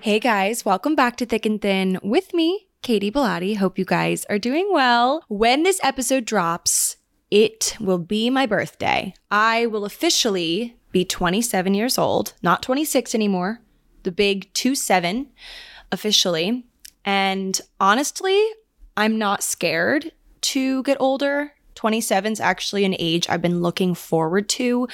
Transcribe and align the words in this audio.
Hey 0.00 0.20
guys, 0.20 0.64
welcome 0.64 0.94
back 0.94 1.16
to 1.16 1.26
Thick 1.26 1.44
and 1.44 1.60
Thin 1.60 1.98
with 2.04 2.32
me, 2.32 2.68
Katy 2.82 3.10
Bellotte. 3.10 3.56
Hope 3.56 3.80
you 3.80 3.84
guys 3.84 4.24
are 4.26 4.38
doing 4.38 4.68
well. 4.70 5.24
When 5.26 5.64
this 5.64 5.80
episode 5.82 6.24
drops, 6.24 6.98
it 7.32 7.76
will 7.80 7.98
be 7.98 8.30
my 8.30 8.46
birthday. 8.46 9.12
I 9.28 9.66
will 9.66 9.84
officially 9.84 10.76
be 10.92 11.04
27 11.04 11.74
years 11.74 11.98
old, 11.98 12.34
not 12.42 12.62
26 12.62 13.12
anymore. 13.12 13.60
The 14.04 14.12
big 14.12 14.52
2 14.54 14.76
7 14.76 15.30
officially. 15.90 16.64
And 17.04 17.60
honestly, 17.80 18.40
I'm 18.96 19.18
not 19.18 19.42
scared 19.42 20.12
to 20.42 20.84
get 20.84 20.96
older. 21.00 21.54
27 21.74 22.34
is 22.34 22.40
actually 22.40 22.84
an 22.84 22.94
age 23.00 23.28
I've 23.28 23.42
been 23.42 23.62
looking 23.62 23.96
forward 23.96 24.48
to 24.50 24.86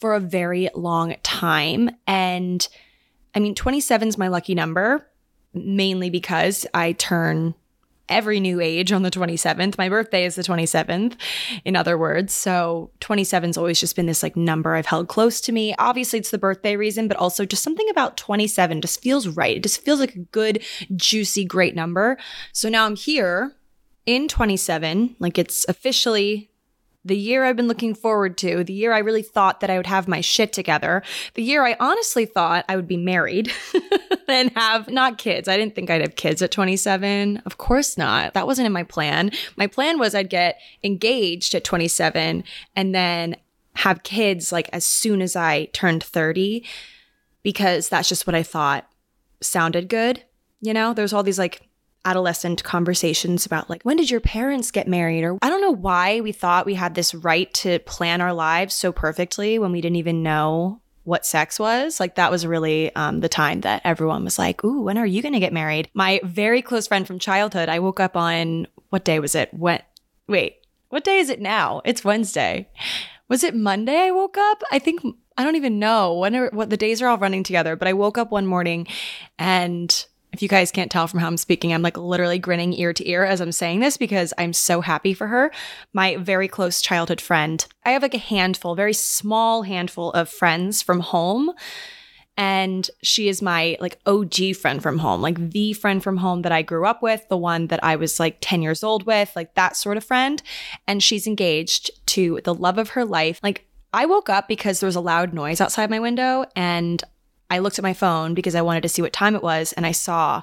for 0.00 0.14
a 0.14 0.20
very 0.20 0.68
long 0.74 1.14
time. 1.22 1.90
And 2.08 2.66
I 3.38 3.40
mean, 3.40 3.54
27 3.54 4.08
is 4.08 4.18
my 4.18 4.26
lucky 4.26 4.56
number, 4.56 5.06
mainly 5.54 6.10
because 6.10 6.66
I 6.74 6.90
turn 6.90 7.54
every 8.08 8.40
new 8.40 8.60
age 8.60 8.90
on 8.90 9.02
the 9.02 9.12
27th. 9.12 9.78
My 9.78 9.88
birthday 9.88 10.24
is 10.24 10.34
the 10.34 10.42
27th, 10.42 11.14
in 11.64 11.76
other 11.76 11.96
words. 11.96 12.32
So 12.32 12.90
27's 13.00 13.56
always 13.56 13.78
just 13.78 13.94
been 13.94 14.06
this 14.06 14.24
like 14.24 14.34
number 14.34 14.74
I've 14.74 14.86
held 14.86 15.06
close 15.06 15.40
to 15.42 15.52
me. 15.52 15.72
Obviously, 15.78 16.18
it's 16.18 16.32
the 16.32 16.38
birthday 16.38 16.74
reason, 16.74 17.06
but 17.06 17.16
also 17.16 17.44
just 17.44 17.62
something 17.62 17.88
about 17.90 18.16
27 18.16 18.80
just 18.80 19.00
feels 19.00 19.28
right. 19.28 19.58
It 19.58 19.62
just 19.62 19.82
feels 19.82 20.00
like 20.00 20.16
a 20.16 20.18
good, 20.18 20.64
juicy, 20.96 21.44
great 21.44 21.76
number. 21.76 22.18
So 22.52 22.68
now 22.68 22.86
I'm 22.86 22.96
here 22.96 23.54
in 24.04 24.26
27, 24.26 25.14
like 25.20 25.38
it's 25.38 25.64
officially 25.68 26.50
the 27.08 27.16
year 27.16 27.44
I've 27.44 27.56
been 27.56 27.68
looking 27.68 27.94
forward 27.94 28.38
to, 28.38 28.62
the 28.62 28.72
year 28.72 28.92
I 28.92 28.98
really 28.98 29.22
thought 29.22 29.60
that 29.60 29.70
I 29.70 29.76
would 29.76 29.86
have 29.86 30.06
my 30.06 30.20
shit 30.20 30.52
together, 30.52 31.02
the 31.34 31.42
year 31.42 31.66
I 31.66 31.76
honestly 31.80 32.26
thought 32.26 32.64
I 32.68 32.76
would 32.76 32.86
be 32.86 32.96
married 32.96 33.52
and 34.28 34.50
have 34.56 34.88
not 34.88 35.18
kids. 35.18 35.48
I 35.48 35.56
didn't 35.56 35.74
think 35.74 35.90
I'd 35.90 36.02
have 36.02 36.16
kids 36.16 36.42
at 36.42 36.50
27. 36.50 37.38
Of 37.44 37.58
course 37.58 37.98
not. 37.98 38.34
That 38.34 38.46
wasn't 38.46 38.66
in 38.66 38.72
my 38.72 38.84
plan. 38.84 39.32
My 39.56 39.66
plan 39.66 39.98
was 39.98 40.14
I'd 40.14 40.30
get 40.30 40.60
engaged 40.84 41.54
at 41.54 41.64
27 41.64 42.44
and 42.76 42.94
then 42.94 43.36
have 43.76 44.02
kids 44.02 44.52
like 44.52 44.68
as 44.72 44.84
soon 44.84 45.22
as 45.22 45.36
I 45.36 45.66
turned 45.66 46.02
30 46.02 46.64
because 47.42 47.88
that's 47.88 48.08
just 48.08 48.26
what 48.26 48.34
I 48.34 48.42
thought 48.42 48.88
sounded 49.40 49.88
good. 49.88 50.22
You 50.60 50.74
know, 50.74 50.92
there's 50.92 51.12
all 51.12 51.22
these 51.22 51.38
like 51.38 51.67
adolescent 52.08 52.64
conversations 52.64 53.44
about 53.44 53.68
like 53.68 53.82
when 53.82 53.98
did 53.98 54.10
your 54.10 54.20
parents 54.20 54.70
get 54.70 54.88
married 54.88 55.24
or 55.24 55.36
I 55.42 55.50
don't 55.50 55.60
know 55.60 55.74
why 55.74 56.20
we 56.20 56.32
thought 56.32 56.64
we 56.64 56.74
had 56.74 56.94
this 56.94 57.14
right 57.14 57.52
to 57.54 57.78
plan 57.80 58.22
our 58.22 58.32
lives 58.32 58.74
so 58.74 58.92
perfectly 58.92 59.58
when 59.58 59.72
we 59.72 59.82
didn't 59.82 59.96
even 59.96 60.22
know 60.22 60.80
what 61.08 61.24
sex 61.24 61.58
was. 61.58 61.98
Like 61.98 62.16
that 62.16 62.30
was 62.30 62.46
really 62.46 62.94
um, 62.94 63.20
the 63.20 63.30
time 63.30 63.62
that 63.62 63.80
everyone 63.84 64.24
was 64.24 64.38
like, 64.38 64.62
"Ooh, 64.62 64.82
when 64.82 64.98
are 64.98 65.06
you 65.06 65.22
going 65.22 65.32
to 65.32 65.40
get 65.40 65.54
married?" 65.54 65.88
My 65.94 66.20
very 66.22 66.60
close 66.60 66.86
friend 66.86 67.06
from 67.06 67.18
childhood. 67.18 67.70
I 67.70 67.78
woke 67.78 67.98
up 67.98 68.16
on 68.16 68.66
what 68.90 69.04
day 69.04 69.18
was 69.18 69.34
it? 69.34 69.52
When? 69.54 69.80
Wait, 70.28 70.56
what 70.90 71.04
day 71.04 71.18
is 71.18 71.30
it 71.30 71.40
now? 71.40 71.80
It's 71.86 72.04
Wednesday. 72.04 72.68
Was 73.28 73.42
it 73.42 73.54
Monday? 73.54 73.98
I 73.98 74.10
woke 74.10 74.36
up. 74.36 74.62
I 74.70 74.78
think 74.78 75.00
I 75.36 75.44
don't 75.44 75.56
even 75.56 75.78
know 75.78 76.14
when. 76.18 76.36
Are, 76.36 76.50
what 76.50 76.68
the 76.68 76.76
days 76.76 77.00
are 77.00 77.08
all 77.08 77.18
running 77.18 77.42
together. 77.42 77.74
But 77.74 77.88
I 77.88 77.94
woke 77.94 78.18
up 78.18 78.30
one 78.30 78.46
morning, 78.46 78.86
and 79.38 80.06
if 80.32 80.42
you 80.42 80.48
guys 80.48 80.70
can't 80.70 80.90
tell 80.90 81.06
from 81.06 81.20
how 81.20 81.26
I'm 81.26 81.36
speaking, 81.36 81.72
I'm 81.72 81.82
like 81.82 81.96
literally 81.96 82.38
grinning 82.38 82.72
ear 82.74 82.92
to 82.92 83.08
ear 83.08 83.24
as 83.24 83.40
I'm 83.40 83.52
saying 83.52 83.80
this 83.80 83.96
because 83.96 84.34
I'm 84.38 84.52
so 84.52 84.80
happy 84.80 85.14
for 85.14 85.26
her. 85.26 85.50
My 85.92 86.16
very 86.16 86.48
close 86.48 86.82
childhood 86.82 87.20
friend. 87.20 87.64
I 87.84 87.90
have 87.92 88.02
like 88.02 88.14
a 88.14 88.18
handful, 88.18 88.74
very 88.74 88.92
small 88.92 89.62
handful 89.62 90.12
of 90.12 90.28
friends 90.28 90.82
from 90.82 91.00
home. 91.00 91.52
And 92.36 92.88
she 93.02 93.28
is 93.28 93.42
my 93.42 93.76
like 93.80 93.98
OG 94.06 94.54
friend 94.60 94.80
from 94.80 94.98
home, 94.98 95.20
like 95.20 95.50
the 95.50 95.72
friend 95.72 96.00
from 96.00 96.18
home 96.18 96.42
that 96.42 96.52
I 96.52 96.62
grew 96.62 96.86
up 96.86 97.02
with, 97.02 97.28
the 97.28 97.36
one 97.36 97.66
that 97.66 97.82
I 97.82 97.96
was 97.96 98.20
like 98.20 98.38
10 98.40 98.62
years 98.62 98.84
old 98.84 99.06
with, 99.06 99.34
like 99.34 99.54
that 99.54 99.76
sort 99.76 99.96
of 99.96 100.04
friend. 100.04 100.40
And 100.86 101.02
she's 101.02 101.26
engaged 101.26 101.90
to 102.06 102.40
the 102.44 102.54
love 102.54 102.78
of 102.78 102.90
her 102.90 103.04
life. 103.04 103.40
Like 103.42 103.66
I 103.92 104.06
woke 104.06 104.28
up 104.28 104.46
because 104.46 104.78
there 104.78 104.86
was 104.86 104.94
a 104.94 105.00
loud 105.00 105.32
noise 105.32 105.60
outside 105.60 105.90
my 105.90 105.98
window 105.98 106.44
and 106.54 107.02
I 107.50 107.58
looked 107.58 107.78
at 107.78 107.82
my 107.82 107.94
phone 107.94 108.34
because 108.34 108.54
I 108.54 108.62
wanted 108.62 108.82
to 108.82 108.88
see 108.88 109.02
what 109.02 109.12
time 109.12 109.34
it 109.34 109.42
was 109.42 109.72
and 109.72 109.86
I 109.86 109.92
saw 109.92 110.42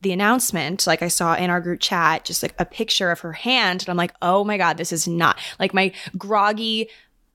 the 0.00 0.12
announcement, 0.12 0.86
like 0.86 1.02
I 1.02 1.08
saw 1.08 1.34
in 1.34 1.50
our 1.50 1.60
group 1.60 1.80
chat, 1.80 2.24
just 2.24 2.42
like 2.42 2.54
a 2.58 2.64
picture 2.64 3.10
of 3.10 3.20
her 3.20 3.32
hand. 3.32 3.82
And 3.82 3.88
I'm 3.88 3.96
like, 3.96 4.14
oh 4.22 4.44
my 4.44 4.56
God, 4.56 4.76
this 4.76 4.92
is 4.92 5.08
not 5.08 5.38
like 5.58 5.74
my 5.74 5.92
groggy, 6.16 6.88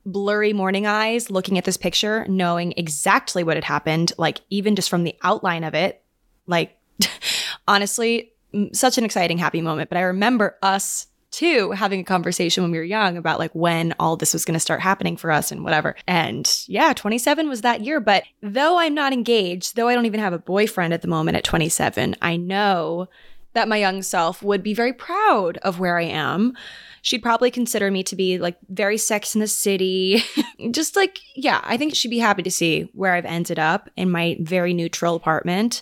blurry 0.05 0.53
morning 0.53 0.85
eyes 0.85 1.29
looking 1.29 1.57
at 1.57 1.65
this 1.65 1.77
picture, 1.77 2.25
knowing 2.29 2.73
exactly 2.77 3.43
what 3.43 3.57
had 3.57 3.65
happened, 3.65 4.13
like 4.17 4.39
even 4.49 4.75
just 4.75 4.89
from 4.89 5.03
the 5.03 5.15
outline 5.23 5.63
of 5.63 5.73
it. 5.73 6.01
Like, 6.47 6.77
honestly, 7.67 8.31
such 8.71 8.97
an 8.97 9.03
exciting, 9.03 9.37
happy 9.37 9.61
moment. 9.61 9.89
But 9.89 9.97
I 9.97 10.01
remember 10.01 10.57
us 10.61 11.07
too 11.33 11.71
having 11.71 11.99
a 11.99 12.05
conversation 12.05 12.63
when 12.63 12.71
we 12.71 12.77
were 12.77 12.83
young 12.83 13.17
about 13.17 13.39
like 13.39 13.53
when 13.53 13.93
all 13.99 14.15
this 14.15 14.33
was 14.33 14.45
going 14.45 14.53
to 14.53 14.59
start 14.59 14.79
happening 14.79 15.17
for 15.17 15.31
us 15.31 15.51
and 15.51 15.63
whatever. 15.63 15.95
And 16.07 16.49
yeah, 16.67 16.93
27 16.93 17.49
was 17.49 17.61
that 17.61 17.81
year. 17.81 17.99
But 17.99 18.23
though 18.41 18.79
I'm 18.79 18.93
not 18.93 19.11
engaged, 19.11 19.75
though 19.75 19.89
I 19.89 19.95
don't 19.95 20.05
even 20.05 20.19
have 20.19 20.33
a 20.33 20.39
boyfriend 20.39 20.93
at 20.93 21.01
the 21.01 21.07
moment 21.07 21.35
at 21.35 21.43
27, 21.43 22.15
I 22.21 22.37
know 22.37 23.09
that 23.53 23.67
my 23.67 23.77
young 23.77 24.01
self 24.01 24.41
would 24.41 24.63
be 24.63 24.73
very 24.73 24.93
proud 24.93 25.57
of 25.57 25.79
where 25.79 25.97
I 25.97 26.03
am. 26.03 26.55
She'd 27.01 27.21
probably 27.21 27.51
consider 27.51 27.91
me 27.91 28.03
to 28.03 28.15
be 28.15 28.37
like 28.37 28.57
very 28.69 28.97
sex 28.97 29.35
in 29.35 29.41
the 29.41 29.47
city. 29.47 30.23
Just 30.71 30.95
like, 30.95 31.19
yeah, 31.35 31.61
I 31.63 31.77
think 31.77 31.95
she'd 31.95 32.07
be 32.07 32.19
happy 32.19 32.43
to 32.43 32.51
see 32.51 32.89
where 32.93 33.13
I've 33.13 33.25
ended 33.25 33.59
up 33.59 33.89
in 33.95 34.09
my 34.09 34.37
very 34.39 34.73
neutral 34.73 35.15
apartment. 35.15 35.81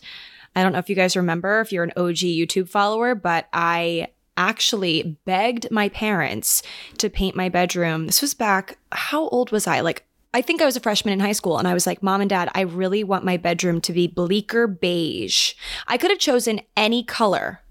I 0.56 0.64
don't 0.64 0.74
know 0.74 0.80
if 0.80 0.90
you 0.90 0.96
guys 0.96 1.16
remember, 1.16 1.62
if 1.62 1.72
you're 1.72 1.84
an 1.84 1.94
OG 1.96 2.18
YouTube 2.18 2.68
follower, 2.68 3.16
but 3.16 3.48
I 3.54 4.08
actually 4.42 5.20
begged 5.26 5.70
my 5.70 5.88
parents 5.90 6.64
to 6.98 7.12
paint 7.12 7.36
my 7.36 7.48
bedroom. 7.48 8.08
This 8.08 8.22
was 8.22 8.34
back, 8.34 8.80
how 8.92 9.28
old 9.28 9.52
was 9.52 9.68
I? 9.68 9.82
Like, 9.82 10.04
I 10.34 10.42
think 10.42 10.62
I 10.62 10.66
was 10.66 10.76
a 10.76 10.80
freshman 10.80 11.14
in 11.14 11.20
high 11.20 11.32
school 11.34 11.60
and 11.60 11.68
I 11.68 11.76
was 11.76 11.86
like, 11.86 12.02
Mom 12.02 12.22
and 12.22 12.30
Dad, 12.30 12.50
I 12.56 12.62
really 12.62 13.04
want 13.04 13.24
my 13.24 13.38
bedroom 13.38 13.82
to 13.82 13.94
be 13.94 14.08
Bleeker 14.08 14.66
Beige. 14.66 15.54
I 15.88 15.98
could 15.98 16.10
have 16.10 16.20
chosen 16.20 16.62
any 16.76 17.04
color. 17.04 17.62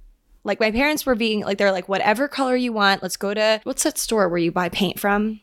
Like, 0.44 0.60
my 0.60 0.70
parents 0.70 1.04
were 1.04 1.16
being 1.16 1.40
like, 1.40 1.58
they're 1.58 1.72
like, 1.72 1.88
whatever 1.88 2.28
color 2.28 2.54
you 2.54 2.72
want, 2.72 3.02
let's 3.02 3.16
go 3.16 3.34
to 3.34 3.60
what's 3.64 3.82
that 3.82 3.98
store 3.98 4.28
where 4.28 4.38
you 4.38 4.52
buy 4.52 4.68
paint 4.68 5.00
from? 5.00 5.40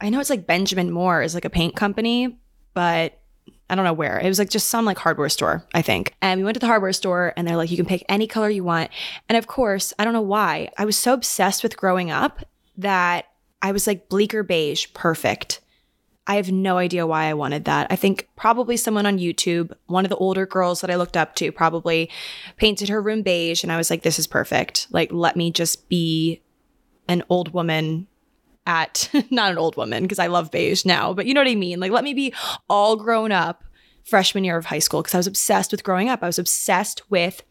I 0.00 0.10
know 0.10 0.18
it's 0.18 0.28
like 0.28 0.46
Benjamin 0.46 0.90
Moore 0.90 1.22
is 1.22 1.34
like 1.34 1.44
a 1.44 1.50
paint 1.50 1.76
company, 1.76 2.36
but 2.74 3.18
I 3.68 3.74
don't 3.74 3.84
know 3.84 3.92
where. 3.92 4.18
It 4.18 4.28
was 4.28 4.38
like 4.38 4.50
just 4.50 4.68
some 4.68 4.84
like 4.84 4.98
hardware 4.98 5.28
store, 5.28 5.66
I 5.74 5.82
think. 5.82 6.14
And 6.22 6.40
we 6.40 6.44
went 6.44 6.54
to 6.54 6.60
the 6.60 6.66
hardware 6.66 6.92
store 6.92 7.32
and 7.36 7.46
they're 7.46 7.56
like, 7.56 7.70
you 7.70 7.76
can 7.76 7.86
pick 7.86 8.04
any 8.08 8.26
color 8.26 8.48
you 8.48 8.64
want. 8.64 8.90
And 9.28 9.36
of 9.36 9.46
course, 9.46 9.92
I 9.98 10.04
don't 10.04 10.12
know 10.12 10.20
why. 10.20 10.70
I 10.78 10.84
was 10.84 10.96
so 10.96 11.12
obsessed 11.12 11.62
with 11.62 11.76
growing 11.76 12.10
up 12.10 12.44
that 12.76 13.26
I 13.62 13.72
was 13.72 13.86
like 13.86 14.08
Bleeker 14.08 14.42
Beige, 14.42 14.86
perfect. 14.94 15.60
I 16.28 16.36
have 16.36 16.50
no 16.50 16.78
idea 16.78 17.06
why 17.06 17.24
I 17.24 17.34
wanted 17.34 17.64
that. 17.66 17.86
I 17.90 17.96
think 17.96 18.28
probably 18.36 18.76
someone 18.76 19.06
on 19.06 19.18
YouTube, 19.18 19.72
one 19.86 20.04
of 20.04 20.08
the 20.08 20.16
older 20.16 20.44
girls 20.44 20.80
that 20.80 20.90
I 20.90 20.96
looked 20.96 21.16
up 21.16 21.34
to, 21.36 21.52
probably 21.52 22.10
painted 22.56 22.88
her 22.88 23.00
room 23.00 23.22
beige. 23.22 23.62
And 23.62 23.72
I 23.72 23.76
was 23.76 23.90
like, 23.90 24.02
this 24.02 24.18
is 24.18 24.26
perfect. 24.26 24.88
Like, 24.90 25.12
let 25.12 25.36
me 25.36 25.50
just 25.52 25.88
be 25.88 26.42
an 27.08 27.22
old 27.28 27.52
woman 27.52 28.08
at, 28.66 29.08
not 29.30 29.52
an 29.52 29.58
old 29.58 29.76
woman, 29.76 30.02
because 30.02 30.18
I 30.18 30.26
love 30.26 30.50
beige 30.50 30.84
now, 30.84 31.12
but 31.12 31.26
you 31.26 31.34
know 31.34 31.40
what 31.40 31.48
I 31.50 31.54
mean? 31.54 31.80
Like, 31.80 31.92
let 31.92 32.04
me 32.04 32.14
be 32.14 32.34
all 32.68 32.96
grown 32.96 33.32
up 33.32 33.64
freshman 34.04 34.44
year 34.44 34.56
of 34.56 34.66
high 34.66 34.78
school 34.78 35.02
because 35.02 35.14
I 35.14 35.18
was 35.18 35.26
obsessed 35.26 35.72
with 35.72 35.84
growing 35.84 36.08
up. 36.08 36.22
I 36.22 36.26
was 36.26 36.38
obsessed 36.38 37.10
with 37.10 37.42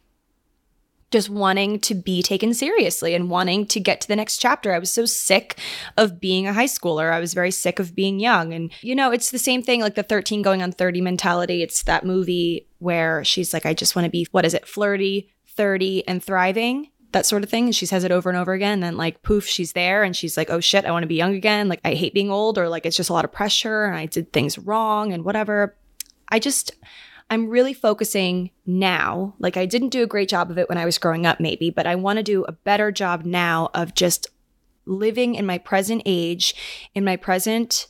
just 1.11 1.29
wanting 1.29 1.79
to 1.79 1.95
be 1.95 2.21
taken 2.21 2.53
seriously 2.53 3.13
and 3.13 3.29
wanting 3.29 3.65
to 3.67 3.79
get 3.79 4.01
to 4.01 4.07
the 4.07 4.15
next 4.15 4.37
chapter. 4.37 4.73
I 4.73 4.79
was 4.79 4.91
so 4.91 5.05
sick 5.05 5.59
of 5.97 6.19
being 6.19 6.47
a 6.47 6.53
high 6.53 6.65
schooler. 6.65 7.11
I 7.11 7.19
was 7.19 7.33
very 7.33 7.51
sick 7.51 7.79
of 7.79 7.95
being 7.95 8.19
young. 8.19 8.53
And, 8.53 8.71
you 8.81 8.95
know, 8.95 9.11
it's 9.11 9.31
the 9.31 9.39
same 9.39 9.61
thing 9.61 9.81
like 9.81 9.95
the 9.95 10.03
13 10.03 10.41
going 10.41 10.61
on 10.61 10.71
30 10.71 11.01
mentality. 11.01 11.61
It's 11.61 11.83
that 11.83 12.05
movie 12.05 12.67
where 12.79 13.23
she's 13.23 13.53
like, 13.53 13.65
I 13.65 13.73
just 13.73 13.95
want 13.95 14.05
to 14.05 14.11
be, 14.11 14.27
what 14.31 14.45
is 14.45 14.53
it, 14.53 14.67
flirty, 14.67 15.33
30, 15.47 16.07
and 16.07 16.23
thriving. 16.23 16.89
That 17.11 17.25
sort 17.25 17.43
of 17.43 17.49
thing. 17.49 17.65
And 17.65 17.75
she 17.75 17.85
says 17.85 18.03
it 18.03 18.11
over 18.11 18.29
and 18.29 18.37
over 18.37 18.53
again. 18.53 18.73
And 18.73 18.83
then, 18.83 18.97
like, 18.97 19.23
poof, 19.23 19.45
she's 19.45 19.73
there 19.73 20.03
and 20.03 20.15
she's 20.15 20.35
like, 20.35 20.49
oh 20.49 20.59
shit, 20.59 20.85
I 20.85 20.91
want 20.91 21.03
to 21.03 21.07
be 21.07 21.15
young 21.15 21.35
again. 21.35 21.69
Like, 21.69 21.79
I 21.85 21.93
hate 21.93 22.13
being 22.13 22.31
old, 22.31 22.57
or 22.57 22.67
like, 22.67 22.85
it's 22.85 22.97
just 22.97 23.09
a 23.09 23.13
lot 23.13 23.25
of 23.25 23.31
pressure 23.31 23.85
and 23.85 23.95
I 23.95 24.05
did 24.05 24.33
things 24.33 24.57
wrong 24.57 25.13
and 25.13 25.23
whatever. 25.23 25.75
I 26.29 26.39
just, 26.39 26.71
I'm 27.29 27.49
really 27.49 27.73
focusing 27.73 28.51
now. 28.65 29.35
Like 29.39 29.57
I 29.57 29.65
didn't 29.65 29.89
do 29.89 30.03
a 30.03 30.07
great 30.07 30.29
job 30.29 30.51
of 30.51 30.57
it 30.57 30.69
when 30.69 30.77
I 30.77 30.85
was 30.85 30.97
growing 30.97 31.25
up, 31.25 31.39
maybe, 31.39 31.69
but 31.69 31.87
I 31.87 31.95
want 31.95 32.17
to 32.17 32.23
do 32.23 32.43
a 32.45 32.51
better 32.51 32.91
job 32.91 33.25
now 33.25 33.69
of 33.73 33.95
just 33.95 34.27
living 34.85 35.35
in 35.35 35.45
my 35.45 35.57
present 35.57 36.03
age, 36.05 36.55
in 36.93 37.03
my 37.03 37.15
present 37.15 37.87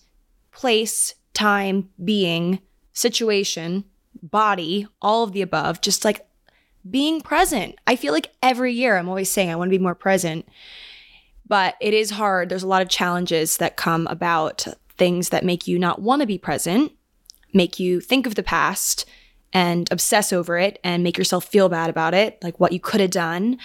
place, 0.51 1.15
time, 1.33 1.89
being, 2.03 2.61
situation, 2.93 3.83
body, 4.21 4.87
all 5.01 5.23
of 5.23 5.33
the 5.33 5.41
above, 5.41 5.81
just 5.81 6.05
like 6.05 6.25
being 6.89 7.21
present. 7.21 7.75
I 7.87 7.95
feel 7.95 8.13
like 8.13 8.31
every 8.43 8.73
year 8.73 8.97
I'm 8.97 9.09
always 9.09 9.29
saying 9.29 9.49
I 9.49 9.55
want 9.55 9.69
to 9.69 9.77
be 9.77 9.83
more 9.83 9.95
present, 9.95 10.47
but 11.47 11.75
it 11.81 11.93
is 11.93 12.11
hard. 12.11 12.49
There's 12.49 12.63
a 12.63 12.67
lot 12.67 12.81
of 12.81 12.89
challenges 12.89 13.57
that 13.57 13.77
come 13.77 14.07
about 14.07 14.67
things 14.97 15.29
that 15.29 15.43
make 15.43 15.67
you 15.67 15.77
not 15.79 16.01
want 16.01 16.21
to 16.21 16.27
be 16.27 16.37
present, 16.37 16.91
make 17.53 17.79
you 17.79 17.99
think 17.99 18.25
of 18.25 18.35
the 18.35 18.43
past, 18.43 19.05
and 19.53 19.87
obsess 19.91 20.33
over 20.33 20.57
it 20.57 20.79
and 20.83 21.03
make 21.03 21.17
yourself 21.17 21.45
feel 21.45 21.69
bad 21.69 21.89
about 21.89 22.13
it, 22.13 22.37
like 22.43 22.59
what 22.59 22.73
you 22.73 22.79
could 22.79 22.99
have 22.99 23.11
done. 23.11 23.57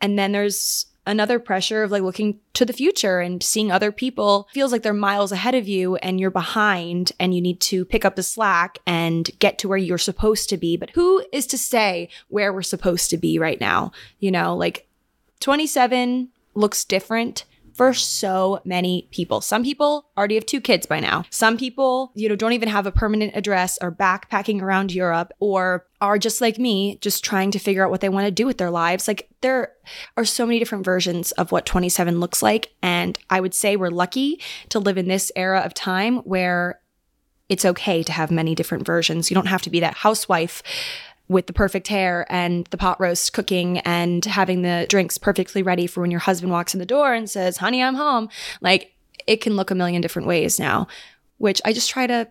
And 0.00 0.18
then 0.18 0.32
there's 0.32 0.86
another 1.06 1.38
pressure 1.38 1.82
of 1.82 1.90
like 1.90 2.02
looking 2.02 2.40
to 2.54 2.64
the 2.64 2.72
future 2.72 3.20
and 3.20 3.42
seeing 3.42 3.70
other 3.70 3.92
people 3.92 4.48
feels 4.52 4.72
like 4.72 4.82
they're 4.82 4.92
miles 4.92 5.32
ahead 5.32 5.54
of 5.54 5.68
you 5.68 5.96
and 5.96 6.18
you're 6.18 6.30
behind 6.30 7.12
and 7.20 7.34
you 7.34 7.40
need 7.40 7.60
to 7.60 7.84
pick 7.84 8.04
up 8.04 8.16
the 8.16 8.22
slack 8.22 8.78
and 8.86 9.30
get 9.38 9.58
to 9.58 9.68
where 9.68 9.78
you're 9.78 9.98
supposed 9.98 10.48
to 10.48 10.56
be. 10.56 10.76
But 10.76 10.90
who 10.90 11.24
is 11.32 11.46
to 11.48 11.58
say 11.58 12.08
where 12.28 12.52
we're 12.52 12.62
supposed 12.62 13.10
to 13.10 13.16
be 13.16 13.38
right 13.38 13.60
now? 13.60 13.92
You 14.18 14.30
know, 14.30 14.56
like 14.56 14.86
27 15.40 16.30
looks 16.54 16.84
different 16.84 17.44
for 17.74 17.92
so 17.92 18.60
many 18.64 19.08
people. 19.10 19.40
Some 19.40 19.64
people 19.64 20.06
already 20.16 20.36
have 20.36 20.46
two 20.46 20.60
kids 20.60 20.86
by 20.86 21.00
now. 21.00 21.24
Some 21.30 21.58
people, 21.58 22.12
you 22.14 22.28
know, 22.28 22.36
don't 22.36 22.52
even 22.52 22.68
have 22.68 22.86
a 22.86 22.92
permanent 22.92 23.32
address 23.34 23.78
or 23.82 23.90
backpacking 23.90 24.62
around 24.62 24.92
Europe 24.92 25.32
or 25.40 25.86
are 26.00 26.18
just 26.18 26.40
like 26.40 26.58
me, 26.58 26.98
just 27.00 27.24
trying 27.24 27.50
to 27.50 27.58
figure 27.58 27.84
out 27.84 27.90
what 27.90 28.00
they 28.00 28.08
want 28.08 28.26
to 28.26 28.30
do 28.30 28.46
with 28.46 28.58
their 28.58 28.70
lives. 28.70 29.08
Like 29.08 29.28
there 29.40 29.72
are 30.16 30.24
so 30.24 30.46
many 30.46 30.60
different 30.60 30.84
versions 30.84 31.32
of 31.32 31.50
what 31.50 31.66
27 31.66 32.20
looks 32.20 32.42
like. 32.42 32.72
And 32.80 33.18
I 33.28 33.40
would 33.40 33.54
say 33.54 33.76
we're 33.76 33.88
lucky 33.88 34.40
to 34.68 34.78
live 34.78 34.96
in 34.96 35.08
this 35.08 35.32
era 35.34 35.60
of 35.60 35.74
time 35.74 36.18
where 36.18 36.80
it's 37.48 37.64
okay 37.64 38.02
to 38.02 38.12
have 38.12 38.30
many 38.30 38.54
different 38.54 38.86
versions. 38.86 39.30
You 39.30 39.34
don't 39.34 39.46
have 39.46 39.62
to 39.62 39.70
be 39.70 39.80
that 39.80 39.94
housewife 39.94 40.62
with 41.28 41.46
the 41.46 41.52
perfect 41.52 41.88
hair 41.88 42.26
and 42.28 42.66
the 42.66 42.76
pot 42.76 43.00
roast 43.00 43.32
cooking 43.32 43.78
and 43.78 44.24
having 44.24 44.62
the 44.62 44.86
drinks 44.88 45.16
perfectly 45.16 45.62
ready 45.62 45.86
for 45.86 46.02
when 46.02 46.10
your 46.10 46.20
husband 46.20 46.52
walks 46.52 46.74
in 46.74 46.80
the 46.80 46.86
door 46.86 47.14
and 47.14 47.30
says, 47.30 47.56
honey, 47.58 47.82
I'm 47.82 47.94
home. 47.94 48.28
Like 48.60 48.94
it 49.26 49.40
can 49.40 49.56
look 49.56 49.70
a 49.70 49.74
million 49.74 50.02
different 50.02 50.28
ways 50.28 50.60
now, 50.60 50.86
which 51.38 51.62
I 51.64 51.72
just 51.72 51.90
try 51.90 52.06
to 52.06 52.28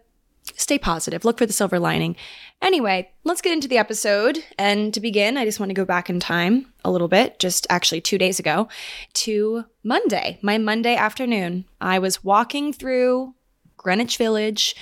stay 0.56 0.78
positive, 0.78 1.25
look 1.25 1.38
for 1.38 1.45
the 1.45 1.54
silver 1.54 1.80
lining. 1.80 2.16
Anyway, 2.62 3.12
let's 3.24 3.42
get 3.42 3.54
into 3.54 3.68
the 3.68 3.78
episode. 3.78 4.44
And 4.57 4.94
to 4.94 5.00
begin, 5.00 5.38
I 5.38 5.45
just 5.45 5.60
want 5.60 5.69
to 5.69 5.75
go 5.75 5.86
back 5.86 6.10
in 6.10 6.19
time 6.19 6.72
a 6.86 6.92
little 6.92 7.07
bit, 7.07 7.40
just 7.40 7.66
actually 7.69 8.01
two 8.01 8.18
days 8.18 8.40
ago, 8.40 8.68
to 9.13 9.66
Monday, 9.84 10.38
my 10.42 10.57
Monday 10.57 10.95
afternoon. 10.95 11.66
I 11.81 12.00
was 12.00 12.24
walking 12.24 12.74
through 12.74 13.34
Greenwich 13.78 14.18
Village 14.18 14.75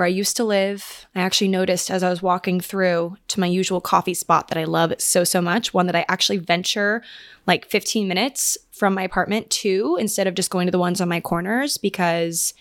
where 0.00 0.06
I 0.06 0.08
used 0.08 0.38
to 0.38 0.44
live. 0.44 1.06
I 1.14 1.20
actually 1.20 1.48
noticed 1.48 1.90
as 1.90 2.02
I 2.02 2.08
was 2.08 2.22
walking 2.22 2.58
through 2.58 3.18
to 3.28 3.38
my 3.38 3.46
usual 3.46 3.82
coffee 3.82 4.14
spot 4.14 4.48
that 4.48 4.56
I 4.56 4.64
love 4.64 4.94
so, 4.96 5.24
so 5.24 5.42
much, 5.42 5.74
one 5.74 5.84
that 5.84 5.94
I 5.94 6.06
actually 6.08 6.38
venture 6.38 7.02
like 7.46 7.66
15 7.66 8.08
minutes 8.08 8.56
from 8.72 8.94
my 8.94 9.02
apartment 9.02 9.50
to 9.50 9.98
instead 10.00 10.26
of 10.26 10.34
just 10.34 10.50
going 10.50 10.66
to 10.66 10.70
the 10.70 10.78
ones 10.78 11.02
on 11.02 11.10
my 11.10 11.20
corners 11.20 11.76
because 11.76 12.54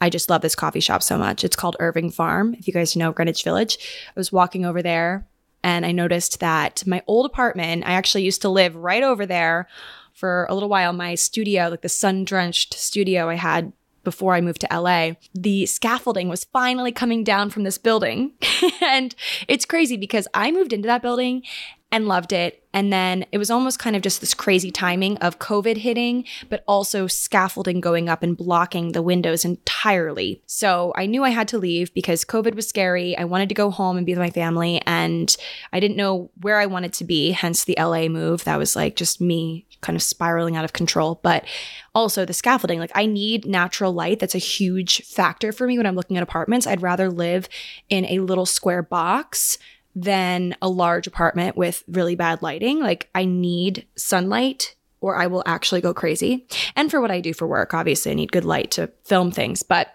I 0.00 0.08
just 0.08 0.30
love 0.30 0.42
this 0.42 0.54
coffee 0.54 0.78
shop 0.78 1.02
so 1.02 1.18
much. 1.18 1.42
It's 1.42 1.56
called 1.56 1.74
Irving 1.80 2.08
Farm. 2.08 2.54
If 2.54 2.68
you 2.68 2.72
guys 2.72 2.94
know 2.94 3.10
Greenwich 3.10 3.42
Village, 3.42 3.78
I 4.10 4.20
was 4.20 4.30
walking 4.30 4.64
over 4.64 4.80
there 4.80 5.26
and 5.64 5.84
I 5.84 5.90
noticed 5.90 6.38
that 6.38 6.86
my 6.86 7.02
old 7.08 7.26
apartment, 7.26 7.82
I 7.84 7.94
actually 7.94 8.22
used 8.22 8.42
to 8.42 8.48
live 8.48 8.76
right 8.76 9.02
over 9.02 9.26
there 9.26 9.66
for 10.12 10.46
a 10.48 10.54
little 10.54 10.68
while. 10.68 10.92
My 10.92 11.16
studio, 11.16 11.66
like 11.66 11.82
the 11.82 11.88
sun 11.88 12.24
drenched 12.24 12.74
studio 12.74 13.28
I 13.28 13.34
had 13.34 13.72
before 14.06 14.34
I 14.34 14.40
moved 14.40 14.60
to 14.60 14.68
LA, 14.72 15.14
the 15.34 15.66
scaffolding 15.66 16.28
was 16.28 16.44
finally 16.44 16.92
coming 16.92 17.24
down 17.24 17.50
from 17.50 17.64
this 17.64 17.76
building. 17.76 18.34
and 18.80 19.16
it's 19.48 19.64
crazy 19.64 19.96
because 19.96 20.28
I 20.32 20.52
moved 20.52 20.72
into 20.72 20.86
that 20.86 21.02
building 21.02 21.42
and 21.92 22.08
loved 22.08 22.32
it. 22.32 22.62
And 22.74 22.92
then 22.92 23.24
it 23.32 23.38
was 23.38 23.50
almost 23.50 23.78
kind 23.78 23.96
of 23.96 24.02
just 24.02 24.20
this 24.20 24.34
crazy 24.34 24.70
timing 24.70 25.16
of 25.18 25.38
COVID 25.38 25.78
hitting, 25.78 26.24
but 26.50 26.62
also 26.68 27.06
scaffolding 27.06 27.80
going 27.80 28.08
up 28.08 28.22
and 28.22 28.36
blocking 28.36 28.92
the 28.92 29.00
windows 29.00 29.46
entirely. 29.46 30.42
So 30.44 30.92
I 30.94 31.06
knew 31.06 31.24
I 31.24 31.30
had 31.30 31.48
to 31.48 31.58
leave 31.58 31.94
because 31.94 32.24
COVID 32.24 32.54
was 32.54 32.68
scary. 32.68 33.16
I 33.16 33.24
wanted 33.24 33.48
to 33.48 33.54
go 33.54 33.70
home 33.70 33.96
and 33.96 34.04
be 34.04 34.12
with 34.12 34.18
my 34.18 34.30
family, 34.30 34.82
and 34.84 35.34
I 35.72 35.80
didn't 35.80 35.96
know 35.96 36.30
where 36.42 36.58
I 36.58 36.66
wanted 36.66 36.92
to 36.94 37.04
be, 37.04 37.30
hence 37.30 37.64
the 37.64 37.78
LA 37.78 38.08
move. 38.08 38.44
That 38.44 38.58
was 38.58 38.76
like 38.76 38.96
just 38.96 39.20
me 39.20 39.66
kind 39.80 39.96
of 39.96 40.02
spiraling 40.02 40.56
out 40.56 40.64
of 40.64 40.74
control. 40.74 41.20
But 41.22 41.46
also 41.94 42.26
the 42.26 42.34
scaffolding, 42.34 42.78
like 42.78 42.92
I 42.94 43.06
need 43.06 43.46
natural 43.46 43.92
light. 43.92 44.18
That's 44.18 44.34
a 44.34 44.38
huge 44.38 45.02
factor 45.02 45.50
for 45.50 45.66
me 45.66 45.78
when 45.78 45.86
I'm 45.86 45.96
looking 45.96 46.18
at 46.18 46.22
apartments. 46.22 46.66
I'd 46.66 46.82
rather 46.82 47.08
live 47.08 47.48
in 47.88 48.04
a 48.04 48.18
little 48.18 48.44
square 48.44 48.82
box 48.82 49.56
than 49.96 50.54
a 50.60 50.68
large 50.68 51.06
apartment 51.06 51.56
with 51.56 51.82
really 51.88 52.14
bad 52.14 52.42
lighting. 52.42 52.80
Like 52.80 53.08
I 53.14 53.24
need 53.24 53.86
sunlight 53.96 54.76
or 55.00 55.16
I 55.16 55.26
will 55.26 55.42
actually 55.46 55.80
go 55.80 55.94
crazy. 55.94 56.46
And 56.76 56.90
for 56.90 57.00
what 57.00 57.10
I 57.10 57.20
do 57.20 57.32
for 57.32 57.46
work, 57.46 57.72
obviously 57.72 58.12
I 58.12 58.14
need 58.14 58.30
good 58.30 58.44
light 58.44 58.70
to 58.72 58.92
film 59.04 59.30
things, 59.30 59.62
but 59.62 59.88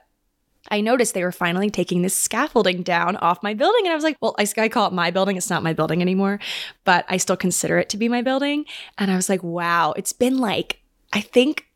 I 0.70 0.82
noticed 0.82 1.14
they 1.14 1.24
were 1.24 1.32
finally 1.32 1.70
taking 1.70 2.02
this 2.02 2.16
scaffolding 2.16 2.82
down 2.82 3.16
off 3.18 3.44
my 3.44 3.54
building. 3.54 3.82
And 3.84 3.92
I 3.92 3.96
was 3.96 4.04
like, 4.04 4.18
well, 4.22 4.36
I, 4.40 4.48
I 4.58 4.70
call 4.70 4.88
it 4.88 4.94
my 4.94 5.12
building. 5.12 5.38
It's 5.38 5.50
not 5.50 5.64
my 5.64 5.74
building 5.74 6.02
anymore, 6.02 6.40
but 6.84 7.06
I 7.08 7.18
still 7.18 7.38
consider 7.38 7.78
it 7.78 7.90
to 7.90 7.98
be 7.98 8.10
my 8.10 8.22
building. 8.22 8.66
And 8.98 9.12
I 9.12 9.16
was 9.16 9.30
like, 9.30 9.44
wow, 9.44 9.94
it's 9.94 10.14
been 10.14 10.38
like, 10.38 10.82
I 11.14 11.22
think 11.22 11.68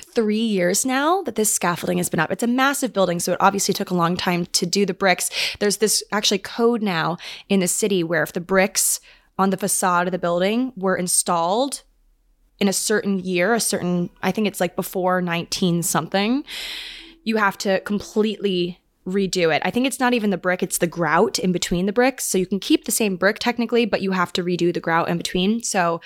three 0.00 0.40
years 0.40 0.86
now 0.86 1.22
that 1.22 1.34
this 1.34 1.52
scaffolding 1.52 1.98
has 1.98 2.08
been 2.08 2.20
up. 2.20 2.30
It's 2.30 2.42
a 2.42 2.48
massive 2.48 2.92
building, 2.92 3.20
so 3.20 3.32
it 3.32 3.38
obviously 3.40 3.74
took 3.74 3.90
a 3.90 3.94
long 3.94 4.16
time 4.16 4.46
to 4.46 4.66
do 4.66 4.86
the 4.86 4.94
bricks. 4.94 5.30
There's 5.58 5.78
this 5.78 6.02
actually 6.12 6.38
code 6.38 6.82
now 6.82 7.16
in 7.48 7.60
the 7.60 7.68
city 7.68 8.02
where 8.04 8.22
if 8.22 8.32
the 8.32 8.40
bricks 8.40 9.00
on 9.38 9.50
the 9.50 9.56
facade 9.56 10.06
of 10.06 10.12
the 10.12 10.18
building 10.18 10.72
were 10.76 10.96
installed 10.96 11.82
in 12.58 12.68
a 12.68 12.72
certain 12.72 13.18
year, 13.18 13.54
a 13.54 13.60
certain, 13.60 14.10
I 14.22 14.32
think 14.32 14.46
it's 14.46 14.60
like 14.60 14.76
before 14.76 15.22
19 15.22 15.82
something, 15.82 16.44
you 17.22 17.36
have 17.36 17.56
to 17.58 17.80
completely 17.80 18.80
redo 19.06 19.54
it. 19.54 19.62
I 19.64 19.70
think 19.70 19.86
it's 19.86 20.00
not 20.00 20.12
even 20.12 20.30
the 20.30 20.36
brick, 20.36 20.62
it's 20.62 20.78
the 20.78 20.86
grout 20.86 21.38
in 21.38 21.52
between 21.52 21.86
the 21.86 21.92
bricks. 21.92 22.24
So 22.24 22.36
you 22.36 22.46
can 22.46 22.60
keep 22.60 22.84
the 22.84 22.92
same 22.92 23.16
brick 23.16 23.38
technically, 23.38 23.86
but 23.86 24.02
you 24.02 24.12
have 24.12 24.32
to 24.34 24.44
redo 24.44 24.72
the 24.72 24.80
grout 24.80 25.08
in 25.08 25.16
between. 25.16 25.62
So 25.62 26.00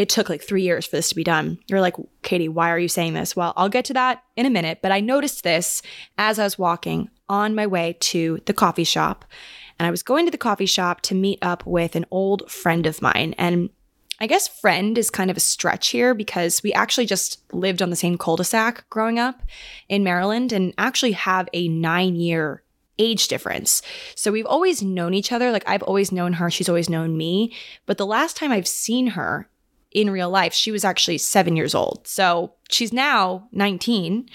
it 0.00 0.08
took 0.08 0.30
like 0.30 0.42
three 0.42 0.62
years 0.62 0.86
for 0.86 0.96
this 0.96 1.10
to 1.10 1.14
be 1.14 1.22
done. 1.22 1.58
You're 1.66 1.82
like, 1.82 1.94
Katy, 2.22 2.48
why 2.48 2.70
are 2.70 2.78
you 2.78 2.88
saying 2.88 3.12
this? 3.12 3.36
Well, 3.36 3.52
I'll 3.54 3.68
get 3.68 3.84
to 3.84 3.92
that 3.92 4.24
in 4.34 4.46
a 4.46 4.50
minute, 4.50 4.78
but 4.80 4.92
I 4.92 5.00
noticed 5.00 5.44
this 5.44 5.82
as 6.16 6.38
I 6.38 6.44
was 6.44 6.58
walking 6.58 7.10
on 7.28 7.54
my 7.54 7.66
way 7.66 7.98
to 8.00 8.40
the 8.46 8.54
coffee 8.54 8.84
shop. 8.84 9.26
And 9.78 9.86
I 9.86 9.90
was 9.90 10.02
going 10.02 10.24
to 10.24 10.30
the 10.30 10.38
coffee 10.38 10.64
shop 10.64 11.02
to 11.02 11.14
meet 11.14 11.38
up 11.42 11.66
with 11.66 11.96
an 11.96 12.06
old 12.10 12.50
friend 12.50 12.86
of 12.86 13.02
mine. 13.02 13.34
And 13.36 13.68
I 14.18 14.26
guess 14.26 14.48
friend 14.48 14.96
is 14.96 15.10
kind 15.10 15.30
of 15.30 15.36
a 15.36 15.40
stretch 15.40 15.88
here 15.88 16.14
because 16.14 16.62
we 16.62 16.72
actually 16.72 17.04
just 17.04 17.42
lived 17.52 17.82
on 17.82 17.90
the 17.90 17.96
same 17.96 18.16
cul 18.16 18.36
de 18.36 18.44
sac 18.44 18.88
growing 18.88 19.18
up 19.18 19.42
in 19.90 20.02
Maryland 20.02 20.50
and 20.50 20.72
actually 20.78 21.12
have 21.12 21.46
a 21.52 21.68
nine 21.68 22.16
year 22.16 22.62
age 22.98 23.28
difference. 23.28 23.82
So 24.14 24.32
we've 24.32 24.46
always 24.46 24.82
known 24.82 25.12
each 25.12 25.30
other. 25.30 25.52
Like 25.52 25.68
I've 25.68 25.82
always 25.82 26.10
known 26.10 26.34
her, 26.34 26.50
she's 26.50 26.70
always 26.70 26.88
known 26.88 27.18
me. 27.18 27.54
But 27.84 27.98
the 27.98 28.06
last 28.06 28.38
time 28.38 28.50
I've 28.50 28.66
seen 28.66 29.08
her 29.08 29.50
in 29.92 30.10
real 30.10 30.30
life, 30.30 30.52
she 30.52 30.70
was 30.70 30.84
actually 30.84 31.18
seven 31.18 31.56
years 31.56 31.74
old. 31.74 32.06
So 32.06 32.54
she's 32.68 32.92
now 32.92 33.48
19 33.52 34.28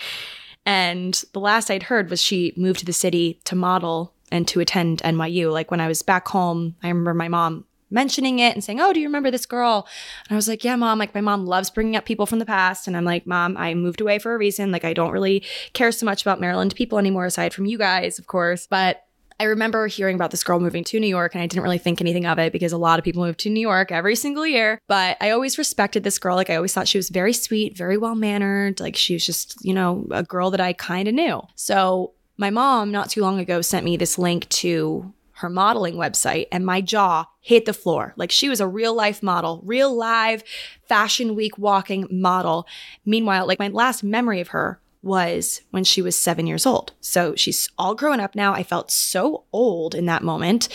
And 0.65 1.24
the 1.33 1.39
last 1.39 1.69
I'd 1.69 1.83
heard 1.83 2.09
was 2.09 2.21
she 2.21 2.53
moved 2.57 2.79
to 2.79 2.85
the 2.85 2.93
city 2.93 3.39
to 3.45 3.55
model 3.55 4.13
and 4.31 4.47
to 4.47 4.59
attend 4.59 5.01
NYU. 5.03 5.51
Like 5.51 5.71
when 5.71 5.81
I 5.81 5.88
was 5.88 6.01
back 6.01 6.27
home, 6.27 6.75
I 6.81 6.88
remember 6.88 7.13
my 7.13 7.27
mom 7.27 7.65
mentioning 7.91 8.39
it 8.39 8.53
and 8.53 8.63
saying, 8.63 8.81
Oh, 8.81 8.91
do 8.91 9.00
you 9.00 9.07
remember 9.07 9.31
this 9.31 9.45
girl? 9.45 9.88
And 10.27 10.35
I 10.35 10.38
was 10.38 10.47
like, 10.47 10.63
Yeah, 10.63 10.75
mom. 10.75 11.00
Like, 11.00 11.15
my 11.15 11.21
mom 11.21 11.45
loves 11.45 11.69
bringing 11.69 11.95
up 11.95 12.05
people 12.05 12.25
from 12.25 12.39
the 12.39 12.45
past. 12.45 12.88
And 12.88 12.97
I'm 12.97 13.05
like, 13.05 13.27
Mom, 13.27 13.55
I 13.57 13.74
moved 13.74 14.01
away 14.01 14.19
for 14.19 14.33
a 14.33 14.38
reason. 14.38 14.71
Like, 14.71 14.83
I 14.83 14.93
don't 14.93 15.12
really 15.12 15.43
care 15.74 15.91
so 15.91 16.05
much 16.05 16.21
about 16.21 16.41
Maryland 16.41 16.75
people 16.75 16.97
anymore, 16.97 17.25
aside 17.25 17.53
from 17.53 17.65
you 17.65 17.77
guys, 17.77 18.19
of 18.19 18.27
course. 18.27 18.67
But 18.67 19.05
I 19.39 19.46
remember 19.46 19.88
hearing 19.88 20.15
about 20.15 20.32
this 20.32 20.44
girl 20.44 20.60
moving 20.60 20.84
to 20.86 21.00
New 21.00 21.08
York 21.08 21.36
and 21.36 21.42
I 21.42 21.48
didn't 21.48 21.63
really 21.63 21.77
think 21.77 22.00
anything 22.00 22.25
of 22.25 22.39
it 22.39 22.54
because 22.54 22.72
a 22.72 22.77
lot 22.77 23.00
of 23.00 23.06
people 23.06 23.25
move 23.25 23.38
to 23.38 23.50
New 23.50 23.60
York 23.60 23.92
every 23.92 24.15
single 24.15 24.48
year. 24.48 24.80
But 24.88 25.18
I 25.20 25.32
always 25.32 25.58
respected 25.58 26.04
this 26.04 26.20
girl. 26.20 26.36
Like 26.36 26.50
I 26.50 26.56
always 26.56 26.74
thought 26.74 26.88
she 26.88 26.98
was 26.98 27.10
very 27.10 27.34
sweet, 27.34 27.77
very 27.77 27.98
well 27.98 28.15
mannered. 28.15 28.80
Like 28.80 28.96
she 28.96 29.13
was 29.13 29.25
just, 29.25 29.58
you 29.63 29.74
know, 29.74 30.08
a 30.12 30.24
girl 30.24 30.51
that 30.51 30.62
I 30.62 30.74
kind 30.74 31.08
of 31.08 31.13
knew. 31.13 31.42
So 31.56 32.13
my 32.38 32.50
mom, 32.50 32.92
not 32.92 33.10
too 33.10 33.22
long 33.22 33.39
ago, 33.39 33.62
sent 33.62 33.84
me 33.84 33.98
this 33.98 34.18
link 34.18 34.48
to 34.50 35.13
her 35.39 35.50
modeling 35.50 35.96
website 35.96 36.48
and 36.50 36.65
my 36.65 36.80
jaw 36.80 37.25
hit 37.42 37.65
the 37.65 37.74
floor. 37.74 38.13
Like 38.15 38.32
she 38.32 38.48
was 38.48 38.62
a 38.62 38.68
real 38.68 38.94
life 38.94 39.22
model, 39.22 39.62
real 39.65 39.94
live 39.94 40.44
fashion 40.88 41.36
week 41.36 41.58
walking 41.58 42.08
model. 42.10 42.65
Meanwhile, 43.06 43.46
like 43.46 43.60
my 43.60 43.68
last 43.68 44.01
memory 44.01 44.39
of 44.39 44.50
her 44.50 44.80
was 45.05 45.62
when 45.69 45.83
she 45.83 46.01
was 46.01 46.19
seven 46.19 46.47
years 46.47 46.65
old. 46.65 46.91
So 47.00 47.35
she's 47.35 47.69
all 47.77 47.95
grown 47.95 48.19
up 48.19 48.35
now. 48.35 48.53
I 48.53 48.63
felt 48.63 48.91
so 48.91 49.43
old 49.53 49.95
in 49.95 50.07
that 50.07 50.24
moment, 50.24 50.67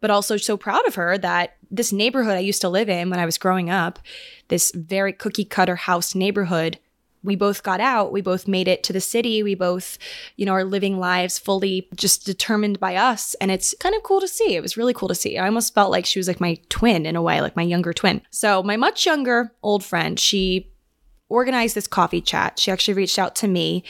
but 0.00 0.10
also 0.10 0.36
so 0.36 0.56
proud 0.56 0.86
of 0.86 0.94
her 0.96 1.16
that 1.18 1.56
this 1.70 1.92
neighborhood 1.92 2.36
I 2.36 2.40
used 2.40 2.60
to 2.60 2.68
live 2.68 2.88
in 2.88 3.08
when 3.08 3.18
I 3.18 3.24
was 3.24 3.38
growing 3.38 3.70
up, 3.70 3.98
this 4.48 4.72
very 4.74 5.12
cookie 5.12 5.46
cutter 5.46 5.76
house 5.76 6.14
neighborhood, 6.14 6.78
we 7.24 7.36
both 7.36 7.62
got 7.62 7.80
out. 7.80 8.12
We 8.12 8.20
both 8.20 8.48
made 8.48 8.68
it 8.68 8.82
to 8.84 8.92
the 8.92 9.00
city. 9.00 9.42
We 9.42 9.54
both, 9.54 9.96
you 10.36 10.44
know, 10.44 10.52
are 10.52 10.64
living 10.64 10.98
lives 10.98 11.38
fully 11.38 11.88
just 11.94 12.26
determined 12.26 12.80
by 12.80 12.96
us. 12.96 13.34
And 13.34 13.50
it's 13.50 13.74
kind 13.78 13.94
of 13.94 14.02
cool 14.02 14.20
to 14.20 14.28
see. 14.28 14.56
It 14.56 14.62
was 14.62 14.76
really 14.76 14.92
cool 14.92 15.08
to 15.08 15.14
see. 15.14 15.38
I 15.38 15.46
almost 15.46 15.72
felt 15.72 15.92
like 15.92 16.04
she 16.04 16.18
was 16.18 16.26
like 16.28 16.40
my 16.40 16.58
twin 16.68 17.06
in 17.06 17.16
a 17.16 17.22
way, 17.22 17.40
like 17.40 17.56
my 17.56 17.62
younger 17.62 17.92
twin. 17.92 18.22
So, 18.30 18.62
my 18.62 18.76
much 18.76 19.06
younger 19.06 19.52
old 19.62 19.84
friend, 19.84 20.18
she 20.18 20.71
organized 21.32 21.74
this 21.74 21.86
coffee 21.86 22.20
chat. 22.20 22.58
She 22.58 22.70
actually 22.70 22.94
reached 22.94 23.18
out 23.18 23.34
to 23.36 23.48
me 23.48 23.84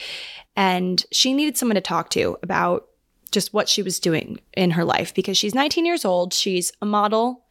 and 0.55 1.05
she 1.11 1.33
needed 1.33 1.57
someone 1.57 1.75
to 1.75 1.81
talk 1.81 2.09
to 2.11 2.37
about 2.41 2.87
just 3.31 3.53
what 3.53 3.67
she 3.67 3.81
was 3.81 3.99
doing 3.99 4.39
in 4.55 4.71
her 4.71 4.85
life 4.85 5.13
because 5.13 5.37
she's 5.37 5.55
19 5.55 5.85
years 5.85 6.05
old. 6.05 6.33
She's 6.33 6.71
a 6.81 6.85
model 6.85 7.43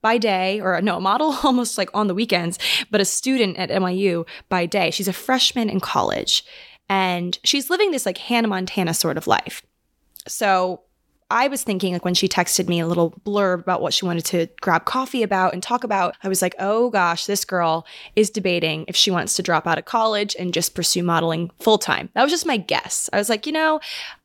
by 0.00 0.18
day, 0.18 0.60
or 0.60 0.80
no, 0.80 0.98
a 0.98 1.00
model 1.00 1.36
almost 1.44 1.76
like 1.76 1.90
on 1.92 2.06
the 2.06 2.14
weekends, 2.14 2.58
but 2.90 3.00
a 3.00 3.04
student 3.04 3.56
at 3.56 3.70
NYU 3.70 4.26
by 4.48 4.66
day. 4.66 4.90
She's 4.90 5.08
a 5.08 5.12
freshman 5.12 5.68
in 5.68 5.80
college 5.80 6.44
and 6.88 7.38
she's 7.42 7.70
living 7.70 7.90
this 7.90 8.06
like 8.06 8.18
Hannah 8.18 8.48
Montana 8.48 8.94
sort 8.94 9.18
of 9.18 9.26
life. 9.26 9.62
So 10.28 10.82
I 11.30 11.48
was 11.48 11.64
thinking, 11.64 11.92
like 11.92 12.04
when 12.04 12.14
she 12.14 12.28
texted 12.28 12.68
me 12.68 12.78
a 12.78 12.86
little 12.86 13.10
blurb 13.24 13.60
about 13.60 13.82
what 13.82 13.92
she 13.92 14.04
wanted 14.06 14.24
to 14.26 14.46
grab 14.60 14.84
coffee 14.84 15.24
about 15.24 15.52
and 15.54 15.62
talk 15.62 15.82
about, 15.82 16.14
I 16.22 16.28
was 16.28 16.40
like, 16.40 16.54
oh 16.58 16.90
gosh, 16.90 17.26
this 17.26 17.44
girl 17.44 17.84
is 18.14 18.30
debating 18.30 18.84
if 18.86 18.94
she 18.94 19.10
wants 19.10 19.34
to 19.34 19.42
drop 19.42 19.66
out 19.66 19.78
of 19.78 19.86
college 19.86 20.36
and 20.38 20.54
just 20.54 20.74
pursue 20.74 21.02
modeling 21.02 21.50
full 21.58 21.78
time. 21.78 22.10
That 22.14 22.22
was 22.22 22.30
just 22.30 22.46
my 22.46 22.56
guess. 22.56 23.10
I 23.12 23.18
was 23.18 23.28
like, 23.28 23.46
you 23.46 23.52
know, 23.52 23.80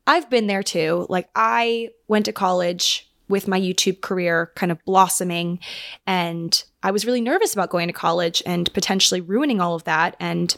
I've 0.06 0.30
been 0.30 0.46
there 0.46 0.62
too. 0.62 1.06
Like, 1.08 1.28
I 1.34 1.90
went 2.06 2.24
to 2.26 2.32
college 2.32 3.08
with 3.28 3.48
my 3.48 3.60
YouTube 3.60 4.00
career 4.00 4.52
kind 4.54 4.70
of 4.70 4.84
blossoming, 4.84 5.58
and 6.06 6.62
I 6.82 6.90
was 6.90 7.06
really 7.06 7.20
nervous 7.20 7.52
about 7.52 7.70
going 7.70 7.88
to 7.88 7.92
college 7.92 8.42
and 8.44 8.72
potentially 8.74 9.20
ruining 9.20 9.60
all 9.60 9.74
of 9.74 9.84
that. 9.84 10.16
And 10.20 10.56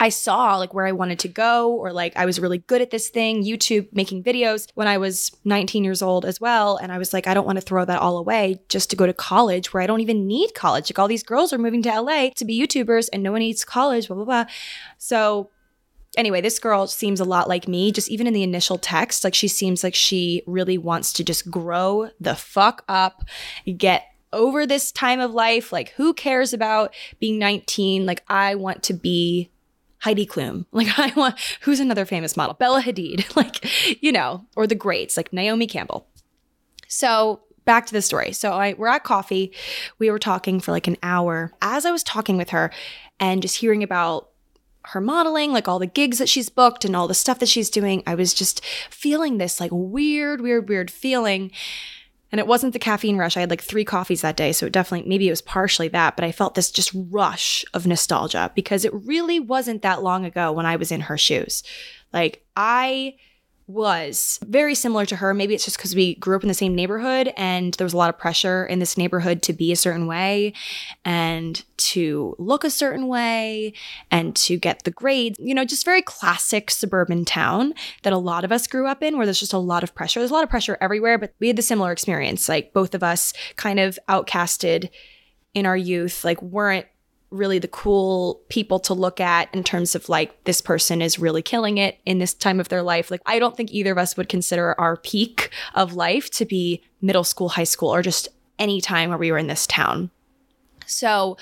I 0.00 0.10
saw 0.10 0.56
like 0.56 0.72
where 0.72 0.86
I 0.86 0.92
wanted 0.92 1.18
to 1.20 1.28
go, 1.28 1.72
or 1.72 1.92
like 1.92 2.16
I 2.16 2.24
was 2.26 2.38
really 2.38 2.58
good 2.58 2.80
at 2.80 2.90
this 2.90 3.08
thing, 3.08 3.44
YouTube, 3.44 3.88
making 3.92 4.22
videos 4.22 4.68
when 4.74 4.86
I 4.86 4.98
was 4.98 5.32
19 5.44 5.82
years 5.84 6.02
old 6.02 6.24
as 6.24 6.40
well. 6.40 6.76
And 6.76 6.92
I 6.92 6.98
was 6.98 7.12
like, 7.12 7.26
I 7.26 7.34
don't 7.34 7.46
want 7.46 7.56
to 7.56 7.64
throw 7.64 7.84
that 7.84 8.00
all 8.00 8.16
away 8.16 8.60
just 8.68 8.90
to 8.90 8.96
go 8.96 9.06
to 9.06 9.12
college 9.12 9.72
where 9.72 9.82
I 9.82 9.86
don't 9.86 10.00
even 10.00 10.26
need 10.26 10.54
college. 10.54 10.90
Like 10.90 10.98
all 10.98 11.08
these 11.08 11.22
girls 11.22 11.52
are 11.52 11.58
moving 11.58 11.82
to 11.82 12.00
LA 12.00 12.30
to 12.36 12.44
be 12.44 12.60
YouTubers 12.60 13.08
and 13.12 13.22
no 13.22 13.32
one 13.32 13.40
needs 13.40 13.64
college, 13.64 14.08
blah, 14.08 14.16
blah, 14.16 14.24
blah. 14.24 14.44
So 14.98 15.50
anyway, 16.16 16.40
this 16.40 16.58
girl 16.58 16.86
seems 16.86 17.18
a 17.20 17.24
lot 17.24 17.48
like 17.48 17.66
me, 17.66 17.90
just 17.90 18.08
even 18.08 18.26
in 18.26 18.34
the 18.34 18.42
initial 18.42 18.78
text. 18.78 19.24
Like 19.24 19.34
she 19.34 19.48
seems 19.48 19.82
like 19.82 19.94
she 19.94 20.42
really 20.46 20.78
wants 20.78 21.12
to 21.14 21.24
just 21.24 21.50
grow 21.50 22.10
the 22.20 22.36
fuck 22.36 22.84
up, 22.88 23.24
get 23.76 24.04
over 24.32 24.66
this 24.66 24.92
time 24.92 25.20
of 25.20 25.32
life. 25.32 25.72
Like, 25.72 25.90
who 25.90 26.14
cares 26.14 26.52
about 26.52 26.94
being 27.18 27.38
19? 27.38 28.06
Like, 28.06 28.22
I 28.28 28.54
want 28.54 28.82
to 28.84 28.94
be 28.94 29.50
Heidi 30.00 30.26
Klum. 30.26 30.66
Like 30.72 30.98
I 30.98 31.12
want 31.16 31.38
who's 31.62 31.80
another 31.80 32.04
famous 32.04 32.36
model? 32.36 32.54
Bella 32.54 32.82
Hadid. 32.82 33.24
Like, 33.36 34.02
you 34.02 34.12
know, 34.12 34.44
or 34.56 34.66
the 34.66 34.74
greats 34.74 35.16
like 35.16 35.32
Naomi 35.32 35.66
Campbell. 35.66 36.08
So 36.88 37.40
back 37.64 37.86
to 37.86 37.92
the 37.92 38.02
story. 38.02 38.32
So 38.32 38.52
I 38.52 38.74
we're 38.74 38.88
at 38.88 39.04
coffee. 39.04 39.52
We 39.98 40.10
were 40.10 40.18
talking 40.18 40.60
for 40.60 40.72
like 40.72 40.86
an 40.86 40.96
hour. 41.02 41.52
As 41.62 41.84
I 41.84 41.90
was 41.90 42.02
talking 42.02 42.36
with 42.36 42.50
her 42.50 42.70
and 43.20 43.42
just 43.42 43.58
hearing 43.58 43.82
about 43.82 44.30
her 44.86 45.00
modeling, 45.00 45.52
like 45.52 45.68
all 45.68 45.78
the 45.78 45.86
gigs 45.86 46.18
that 46.18 46.28
she's 46.28 46.48
booked 46.48 46.84
and 46.84 46.96
all 46.96 47.06
the 47.06 47.14
stuff 47.14 47.38
that 47.40 47.48
she's 47.48 47.68
doing, 47.68 48.02
I 48.06 48.14
was 48.14 48.32
just 48.32 48.64
feeling 48.90 49.38
this 49.38 49.60
like 49.60 49.70
weird, 49.72 50.40
weird, 50.40 50.68
weird 50.68 50.90
feeling 50.90 51.50
and 52.30 52.38
it 52.38 52.46
wasn't 52.46 52.72
the 52.72 52.78
caffeine 52.78 53.16
rush. 53.16 53.36
I 53.36 53.40
had 53.40 53.50
like 53.50 53.62
three 53.62 53.84
coffees 53.84 54.20
that 54.20 54.36
day. 54.36 54.52
So 54.52 54.66
it 54.66 54.72
definitely, 54.72 55.08
maybe 55.08 55.28
it 55.28 55.32
was 55.32 55.42
partially 55.42 55.88
that, 55.88 56.16
but 56.16 56.24
I 56.24 56.32
felt 56.32 56.54
this 56.54 56.70
just 56.70 56.90
rush 56.94 57.64
of 57.72 57.86
nostalgia 57.86 58.52
because 58.54 58.84
it 58.84 58.92
really 58.92 59.40
wasn't 59.40 59.82
that 59.82 60.02
long 60.02 60.24
ago 60.24 60.52
when 60.52 60.66
I 60.66 60.76
was 60.76 60.92
in 60.92 61.02
her 61.02 61.16
shoes. 61.16 61.62
Like, 62.12 62.44
I 62.56 63.16
was 63.68 64.40
very 64.46 64.74
similar 64.74 65.04
to 65.04 65.16
her. 65.16 65.34
Maybe 65.34 65.54
it's 65.54 65.66
just 65.66 65.76
because 65.76 65.94
we 65.94 66.14
grew 66.14 66.34
up 66.34 66.42
in 66.42 66.48
the 66.48 66.54
same 66.54 66.74
neighborhood 66.74 67.32
and 67.36 67.74
there 67.74 67.84
was 67.84 67.92
a 67.92 67.98
lot 67.98 68.08
of 68.08 68.18
pressure 68.18 68.64
in 68.64 68.78
this 68.78 68.96
neighborhood 68.96 69.42
to 69.42 69.52
be 69.52 69.70
a 69.70 69.76
certain 69.76 70.06
way 70.06 70.54
and 71.04 71.62
to 71.76 72.34
look 72.38 72.64
a 72.64 72.70
certain 72.70 73.08
way 73.08 73.74
and 74.10 74.34
to 74.36 74.56
get 74.56 74.84
the 74.84 74.90
grades. 74.90 75.38
You 75.38 75.54
know, 75.54 75.66
just 75.66 75.84
very 75.84 76.00
classic 76.00 76.70
suburban 76.70 77.26
town 77.26 77.74
that 78.04 78.14
a 78.14 78.18
lot 78.18 78.42
of 78.42 78.50
us 78.50 78.66
grew 78.66 78.86
up 78.86 79.02
in 79.02 79.18
where 79.18 79.26
there's 79.26 79.40
just 79.40 79.52
a 79.52 79.58
lot 79.58 79.82
of 79.82 79.94
pressure. 79.94 80.20
There's 80.20 80.30
a 80.30 80.34
lot 80.34 80.44
of 80.44 80.50
pressure 80.50 80.78
everywhere, 80.80 81.18
but 81.18 81.34
we 81.38 81.48
had 81.48 81.56
the 81.56 81.62
similar 81.62 81.92
experience. 81.92 82.48
Like 82.48 82.72
both 82.72 82.94
of 82.94 83.02
us 83.02 83.34
kind 83.56 83.78
of 83.78 83.98
outcasted 84.08 84.88
in 85.52 85.66
our 85.66 85.76
youth, 85.76 86.24
like 86.24 86.40
weren't 86.40 86.86
really 87.30 87.58
the 87.58 87.68
cool 87.68 88.40
people 88.48 88.78
to 88.78 88.94
look 88.94 89.20
at 89.20 89.54
in 89.54 89.62
terms 89.62 89.94
of 89.94 90.08
like 90.08 90.44
this 90.44 90.60
person 90.60 91.02
is 91.02 91.18
really 91.18 91.42
killing 91.42 91.76
it 91.78 91.98
in 92.06 92.18
this 92.18 92.32
time 92.32 92.58
of 92.58 92.68
their 92.68 92.82
life. 92.82 93.10
Like 93.10 93.20
I 93.26 93.38
don't 93.38 93.56
think 93.56 93.70
either 93.70 93.92
of 93.92 93.98
us 93.98 94.16
would 94.16 94.28
consider 94.28 94.78
our 94.80 94.96
peak 94.96 95.50
of 95.74 95.94
life 95.94 96.30
to 96.32 96.46
be 96.46 96.82
middle 97.02 97.24
school, 97.24 97.50
high 97.50 97.64
school, 97.64 97.92
or 97.94 98.02
just 98.02 98.28
any 98.58 98.80
time 98.80 99.10
where 99.10 99.18
we 99.18 99.30
were 99.30 99.38
in 99.38 99.46
this 99.46 99.66
town. 99.66 100.10
So 100.86 101.36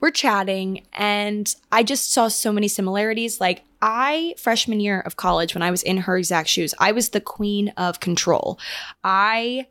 we're 0.00 0.10
chatting 0.10 0.84
and 0.92 1.54
I 1.72 1.82
just 1.82 2.12
saw 2.12 2.28
so 2.28 2.52
many 2.52 2.68
similarities. 2.68 3.40
Like 3.40 3.64
I 3.80 4.34
freshman 4.36 4.80
year 4.80 5.00
of 5.00 5.16
college 5.16 5.54
when 5.54 5.62
I 5.62 5.70
was 5.70 5.82
in 5.82 5.98
her 5.98 6.18
exact 6.18 6.48
shoes, 6.48 6.74
I 6.78 6.92
was 6.92 7.10
the 7.10 7.20
queen 7.20 7.70
of 7.78 8.00
control. 8.00 8.58
I 9.02 9.68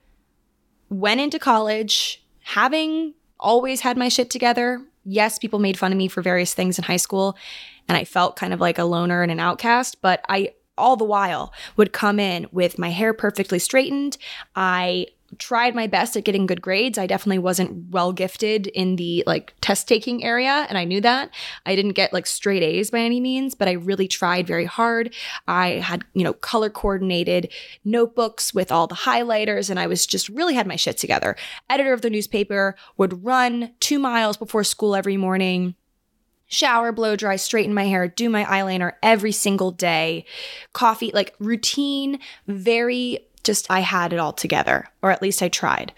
went 0.90 1.22
into 1.22 1.38
college 1.38 2.24
having 2.42 3.14
always 3.40 3.82
had 3.82 3.98
my 3.98 4.10
shit 4.10 4.30
together, 4.30 4.82
yes, 5.04 5.40
people 5.40 5.60
made 5.60 5.78
fun 5.78 5.92
of 5.92 5.98
me 5.98 6.08
for 6.08 6.22
various 6.22 6.54
things 6.54 6.78
in 6.78 6.84
high 6.84 6.98
school, 6.98 7.38
and 7.88 7.98
I 7.98 8.04
felt 8.04 8.36
kind 8.36 8.54
of 8.54 8.60
like 8.60 8.78
a 8.78 8.84
loner 8.84 9.22
and 9.22 9.32
an 9.32 9.40
outcast, 9.40 10.02
but 10.02 10.22
I 10.30 10.54
all 10.78 10.96
the 10.96 11.04
while 11.04 11.54
would 11.78 11.94
come 11.94 12.20
in 12.20 12.48
with 12.52 12.80
my 12.80 12.90
hair 12.90 13.14
perfectly 13.14 13.60
straightened. 13.60 14.18
I 14.56 15.08
tried 15.40 15.76
my 15.76 15.88
best 15.88 16.16
at 16.16 16.24
getting 16.24 16.46
good 16.46 16.62
grades. 16.62 16.98
I 16.98 17.08
definitely 17.08 17.40
wasn't 17.40 17.92
well 17.92 18.14
gifted 18.14 18.68
in 18.68 18.96
the 18.96 19.24
like 19.26 19.54
test 19.62 19.88
taking 19.88 20.24
area 20.24 20.66
and 20.70 20.78
I 20.78 20.84
knew 20.84 21.02
that. 21.02 21.30
I 21.66 21.76
didn't 21.76 21.94
get 21.94 22.14
like 22.14 22.26
straight 22.26 22.64
A's 22.64 22.92
by 22.92 23.00
any 23.00 23.20
means, 23.20 23.56
but 23.56 23.68
I 23.68 23.74
really 23.74 24.08
tried 24.08 24.48
very 24.48 24.66
hard. 24.66 25.14
I 25.48 25.72
had, 25.80 26.04
you 26.14 26.24
know, 26.24 26.34
color 26.34 26.70
coordinated 26.70 27.52
notebooks 27.84 28.54
with 28.54 28.72
all 28.72 28.88
the 28.88 28.96
highlighters 28.96 29.70
and 29.70 29.80
I 29.80 29.88
was 29.88 30.06
just 30.06 30.30
really 30.30 30.56
had 30.56 30.68
my 30.68 30.76
shit 30.76 30.98
together. 30.98 31.36
Editor 31.70 31.94
of 31.94 32.02
the 32.02 32.10
newspaper 32.10 32.76
would 32.98 33.24
run 33.24 33.74
2 33.80 34.00
miles 34.00 34.38
before 34.38 34.64
school 34.64 34.96
every 34.96 35.18
morning 35.18 35.76
shower, 36.48 36.92
blow 36.92 37.16
dry, 37.16 37.36
straighten 37.36 37.74
my 37.74 37.86
hair, 37.86 38.08
do 38.08 38.30
my 38.30 38.44
eyeliner 38.44 38.94
every 39.02 39.32
single 39.32 39.72
day, 39.72 40.24
coffee, 40.72 41.12
like 41.12 41.34
routine, 41.40 42.20
very 42.48 43.28
just 43.44 43.70
I 43.70 43.82
had 43.82 44.14
it 44.14 44.20
all 44.20 44.34
together, 44.34 44.90
or 45.02 45.12
at 45.12 45.22
least 45.22 45.42
I 45.42 45.50
tried. 45.50 45.94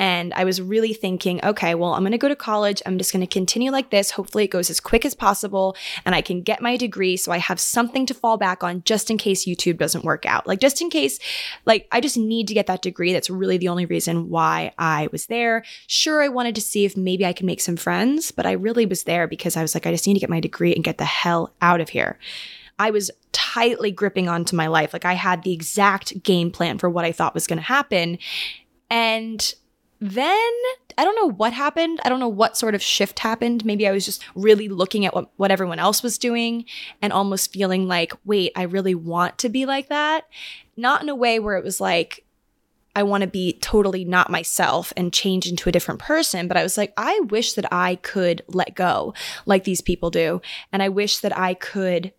And 0.00 0.32
I 0.34 0.44
was 0.44 0.62
really 0.62 0.92
thinking, 0.92 1.44
okay, 1.44 1.74
well, 1.74 1.94
I'm 1.94 2.02
going 2.02 2.12
to 2.12 2.18
go 2.18 2.28
to 2.28 2.36
college. 2.36 2.80
I'm 2.86 2.98
just 2.98 3.12
going 3.12 3.26
to 3.26 3.26
continue 3.26 3.72
like 3.72 3.90
this. 3.90 4.12
Hopefully, 4.12 4.44
it 4.44 4.50
goes 4.52 4.70
as 4.70 4.78
quick 4.78 5.04
as 5.04 5.14
possible 5.14 5.76
and 6.06 6.14
I 6.14 6.20
can 6.20 6.42
get 6.42 6.62
my 6.62 6.76
degree 6.76 7.16
so 7.16 7.32
I 7.32 7.38
have 7.38 7.58
something 7.58 8.06
to 8.06 8.14
fall 8.14 8.36
back 8.36 8.62
on 8.62 8.84
just 8.84 9.10
in 9.10 9.18
case 9.18 9.44
YouTube 9.44 9.78
doesn't 9.78 10.04
work 10.04 10.24
out. 10.24 10.46
Like, 10.46 10.60
just 10.60 10.80
in 10.80 10.88
case, 10.88 11.18
like, 11.66 11.88
I 11.90 12.00
just 12.00 12.16
need 12.16 12.46
to 12.46 12.54
get 12.54 12.68
that 12.68 12.82
degree. 12.82 13.12
That's 13.12 13.28
really 13.28 13.58
the 13.58 13.68
only 13.68 13.86
reason 13.86 14.28
why 14.28 14.72
I 14.78 15.08
was 15.10 15.26
there. 15.26 15.64
Sure, 15.88 16.22
I 16.22 16.28
wanted 16.28 16.54
to 16.54 16.60
see 16.60 16.84
if 16.84 16.96
maybe 16.96 17.26
I 17.26 17.32
could 17.32 17.46
make 17.46 17.60
some 17.60 17.76
friends, 17.76 18.30
but 18.30 18.46
I 18.46 18.52
really 18.52 18.86
was 18.86 19.02
there 19.02 19.26
because 19.26 19.56
I 19.56 19.62
was 19.62 19.74
like, 19.74 19.86
I 19.86 19.90
just 19.90 20.06
need 20.06 20.14
to 20.14 20.20
get 20.20 20.30
my 20.30 20.40
degree 20.40 20.74
and 20.74 20.84
get 20.84 20.98
the 20.98 21.04
hell 21.04 21.52
out 21.60 21.80
of 21.80 21.88
here. 21.88 22.20
I 22.78 22.90
was 22.90 23.10
tightly 23.32 23.90
gripping 23.90 24.28
onto 24.28 24.56
my 24.56 24.66
life. 24.66 24.92
Like 24.92 25.04
I 25.04 25.14
had 25.14 25.42
the 25.42 25.52
exact 25.52 26.22
game 26.22 26.50
plan 26.50 26.78
for 26.78 26.88
what 26.88 27.04
I 27.04 27.12
thought 27.12 27.34
was 27.34 27.46
going 27.46 27.58
to 27.58 27.62
happen. 27.62 28.18
And 28.90 29.54
then 30.00 30.52
I 30.96 31.04
don't 31.04 31.16
know 31.16 31.30
what 31.30 31.52
happened. 31.52 32.00
I 32.04 32.08
don't 32.08 32.20
know 32.20 32.28
what 32.28 32.56
sort 32.56 32.74
of 32.74 32.82
shift 32.82 33.18
happened. 33.18 33.64
Maybe 33.64 33.86
I 33.86 33.92
was 33.92 34.04
just 34.04 34.24
really 34.34 34.68
looking 34.68 35.06
at 35.06 35.14
what, 35.14 35.30
what 35.36 35.50
everyone 35.50 35.78
else 35.78 36.02
was 36.02 36.18
doing 36.18 36.64
and 37.02 37.12
almost 37.12 37.52
feeling 37.52 37.88
like, 37.88 38.12
wait, 38.24 38.52
I 38.54 38.62
really 38.62 38.94
want 38.94 39.38
to 39.38 39.48
be 39.48 39.66
like 39.66 39.88
that. 39.88 40.26
Not 40.76 41.02
in 41.02 41.08
a 41.08 41.14
way 41.14 41.38
where 41.38 41.56
it 41.56 41.64
was 41.64 41.80
like, 41.80 42.24
I 42.94 43.04
want 43.04 43.22
to 43.22 43.28
be 43.28 43.52
totally 43.60 44.04
not 44.04 44.30
myself 44.30 44.92
and 44.96 45.12
change 45.12 45.46
into 45.46 45.68
a 45.68 45.72
different 45.72 46.00
person. 46.00 46.48
But 46.48 46.56
I 46.56 46.64
was 46.64 46.76
like, 46.76 46.92
I 46.96 47.20
wish 47.28 47.52
that 47.52 47.72
I 47.72 47.96
could 47.96 48.42
let 48.48 48.74
go 48.74 49.14
like 49.46 49.64
these 49.64 49.80
people 49.80 50.10
do. 50.10 50.40
And 50.72 50.82
I 50.82 50.88
wish 50.88 51.18
that 51.18 51.36
I 51.36 51.54
could 51.54 52.12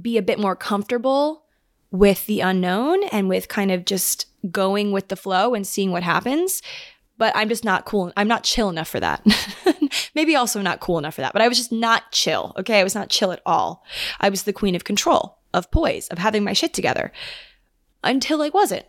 be 0.00 0.16
a 0.18 0.22
bit 0.22 0.38
more 0.38 0.56
comfortable 0.56 1.44
with 1.90 2.26
the 2.26 2.40
unknown 2.40 3.04
and 3.04 3.28
with 3.28 3.48
kind 3.48 3.70
of 3.70 3.84
just 3.84 4.26
going 4.50 4.92
with 4.92 5.08
the 5.08 5.16
flow 5.16 5.54
and 5.54 5.66
seeing 5.66 5.92
what 5.92 6.02
happens. 6.02 6.62
But 7.18 7.34
I'm 7.34 7.48
just 7.48 7.64
not 7.64 7.86
cool. 7.86 8.12
I'm 8.16 8.28
not 8.28 8.44
chill 8.44 8.68
enough 8.68 8.88
for 8.88 9.00
that. 9.00 9.24
Maybe 10.14 10.36
also 10.36 10.60
not 10.60 10.80
cool 10.80 10.98
enough 10.98 11.14
for 11.14 11.22
that. 11.22 11.32
But 11.32 11.42
I 11.42 11.48
was 11.48 11.56
just 11.56 11.72
not 11.72 12.12
chill. 12.12 12.52
Okay. 12.58 12.78
I 12.78 12.84
was 12.84 12.94
not 12.94 13.08
chill 13.08 13.32
at 13.32 13.40
all. 13.46 13.84
I 14.20 14.28
was 14.28 14.42
the 14.42 14.52
queen 14.52 14.74
of 14.74 14.84
control, 14.84 15.38
of 15.54 15.70
poise, 15.70 16.08
of 16.08 16.18
having 16.18 16.44
my 16.44 16.52
shit 16.52 16.74
together 16.74 17.12
until 18.04 18.42
I 18.42 18.50
wasn't. 18.50 18.84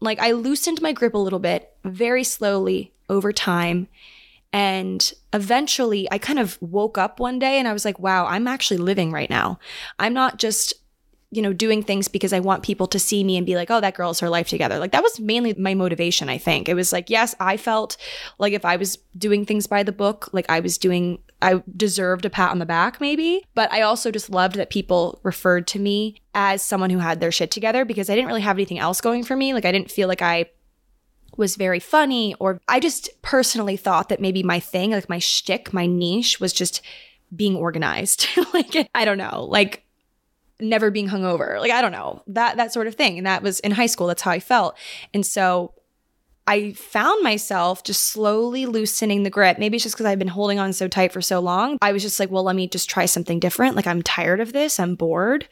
Like 0.00 0.20
I 0.20 0.32
loosened 0.32 0.82
my 0.82 0.92
grip 0.92 1.14
a 1.14 1.18
little 1.18 1.38
bit 1.38 1.72
very 1.84 2.24
slowly 2.24 2.92
over 3.08 3.32
time. 3.32 3.88
And 4.54 5.12
eventually 5.32 6.06
I 6.12 6.18
kind 6.18 6.38
of 6.38 6.56
woke 6.62 6.96
up 6.96 7.18
one 7.18 7.40
day 7.40 7.58
and 7.58 7.66
I 7.66 7.72
was 7.72 7.84
like, 7.84 7.98
wow, 7.98 8.24
I'm 8.24 8.46
actually 8.46 8.76
living 8.76 9.10
right 9.10 9.28
now. 9.28 9.58
I'm 9.98 10.14
not 10.14 10.38
just 10.38 10.74
you 11.32 11.42
know, 11.42 11.52
doing 11.52 11.82
things 11.82 12.06
because 12.06 12.32
I 12.32 12.38
want 12.38 12.62
people 12.62 12.86
to 12.86 12.98
see 13.00 13.24
me 13.24 13.36
and 13.36 13.44
be 13.44 13.56
like, 13.56 13.68
oh, 13.68 13.80
that 13.80 13.94
girl 13.94 14.10
has 14.10 14.20
her 14.20 14.28
life 14.28 14.46
together. 14.46 14.78
Like 14.78 14.92
that 14.92 15.02
was 15.02 15.18
mainly 15.18 15.52
my 15.54 15.74
motivation, 15.74 16.28
I 16.28 16.38
think. 16.38 16.68
It 16.68 16.74
was 16.74 16.92
like, 16.92 17.10
yes, 17.10 17.34
I 17.40 17.56
felt 17.56 17.96
like 18.38 18.52
if 18.52 18.64
I 18.64 18.76
was 18.76 18.98
doing 19.18 19.44
things 19.44 19.66
by 19.66 19.82
the 19.82 19.90
book, 19.90 20.28
like 20.32 20.46
I 20.48 20.60
was 20.60 20.78
doing, 20.78 21.18
I 21.42 21.60
deserved 21.76 22.24
a 22.24 22.30
pat 22.30 22.52
on 22.52 22.60
the 22.60 22.66
back, 22.66 23.00
maybe. 23.00 23.44
But 23.56 23.72
I 23.72 23.82
also 23.82 24.12
just 24.12 24.30
loved 24.30 24.54
that 24.54 24.70
people 24.70 25.18
referred 25.24 25.66
to 25.68 25.80
me 25.80 26.22
as 26.34 26.62
someone 26.62 26.90
who 26.90 26.98
had 26.98 27.18
their 27.18 27.32
shit 27.32 27.50
together 27.50 27.84
because 27.84 28.08
I 28.08 28.14
didn't 28.14 28.28
really 28.28 28.42
have 28.42 28.56
anything 28.56 28.78
else 28.78 29.00
going 29.00 29.24
for 29.24 29.34
me. 29.34 29.54
Like 29.54 29.64
I 29.64 29.72
didn't 29.72 29.90
feel 29.90 30.06
like 30.06 30.22
I 30.22 30.50
was 31.36 31.56
very 31.56 31.80
funny, 31.80 32.34
or 32.40 32.60
I 32.68 32.80
just 32.80 33.10
personally 33.22 33.76
thought 33.76 34.08
that 34.08 34.20
maybe 34.20 34.42
my 34.42 34.60
thing, 34.60 34.92
like 34.92 35.08
my 35.08 35.18
shtick, 35.18 35.72
my 35.72 35.86
niche 35.86 36.40
was 36.40 36.52
just 36.52 36.82
being 37.34 37.56
organized. 37.56 38.26
like, 38.54 38.88
I 38.94 39.04
don't 39.04 39.18
know. 39.18 39.44
Like, 39.44 39.84
never 40.60 40.90
being 40.90 41.08
hungover. 41.08 41.58
Like 41.60 41.72
I 41.72 41.80
don't 41.80 41.92
know 41.92 42.22
that 42.28 42.56
that 42.56 42.72
sort 42.72 42.86
of 42.86 42.94
thing. 42.94 43.18
And 43.18 43.26
that 43.26 43.42
was 43.42 43.60
in 43.60 43.72
high 43.72 43.86
school. 43.86 44.06
That's 44.06 44.22
how 44.22 44.30
I 44.30 44.40
felt. 44.40 44.76
And 45.12 45.24
so 45.24 45.74
I 46.46 46.72
found 46.72 47.22
myself 47.22 47.82
just 47.84 48.04
slowly 48.04 48.66
loosening 48.66 49.22
the 49.22 49.30
grip. 49.30 49.58
Maybe 49.58 49.76
it's 49.76 49.84
just 49.84 49.94
because 49.94 50.06
I've 50.06 50.18
been 50.18 50.28
holding 50.28 50.58
on 50.58 50.72
so 50.72 50.88
tight 50.88 51.12
for 51.12 51.22
so 51.22 51.40
long. 51.40 51.78
I 51.80 51.92
was 51.92 52.02
just 52.02 52.20
like, 52.20 52.30
well, 52.30 52.42
let 52.42 52.56
me 52.56 52.68
just 52.68 52.90
try 52.90 53.06
something 53.06 53.40
different. 53.40 53.76
Like 53.76 53.86
I'm 53.86 54.02
tired 54.02 54.40
of 54.40 54.52
this. 54.52 54.78
I'm 54.78 54.94
bored. 54.94 55.48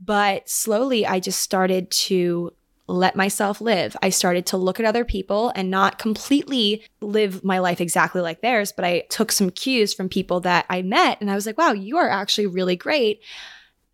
But 0.00 0.48
slowly 0.48 1.06
I 1.06 1.20
just 1.20 1.40
started 1.40 1.90
to 1.90 2.52
let 2.88 3.16
myself 3.16 3.60
live. 3.60 3.96
I 4.02 4.10
started 4.10 4.46
to 4.46 4.56
look 4.56 4.78
at 4.78 4.86
other 4.86 5.04
people 5.04 5.52
and 5.54 5.70
not 5.70 5.98
completely 5.98 6.84
live 7.00 7.42
my 7.42 7.58
life 7.58 7.80
exactly 7.80 8.20
like 8.20 8.42
theirs, 8.42 8.72
but 8.72 8.84
I 8.84 9.00
took 9.10 9.32
some 9.32 9.50
cues 9.50 9.92
from 9.92 10.08
people 10.08 10.40
that 10.40 10.66
I 10.70 10.82
met 10.82 11.20
and 11.20 11.30
I 11.30 11.34
was 11.34 11.46
like, 11.46 11.58
wow, 11.58 11.72
you 11.72 11.96
are 11.96 12.08
actually 12.08 12.46
really 12.46 12.76
great. 12.76 13.20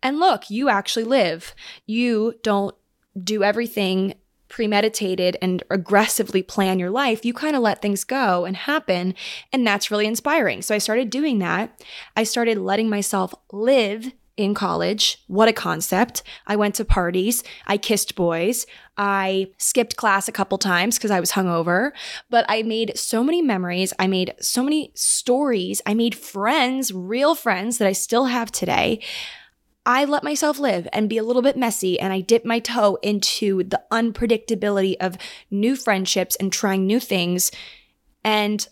And 0.01 0.19
look, 0.19 0.49
you 0.49 0.69
actually 0.69 1.05
live. 1.05 1.55
You 1.85 2.35
don't 2.43 2.75
do 3.21 3.43
everything 3.43 4.15
premeditated 4.49 5.35
and 5.41 5.63
aggressively 5.71 6.43
plan 6.43 6.77
your 6.77 6.91
life. 6.91 7.25
You 7.25 7.33
kind 7.33 7.55
of 7.55 7.63
let 7.63 7.81
things 7.81 8.03
go 8.03 8.45
and 8.45 8.55
happen. 8.55 9.15
And 9.51 9.65
that's 9.65 9.89
really 9.89 10.05
inspiring. 10.05 10.61
So 10.61 10.75
I 10.75 10.77
started 10.77 11.09
doing 11.09 11.39
that. 11.39 11.81
I 12.15 12.23
started 12.23 12.59
letting 12.59 12.87
myself 12.87 13.33
live 13.51 14.11
in 14.35 14.53
college. 14.53 15.23
What 15.27 15.47
a 15.47 15.53
concept. 15.53 16.23
I 16.47 16.55
went 16.55 16.75
to 16.75 16.85
parties. 16.85 17.43
I 17.67 17.77
kissed 17.77 18.15
boys. 18.15 18.65
I 18.97 19.47
skipped 19.57 19.95
class 19.95 20.27
a 20.27 20.31
couple 20.31 20.57
times 20.57 20.97
because 20.97 21.11
I 21.11 21.19
was 21.19 21.31
hungover, 21.31 21.91
but 22.29 22.45
I 22.49 22.63
made 22.63 22.97
so 22.97 23.23
many 23.23 23.41
memories. 23.41 23.93
I 23.99 24.07
made 24.07 24.33
so 24.39 24.63
many 24.63 24.91
stories. 24.95 25.81
I 25.85 25.93
made 25.93 26.15
friends, 26.15 26.91
real 26.91 27.35
friends 27.35 27.77
that 27.77 27.87
I 27.87 27.93
still 27.93 28.25
have 28.25 28.51
today. 28.51 29.01
I 29.85 30.05
let 30.05 30.23
myself 30.23 30.59
live 30.59 30.87
and 30.93 31.09
be 31.09 31.17
a 31.17 31.23
little 31.23 31.41
bit 31.41 31.57
messy 31.57 31.99
and 31.99 32.13
I 32.13 32.21
dip 32.21 32.45
my 32.45 32.59
toe 32.59 32.97
into 33.01 33.63
the 33.63 33.81
unpredictability 33.91 34.95
of 34.99 35.17
new 35.51 35.75
friendships 35.75 36.35
and 36.37 36.51
trying 36.53 36.87
new 36.87 36.99
things. 36.99 37.51
And 38.23 38.65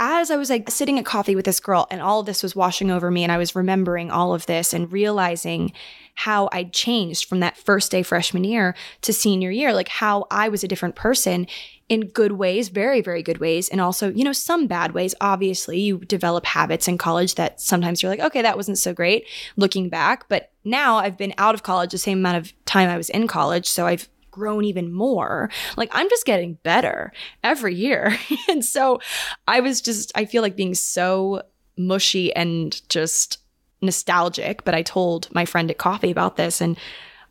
as 0.00 0.30
I 0.30 0.36
was 0.36 0.50
like 0.50 0.70
sitting 0.70 0.98
at 0.98 1.04
coffee 1.04 1.36
with 1.36 1.44
this 1.44 1.60
girl 1.60 1.86
and 1.90 2.00
all 2.00 2.20
of 2.20 2.26
this 2.26 2.42
was 2.42 2.56
washing 2.56 2.90
over 2.90 3.10
me 3.10 3.22
and 3.22 3.30
I 3.30 3.38
was 3.38 3.54
remembering 3.54 4.10
all 4.10 4.34
of 4.34 4.46
this 4.46 4.72
and 4.72 4.90
realizing 4.90 5.72
how 6.14 6.48
I'd 6.52 6.72
changed 6.72 7.28
from 7.28 7.40
that 7.40 7.56
first 7.56 7.90
day 7.90 8.02
freshman 8.02 8.44
year 8.44 8.74
to 9.02 9.12
senior 9.12 9.50
year, 9.50 9.72
like 9.72 9.88
how 9.88 10.26
I 10.30 10.48
was 10.48 10.64
a 10.64 10.68
different 10.68 10.94
person 10.94 11.46
in 11.88 12.08
good 12.08 12.32
ways, 12.32 12.68
very, 12.68 13.00
very 13.00 13.22
good 13.22 13.38
ways, 13.38 13.68
and 13.68 13.80
also, 13.80 14.10
you 14.10 14.24
know, 14.24 14.32
some 14.32 14.66
bad 14.66 14.92
ways. 14.92 15.14
Obviously, 15.20 15.80
you 15.80 15.98
develop 15.98 16.46
habits 16.46 16.88
in 16.88 16.96
college 16.96 17.34
that 17.34 17.60
sometimes 17.60 18.02
you're 18.02 18.10
like, 18.10 18.20
okay, 18.20 18.42
that 18.42 18.56
wasn't 18.56 18.78
so 18.78 18.94
great 18.94 19.26
looking 19.56 19.88
back. 19.88 20.28
But 20.28 20.50
now 20.64 20.96
I've 20.96 21.18
been 21.18 21.34
out 21.36 21.54
of 21.54 21.62
college 21.62 21.90
the 21.90 21.98
same 21.98 22.18
amount 22.18 22.38
of 22.38 22.52
time 22.64 22.88
I 22.88 22.96
was 22.96 23.10
in 23.10 23.26
college. 23.26 23.68
So 23.68 23.86
I've 23.86 24.08
grown 24.34 24.64
even 24.64 24.92
more. 24.92 25.48
Like 25.76 25.90
I'm 25.92 26.10
just 26.10 26.26
getting 26.26 26.54
better 26.64 27.12
every 27.44 27.74
year. 27.74 28.18
and 28.48 28.64
so 28.64 29.00
I 29.46 29.60
was 29.60 29.80
just, 29.80 30.10
I 30.16 30.24
feel 30.24 30.42
like 30.42 30.56
being 30.56 30.74
so 30.74 31.42
mushy 31.78 32.34
and 32.34 32.86
just 32.88 33.38
nostalgic. 33.80 34.64
But 34.64 34.74
I 34.74 34.82
told 34.82 35.32
my 35.32 35.44
friend 35.44 35.70
at 35.70 35.78
coffee 35.78 36.10
about 36.10 36.36
this 36.36 36.60
and 36.60 36.76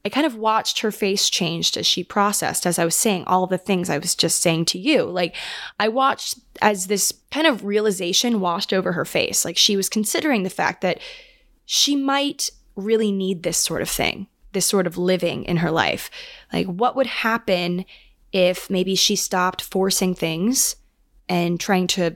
I 0.06 0.10
kind 0.10 0.26
of 0.26 0.36
watched 0.36 0.80
her 0.80 0.92
face 0.92 1.30
change 1.30 1.78
as 1.78 1.88
she 1.88 2.04
processed, 2.04 2.66
as 2.66 2.78
I 2.78 2.86
was 2.86 2.96
saying 2.96 3.24
all 3.26 3.48
the 3.48 3.58
things 3.58 3.90
I 3.90 3.98
was 3.98 4.16
just 4.16 4.42
saying 4.42 4.66
to 4.66 4.80
you. 4.80 5.04
Like, 5.04 5.34
I 5.80 5.88
watched 5.88 6.40
as 6.62 6.88
this 6.88 7.14
kind 7.32 7.48
of 7.48 7.64
realization 7.64 8.42
washed 8.42 8.74
over 8.74 8.92
her 8.92 9.06
face. 9.06 9.46
Like, 9.46 9.56
she 9.56 9.78
was 9.78 9.88
considering 9.88 10.44
the 10.44 10.50
fact 10.50 10.82
that 10.82 11.00
she 11.66 11.96
might 11.96 12.50
really 12.76 13.14
need 13.14 13.44
this 13.44 13.58
sort 13.58 13.82
of 13.82 13.90
thing, 13.90 14.28
this 14.54 14.66
sort 14.66 14.88
of 14.88 14.98
living 14.98 15.44
in 15.44 15.58
her 15.58 15.72
life. 15.72 16.10
Like, 16.52 16.68
what 16.68 16.96
would 16.96 17.08
happen 17.08 17.86
if 18.32 18.70
maybe 18.70 18.96
she 18.96 19.16
stopped 19.16 19.62
forcing 19.62 20.16
things 20.16 20.76
and 21.30 21.60
trying 21.60 21.88
to, 21.88 22.16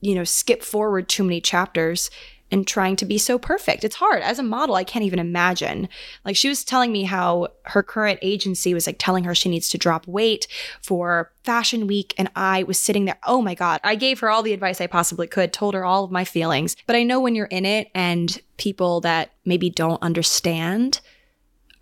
you 0.00 0.14
know, 0.14 0.24
skip 0.24 0.62
forward 0.62 1.08
too 1.08 1.24
many 1.24 1.40
chapters 1.40 2.10
and 2.50 2.66
trying 2.66 2.96
to 2.96 3.04
be 3.04 3.18
so 3.18 3.38
perfect. 3.38 3.84
It's 3.84 3.96
hard. 3.96 4.22
As 4.22 4.38
a 4.38 4.42
model, 4.42 4.74
I 4.74 4.84
can't 4.84 5.04
even 5.04 5.18
imagine. 5.18 5.88
Like 6.24 6.36
she 6.36 6.48
was 6.48 6.64
telling 6.64 6.92
me 6.92 7.04
how 7.04 7.48
her 7.66 7.82
current 7.82 8.18
agency 8.22 8.74
was 8.74 8.86
like 8.86 8.96
telling 8.98 9.24
her 9.24 9.34
she 9.34 9.48
needs 9.48 9.68
to 9.68 9.78
drop 9.78 10.06
weight 10.06 10.46
for 10.82 11.32
fashion 11.44 11.86
week 11.86 12.14
and 12.18 12.30
I 12.34 12.64
was 12.64 12.78
sitting 12.78 13.04
there, 13.04 13.18
"Oh 13.24 13.40
my 13.40 13.54
god. 13.54 13.80
I 13.84 13.94
gave 13.94 14.20
her 14.20 14.30
all 14.30 14.42
the 14.42 14.52
advice 14.52 14.80
I 14.80 14.86
possibly 14.86 15.26
could, 15.26 15.52
told 15.52 15.74
her 15.74 15.84
all 15.84 16.04
of 16.04 16.10
my 16.10 16.24
feelings." 16.24 16.76
But 16.86 16.96
I 16.96 17.02
know 17.02 17.20
when 17.20 17.34
you're 17.34 17.46
in 17.46 17.64
it 17.64 17.88
and 17.94 18.40
people 18.56 19.00
that 19.02 19.30
maybe 19.44 19.70
don't 19.70 20.02
understand 20.02 21.00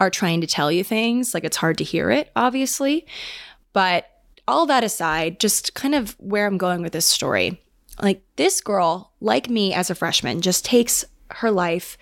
are 0.00 0.10
trying 0.10 0.40
to 0.40 0.46
tell 0.46 0.70
you 0.70 0.84
things, 0.84 1.34
like 1.34 1.44
it's 1.44 1.56
hard 1.56 1.78
to 1.78 1.84
hear 1.84 2.10
it, 2.10 2.30
obviously. 2.36 3.06
But 3.72 4.08
all 4.46 4.66
that 4.66 4.84
aside, 4.84 5.40
just 5.40 5.74
kind 5.74 5.94
of 5.94 6.16
where 6.18 6.46
I'm 6.46 6.58
going 6.58 6.82
with 6.82 6.92
this 6.92 7.06
story 7.06 7.60
like 8.02 8.22
this 8.36 8.60
girl, 8.60 9.12
like 9.20 9.48
me 9.48 9.72
as 9.72 9.90
a 9.90 9.94
freshman, 9.94 10.40
just 10.40 10.64
takes 10.64 11.04
her 11.30 11.50
life 11.50 11.98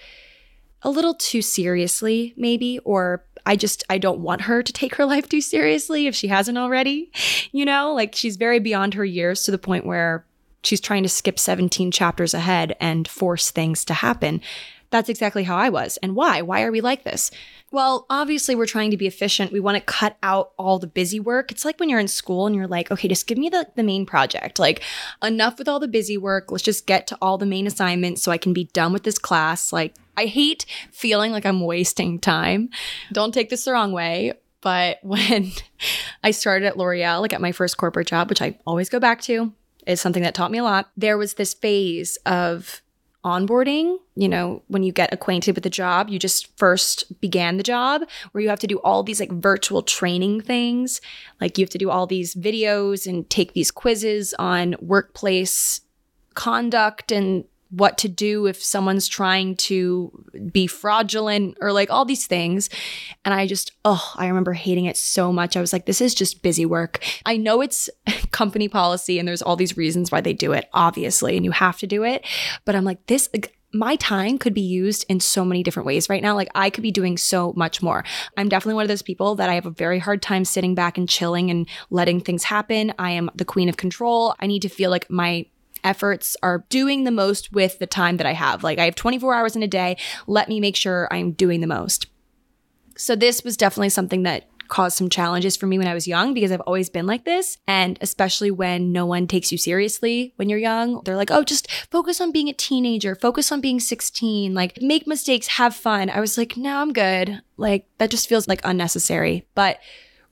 a 0.82 0.90
little 0.90 1.14
too 1.14 1.42
seriously, 1.42 2.34
maybe, 2.36 2.78
or 2.80 3.24
I 3.44 3.56
just 3.56 3.84
I 3.88 3.98
don't 3.98 4.20
want 4.20 4.42
her 4.42 4.62
to 4.62 4.72
take 4.72 4.96
her 4.96 5.06
life 5.06 5.28
too 5.28 5.40
seriously 5.40 6.06
if 6.06 6.14
she 6.14 6.28
hasn't 6.28 6.58
already. 6.58 7.10
You 7.52 7.64
know, 7.64 7.92
like 7.94 8.14
she's 8.14 8.36
very 8.36 8.58
beyond 8.58 8.94
her 8.94 9.04
years 9.04 9.42
to 9.44 9.50
the 9.50 9.58
point 9.58 9.86
where 9.86 10.26
she's 10.62 10.80
trying 10.80 11.04
to 11.04 11.08
skip 11.08 11.38
17 11.38 11.90
chapters 11.90 12.34
ahead 12.34 12.76
and 12.80 13.08
force 13.08 13.50
things 13.50 13.84
to 13.86 13.94
happen. 13.94 14.40
That's 14.90 15.08
exactly 15.08 15.44
how 15.44 15.56
I 15.56 15.68
was. 15.68 15.96
And 15.98 16.14
why? 16.14 16.42
Why 16.42 16.62
are 16.62 16.70
we 16.70 16.80
like 16.80 17.04
this? 17.04 17.30
Well, 17.72 18.06
obviously, 18.08 18.54
we're 18.54 18.66
trying 18.66 18.90
to 18.92 18.96
be 18.96 19.06
efficient. 19.06 19.52
We 19.52 19.60
want 19.60 19.76
to 19.76 19.80
cut 19.80 20.16
out 20.22 20.52
all 20.58 20.78
the 20.78 20.86
busy 20.86 21.18
work. 21.18 21.50
It's 21.50 21.64
like 21.64 21.80
when 21.80 21.88
you're 21.88 22.00
in 22.00 22.08
school 22.08 22.46
and 22.46 22.54
you're 22.54 22.68
like, 22.68 22.90
okay, 22.90 23.08
just 23.08 23.26
give 23.26 23.38
me 23.38 23.48
the, 23.48 23.66
the 23.74 23.82
main 23.82 24.06
project. 24.06 24.58
Like, 24.58 24.82
enough 25.22 25.58
with 25.58 25.68
all 25.68 25.80
the 25.80 25.88
busy 25.88 26.16
work. 26.16 26.50
Let's 26.50 26.62
just 26.62 26.86
get 26.86 27.06
to 27.08 27.18
all 27.20 27.38
the 27.38 27.46
main 27.46 27.66
assignments 27.66 28.22
so 28.22 28.30
I 28.30 28.38
can 28.38 28.52
be 28.52 28.64
done 28.72 28.92
with 28.92 29.02
this 29.02 29.18
class. 29.18 29.72
Like, 29.72 29.94
I 30.16 30.26
hate 30.26 30.64
feeling 30.92 31.32
like 31.32 31.44
I'm 31.44 31.60
wasting 31.60 32.18
time. 32.20 32.70
Don't 33.12 33.34
take 33.34 33.50
this 33.50 33.64
the 33.64 33.72
wrong 33.72 33.92
way. 33.92 34.32
But 34.60 34.98
when 35.02 35.52
I 36.22 36.30
started 36.30 36.66
at 36.66 36.78
L'Oreal, 36.78 37.20
like 37.20 37.32
at 37.32 37.40
my 37.40 37.52
first 37.52 37.76
corporate 37.76 38.08
job, 38.08 38.28
which 38.28 38.42
I 38.42 38.58
always 38.66 38.88
go 38.88 39.00
back 39.00 39.20
to, 39.22 39.52
is 39.86 40.00
something 40.00 40.22
that 40.22 40.34
taught 40.34 40.50
me 40.50 40.58
a 40.58 40.64
lot. 40.64 40.90
There 40.96 41.18
was 41.18 41.34
this 41.34 41.54
phase 41.54 42.16
of 42.26 42.82
onboarding, 43.26 43.98
you 44.14 44.28
know, 44.28 44.62
when 44.68 44.84
you 44.84 44.92
get 44.92 45.12
acquainted 45.12 45.56
with 45.56 45.64
the 45.64 45.70
job, 45.70 46.08
you 46.08 46.16
just 46.16 46.56
first 46.56 47.20
began 47.20 47.56
the 47.56 47.64
job 47.64 48.02
where 48.30 48.40
you 48.40 48.48
have 48.48 48.60
to 48.60 48.68
do 48.68 48.78
all 48.84 49.02
these 49.02 49.18
like 49.18 49.32
virtual 49.32 49.82
training 49.82 50.40
things. 50.40 51.00
Like 51.40 51.58
you 51.58 51.64
have 51.64 51.70
to 51.70 51.78
do 51.78 51.90
all 51.90 52.06
these 52.06 52.36
videos 52.36 53.04
and 53.04 53.28
take 53.28 53.52
these 53.52 53.72
quizzes 53.72 54.32
on 54.38 54.76
workplace 54.80 55.80
conduct 56.34 57.10
and 57.10 57.44
what 57.76 57.98
to 57.98 58.08
do 58.08 58.46
if 58.46 58.62
someone's 58.62 59.06
trying 59.06 59.54
to 59.56 60.10
be 60.50 60.66
fraudulent 60.66 61.58
or 61.60 61.72
like 61.72 61.90
all 61.90 62.04
these 62.04 62.26
things. 62.26 62.70
And 63.24 63.34
I 63.34 63.46
just, 63.46 63.72
oh, 63.84 64.12
I 64.16 64.28
remember 64.28 64.54
hating 64.54 64.86
it 64.86 64.96
so 64.96 65.32
much. 65.32 65.56
I 65.56 65.60
was 65.60 65.72
like, 65.72 65.84
this 65.84 66.00
is 66.00 66.14
just 66.14 66.42
busy 66.42 66.64
work. 66.64 67.04
I 67.26 67.36
know 67.36 67.60
it's 67.60 67.90
company 68.30 68.68
policy 68.68 69.18
and 69.18 69.28
there's 69.28 69.42
all 69.42 69.56
these 69.56 69.76
reasons 69.76 70.10
why 70.10 70.22
they 70.22 70.32
do 70.32 70.52
it, 70.52 70.68
obviously, 70.72 71.36
and 71.36 71.44
you 71.44 71.50
have 71.50 71.78
to 71.78 71.86
do 71.86 72.02
it. 72.02 72.24
But 72.64 72.74
I'm 72.74 72.84
like, 72.84 73.04
this, 73.06 73.28
my 73.74 73.96
time 73.96 74.38
could 74.38 74.54
be 74.54 74.62
used 74.62 75.04
in 75.08 75.20
so 75.20 75.44
many 75.44 75.62
different 75.62 75.86
ways 75.86 76.08
right 76.08 76.22
now. 76.22 76.34
Like 76.34 76.48
I 76.54 76.70
could 76.70 76.82
be 76.82 76.90
doing 76.90 77.18
so 77.18 77.52
much 77.56 77.82
more. 77.82 78.04
I'm 78.36 78.48
definitely 78.48 78.74
one 78.74 78.84
of 78.84 78.88
those 78.88 79.02
people 79.02 79.34
that 79.34 79.50
I 79.50 79.54
have 79.54 79.66
a 79.66 79.70
very 79.70 79.98
hard 79.98 80.22
time 80.22 80.44
sitting 80.44 80.74
back 80.74 80.96
and 80.96 81.08
chilling 81.08 81.50
and 81.50 81.68
letting 81.90 82.20
things 82.20 82.44
happen. 82.44 82.94
I 82.98 83.10
am 83.10 83.30
the 83.34 83.44
queen 83.44 83.68
of 83.68 83.76
control. 83.76 84.34
I 84.40 84.46
need 84.46 84.62
to 84.62 84.68
feel 84.68 84.90
like 84.90 85.10
my 85.10 85.46
efforts 85.86 86.36
are 86.42 86.66
doing 86.68 87.04
the 87.04 87.10
most 87.10 87.52
with 87.52 87.78
the 87.78 87.86
time 87.86 88.18
that 88.18 88.26
I 88.26 88.32
have. 88.32 88.62
Like 88.64 88.78
I 88.78 88.84
have 88.84 88.96
24 88.96 89.34
hours 89.34 89.56
in 89.56 89.62
a 89.62 89.68
day. 89.68 89.96
Let 90.26 90.48
me 90.48 90.60
make 90.60 90.76
sure 90.76 91.08
I'm 91.10 91.32
doing 91.32 91.60
the 91.60 91.66
most. 91.66 92.08
So 92.96 93.14
this 93.14 93.44
was 93.44 93.56
definitely 93.56 93.90
something 93.90 94.24
that 94.24 94.48
caused 94.68 94.96
some 94.96 95.08
challenges 95.08 95.56
for 95.56 95.66
me 95.66 95.78
when 95.78 95.86
I 95.86 95.94
was 95.94 96.08
young 96.08 96.34
because 96.34 96.50
I've 96.50 96.60
always 96.62 96.90
been 96.90 97.06
like 97.06 97.24
this. 97.24 97.58
And 97.68 97.98
especially 98.00 98.50
when 98.50 98.90
no 98.90 99.06
one 99.06 99.28
takes 99.28 99.52
you 99.52 99.58
seriously 99.58 100.32
when 100.36 100.48
you're 100.48 100.58
young, 100.58 101.02
they're 101.04 101.16
like, 101.16 101.30
oh, 101.30 101.44
just 101.44 101.70
focus 101.90 102.20
on 102.20 102.32
being 102.32 102.48
a 102.48 102.52
teenager, 102.52 103.14
focus 103.14 103.52
on 103.52 103.60
being 103.60 103.78
16, 103.78 104.54
like 104.54 104.80
make 104.82 105.06
mistakes, 105.06 105.46
have 105.46 105.74
fun. 105.74 106.10
I 106.10 106.20
was 106.20 106.36
like, 106.36 106.56
no, 106.56 106.78
I'm 106.78 106.92
good. 106.92 107.42
Like 107.56 107.86
that 107.98 108.10
just 108.10 108.28
feels 108.28 108.48
like 108.48 108.60
unnecessary. 108.64 109.46
But 109.54 109.78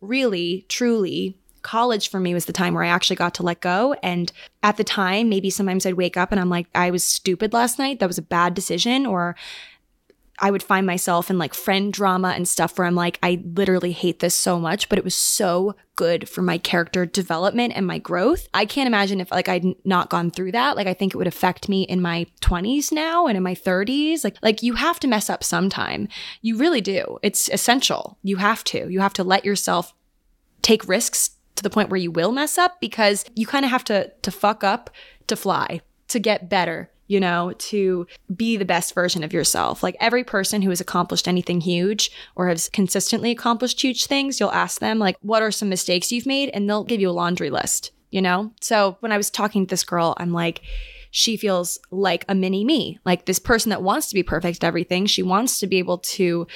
really, 0.00 0.66
truly, 0.68 1.38
college 1.64 2.08
for 2.10 2.20
me 2.20 2.34
was 2.34 2.44
the 2.44 2.52
time 2.52 2.74
where 2.74 2.84
I 2.84 2.88
actually 2.88 3.16
got 3.16 3.34
to 3.34 3.42
let 3.42 3.60
go. 3.60 3.94
And 4.02 4.30
at 4.62 4.76
the 4.76 4.84
time, 4.84 5.28
maybe 5.28 5.50
sometimes 5.50 5.84
I'd 5.84 5.94
wake 5.94 6.16
up 6.16 6.30
and 6.30 6.40
I'm 6.40 6.50
like, 6.50 6.68
I 6.74 6.92
was 6.92 7.02
stupid 7.02 7.52
last 7.52 7.78
night. 7.78 7.98
That 7.98 8.06
was 8.06 8.18
a 8.18 8.22
bad 8.22 8.54
decision. 8.54 9.06
Or 9.06 9.34
I 10.38 10.50
would 10.50 10.62
find 10.62 10.86
myself 10.86 11.30
in 11.30 11.38
like 11.38 11.54
friend 11.54 11.92
drama 11.92 12.30
and 12.30 12.46
stuff 12.48 12.76
where 12.76 12.86
I'm 12.86 12.94
like, 12.94 13.18
I 13.22 13.42
literally 13.44 13.92
hate 13.92 14.18
this 14.18 14.34
so 14.34 14.58
much, 14.58 14.88
but 14.88 14.98
it 14.98 15.04
was 15.04 15.14
so 15.14 15.76
good 15.96 16.28
for 16.28 16.42
my 16.42 16.58
character 16.58 17.06
development 17.06 17.72
and 17.76 17.86
my 17.86 17.98
growth. 17.98 18.48
I 18.52 18.66
can't 18.66 18.88
imagine 18.88 19.20
if 19.20 19.30
like 19.30 19.48
I'd 19.48 19.64
not 19.84 20.10
gone 20.10 20.30
through 20.30 20.52
that. 20.52 20.76
Like 20.76 20.88
I 20.88 20.94
think 20.94 21.14
it 21.14 21.18
would 21.18 21.28
affect 21.28 21.68
me 21.68 21.82
in 21.82 22.02
my 22.02 22.26
20s 22.42 22.90
now 22.90 23.26
and 23.26 23.36
in 23.36 23.42
my 23.42 23.54
30s. 23.54 24.24
Like 24.24 24.36
like 24.42 24.62
you 24.62 24.74
have 24.74 24.98
to 25.00 25.08
mess 25.08 25.30
up 25.30 25.44
sometime. 25.44 26.08
You 26.42 26.56
really 26.56 26.80
do. 26.80 27.18
It's 27.22 27.48
essential. 27.48 28.18
You 28.22 28.36
have 28.36 28.64
to. 28.64 28.90
You 28.90 29.00
have 29.00 29.14
to 29.14 29.24
let 29.24 29.44
yourself 29.44 29.94
take 30.62 30.88
risks 30.88 31.33
to 31.56 31.62
the 31.62 31.70
point 31.70 31.88
where 31.88 32.00
you 32.00 32.10
will 32.10 32.32
mess 32.32 32.58
up 32.58 32.80
because 32.80 33.24
you 33.34 33.46
kind 33.46 33.64
of 33.64 33.70
have 33.70 33.84
to 33.84 34.12
to 34.22 34.30
fuck 34.30 34.64
up 34.64 34.90
to 35.26 35.36
fly, 35.36 35.80
to 36.08 36.18
get 36.18 36.48
better, 36.48 36.90
you 37.06 37.20
know, 37.20 37.52
to 37.58 38.06
be 38.34 38.56
the 38.56 38.64
best 38.64 38.94
version 38.94 39.22
of 39.22 39.32
yourself. 39.32 39.82
Like 39.82 39.96
every 40.00 40.24
person 40.24 40.62
who 40.62 40.70
has 40.70 40.80
accomplished 40.80 41.28
anything 41.28 41.60
huge 41.60 42.10
or 42.34 42.48
has 42.48 42.68
consistently 42.68 43.30
accomplished 43.30 43.80
huge 43.80 44.06
things, 44.06 44.40
you'll 44.40 44.52
ask 44.52 44.80
them 44.80 44.98
like 44.98 45.16
what 45.20 45.42
are 45.42 45.50
some 45.50 45.68
mistakes 45.68 46.12
you've 46.12 46.26
made 46.26 46.50
and 46.50 46.68
they'll 46.68 46.84
give 46.84 47.00
you 47.00 47.10
a 47.10 47.12
laundry 47.12 47.50
list, 47.50 47.92
you 48.10 48.20
know? 48.20 48.52
So 48.60 48.96
when 49.00 49.12
I 49.12 49.16
was 49.16 49.30
talking 49.30 49.66
to 49.66 49.70
this 49.70 49.84
girl, 49.84 50.14
I'm 50.18 50.32
like 50.32 50.60
she 51.16 51.36
feels 51.36 51.78
like 51.92 52.24
a 52.28 52.34
mini 52.34 52.64
me, 52.64 52.98
like 53.04 53.24
this 53.24 53.38
person 53.38 53.70
that 53.70 53.84
wants 53.84 54.08
to 54.08 54.16
be 54.16 54.24
perfect 54.24 54.64
at 54.64 54.66
everything. 54.66 55.06
She 55.06 55.22
wants 55.22 55.60
to 55.60 55.68
be 55.68 55.78
able 55.78 55.98
to 55.98 56.48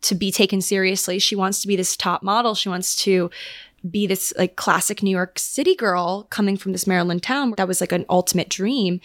to 0.00 0.14
be 0.16 0.32
taken 0.32 0.60
seriously. 0.60 1.20
She 1.20 1.36
wants 1.36 1.60
to 1.62 1.68
be 1.68 1.76
this 1.76 1.96
top 1.96 2.22
model. 2.22 2.56
She 2.56 2.68
wants 2.68 2.96
to 3.04 3.30
be 3.88 4.06
this 4.06 4.32
like 4.36 4.56
classic 4.56 5.02
New 5.02 5.10
York 5.10 5.38
City 5.38 5.74
girl 5.74 6.26
coming 6.30 6.56
from 6.56 6.72
this 6.72 6.86
Maryland 6.86 7.22
town. 7.22 7.54
That 7.56 7.68
was 7.68 7.80
like 7.80 7.92
an 7.92 8.06
ultimate 8.08 8.48
dream. 8.48 9.00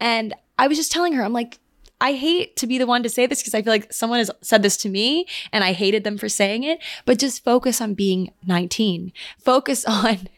And 0.00 0.34
I 0.58 0.66
was 0.66 0.78
just 0.78 0.92
telling 0.92 1.12
her, 1.14 1.22
I'm 1.22 1.32
like, 1.32 1.58
I 2.00 2.14
hate 2.14 2.56
to 2.56 2.66
be 2.66 2.78
the 2.78 2.86
one 2.86 3.04
to 3.04 3.08
say 3.08 3.26
this 3.26 3.40
because 3.40 3.54
I 3.54 3.62
feel 3.62 3.72
like 3.72 3.92
someone 3.92 4.18
has 4.18 4.30
said 4.40 4.62
this 4.62 4.76
to 4.78 4.88
me 4.88 5.26
and 5.52 5.62
I 5.62 5.72
hated 5.72 6.02
them 6.02 6.18
for 6.18 6.28
saying 6.28 6.64
it, 6.64 6.82
but 7.04 7.20
just 7.20 7.44
focus 7.44 7.80
on 7.80 7.94
being 7.94 8.32
19. 8.44 9.12
Focus 9.38 9.84
on 9.86 10.28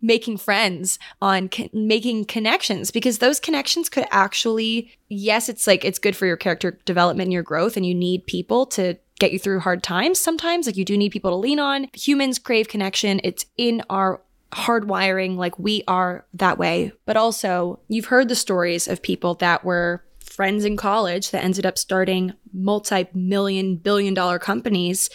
making 0.00 0.36
friends, 0.36 0.98
on 1.20 1.48
co- 1.48 1.68
making 1.72 2.26
connections 2.26 2.90
because 2.90 3.18
those 3.18 3.40
connections 3.40 3.88
could 3.88 4.06
actually, 4.10 4.90
yes, 5.08 5.48
it's 5.48 5.66
like 5.66 5.84
it's 5.84 5.98
good 5.98 6.16
for 6.16 6.26
your 6.26 6.36
character 6.36 6.78
development 6.84 7.26
and 7.26 7.32
your 7.32 7.42
growth, 7.42 7.76
and 7.76 7.86
you 7.86 7.94
need 7.94 8.26
people 8.26 8.66
to 8.66 8.98
get 9.18 9.32
you 9.32 9.38
through 9.38 9.60
hard 9.60 9.82
times 9.82 10.18
sometimes. 10.18 10.66
Like 10.66 10.76
you 10.76 10.84
do 10.84 10.96
need 10.96 11.12
people 11.12 11.30
to 11.30 11.36
lean 11.36 11.58
on. 11.58 11.88
Humans 11.94 12.38
crave 12.38 12.68
connection, 12.68 13.20
it's 13.24 13.46
in 13.56 13.82
our 13.90 14.22
hardwiring, 14.52 15.36
like 15.36 15.58
we 15.58 15.82
are 15.86 16.24
that 16.34 16.58
way. 16.58 16.92
But 17.04 17.16
also, 17.16 17.80
you've 17.88 18.06
heard 18.06 18.28
the 18.28 18.34
stories 18.34 18.88
of 18.88 19.02
people 19.02 19.34
that 19.36 19.64
were 19.64 20.04
friends 20.20 20.64
in 20.64 20.76
college 20.76 21.30
that 21.30 21.44
ended 21.44 21.66
up 21.66 21.76
starting 21.76 22.32
multi 22.52 23.08
million, 23.12 23.76
billion 23.76 24.14
dollar 24.14 24.38
companies 24.38 25.10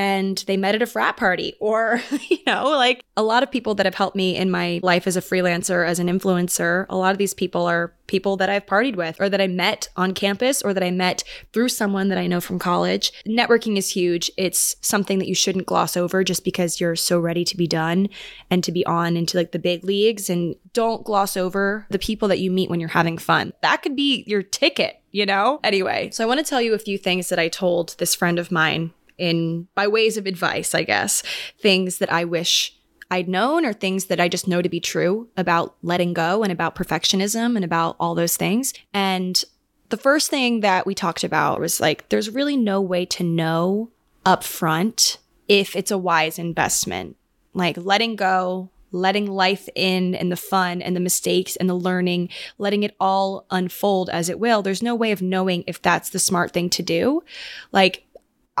and 0.00 0.38
they 0.46 0.56
met 0.56 0.74
at 0.74 0.80
a 0.80 0.86
frat 0.86 1.18
party 1.18 1.54
or 1.60 2.00
you 2.28 2.38
know 2.46 2.64
like 2.70 3.04
a 3.18 3.22
lot 3.22 3.42
of 3.42 3.50
people 3.50 3.74
that 3.74 3.84
have 3.84 3.94
helped 3.94 4.16
me 4.16 4.34
in 4.34 4.50
my 4.50 4.80
life 4.82 5.06
as 5.06 5.16
a 5.16 5.20
freelancer 5.20 5.86
as 5.86 5.98
an 5.98 6.06
influencer 6.06 6.86
a 6.88 6.96
lot 6.96 7.12
of 7.12 7.18
these 7.18 7.34
people 7.34 7.66
are 7.66 7.92
people 8.10 8.36
that 8.36 8.50
I've 8.50 8.66
partied 8.66 8.96
with 8.96 9.20
or 9.20 9.28
that 9.28 9.40
I 9.40 9.46
met 9.46 9.88
on 9.96 10.14
campus 10.14 10.62
or 10.62 10.74
that 10.74 10.82
I 10.82 10.90
met 10.90 11.22
through 11.52 11.68
someone 11.68 12.08
that 12.08 12.18
I 12.18 12.26
know 12.26 12.40
from 12.40 12.58
college. 12.58 13.12
Networking 13.24 13.76
is 13.76 13.90
huge. 13.90 14.30
It's 14.36 14.74
something 14.80 15.20
that 15.20 15.28
you 15.28 15.34
shouldn't 15.34 15.66
gloss 15.66 15.96
over 15.96 16.24
just 16.24 16.44
because 16.44 16.80
you're 16.80 16.96
so 16.96 17.20
ready 17.20 17.44
to 17.44 17.56
be 17.56 17.68
done 17.68 18.08
and 18.50 18.64
to 18.64 18.72
be 18.72 18.84
on 18.84 19.16
into 19.16 19.38
like 19.38 19.52
the 19.52 19.60
big 19.60 19.84
leagues. 19.84 20.28
And 20.28 20.56
don't 20.72 21.04
gloss 21.04 21.36
over 21.36 21.86
the 21.88 22.00
people 22.00 22.26
that 22.28 22.40
you 22.40 22.50
meet 22.50 22.68
when 22.68 22.80
you're 22.80 22.88
having 22.88 23.16
fun. 23.16 23.52
That 23.62 23.82
could 23.82 23.94
be 23.94 24.24
your 24.26 24.42
ticket 24.42 24.96
you 25.12 25.26
know? 25.26 25.58
Anyway, 25.64 26.08
so 26.12 26.22
I 26.22 26.26
want 26.28 26.38
to 26.38 26.48
tell 26.48 26.62
you 26.62 26.72
a 26.72 26.78
few 26.78 26.96
things 26.96 27.30
that 27.30 27.38
I 27.40 27.48
told 27.48 27.96
this 27.98 28.14
friend 28.14 28.38
of 28.38 28.52
mine 28.52 28.92
in 29.20 29.68
by 29.74 29.86
ways 29.86 30.16
of 30.16 30.26
advice, 30.26 30.74
I 30.74 30.82
guess, 30.82 31.22
things 31.60 31.98
that 31.98 32.12
I 32.12 32.24
wish 32.24 32.76
I'd 33.10 33.28
known 33.28 33.66
or 33.66 33.72
things 33.72 34.06
that 34.06 34.20
I 34.20 34.28
just 34.28 34.46
know 34.46 34.62
to 34.62 34.68
be 34.68 34.80
true 34.80 35.28
about 35.36 35.74
letting 35.82 36.12
go 36.12 36.42
and 36.42 36.52
about 36.52 36.76
perfectionism 36.76 37.56
and 37.56 37.64
about 37.64 37.96
all 37.98 38.14
those 38.14 38.36
things. 38.36 38.72
And 38.94 39.42
the 39.88 39.96
first 39.96 40.30
thing 40.30 40.60
that 40.60 40.86
we 40.86 40.94
talked 40.94 41.24
about 41.24 41.60
was 41.60 41.80
like, 41.80 42.08
there's 42.08 42.30
really 42.30 42.56
no 42.56 42.80
way 42.80 43.04
to 43.06 43.24
know 43.24 43.90
upfront 44.24 45.18
if 45.48 45.74
it's 45.74 45.90
a 45.90 45.98
wise 45.98 46.38
investment. 46.38 47.16
Like 47.52 47.76
letting 47.76 48.14
go, 48.14 48.70
letting 48.92 49.26
life 49.26 49.68
in 49.74 50.14
and 50.14 50.30
the 50.30 50.36
fun 50.36 50.80
and 50.80 50.94
the 50.94 51.00
mistakes 51.00 51.56
and 51.56 51.68
the 51.68 51.74
learning, 51.74 52.28
letting 52.58 52.84
it 52.84 52.94
all 53.00 53.44
unfold 53.50 54.08
as 54.10 54.28
it 54.28 54.38
will. 54.38 54.62
There's 54.62 54.84
no 54.84 54.94
way 54.94 55.10
of 55.10 55.20
knowing 55.20 55.64
if 55.66 55.82
that's 55.82 56.10
the 56.10 56.20
smart 56.20 56.52
thing 56.52 56.70
to 56.70 56.82
do. 56.82 57.24
Like, 57.72 58.04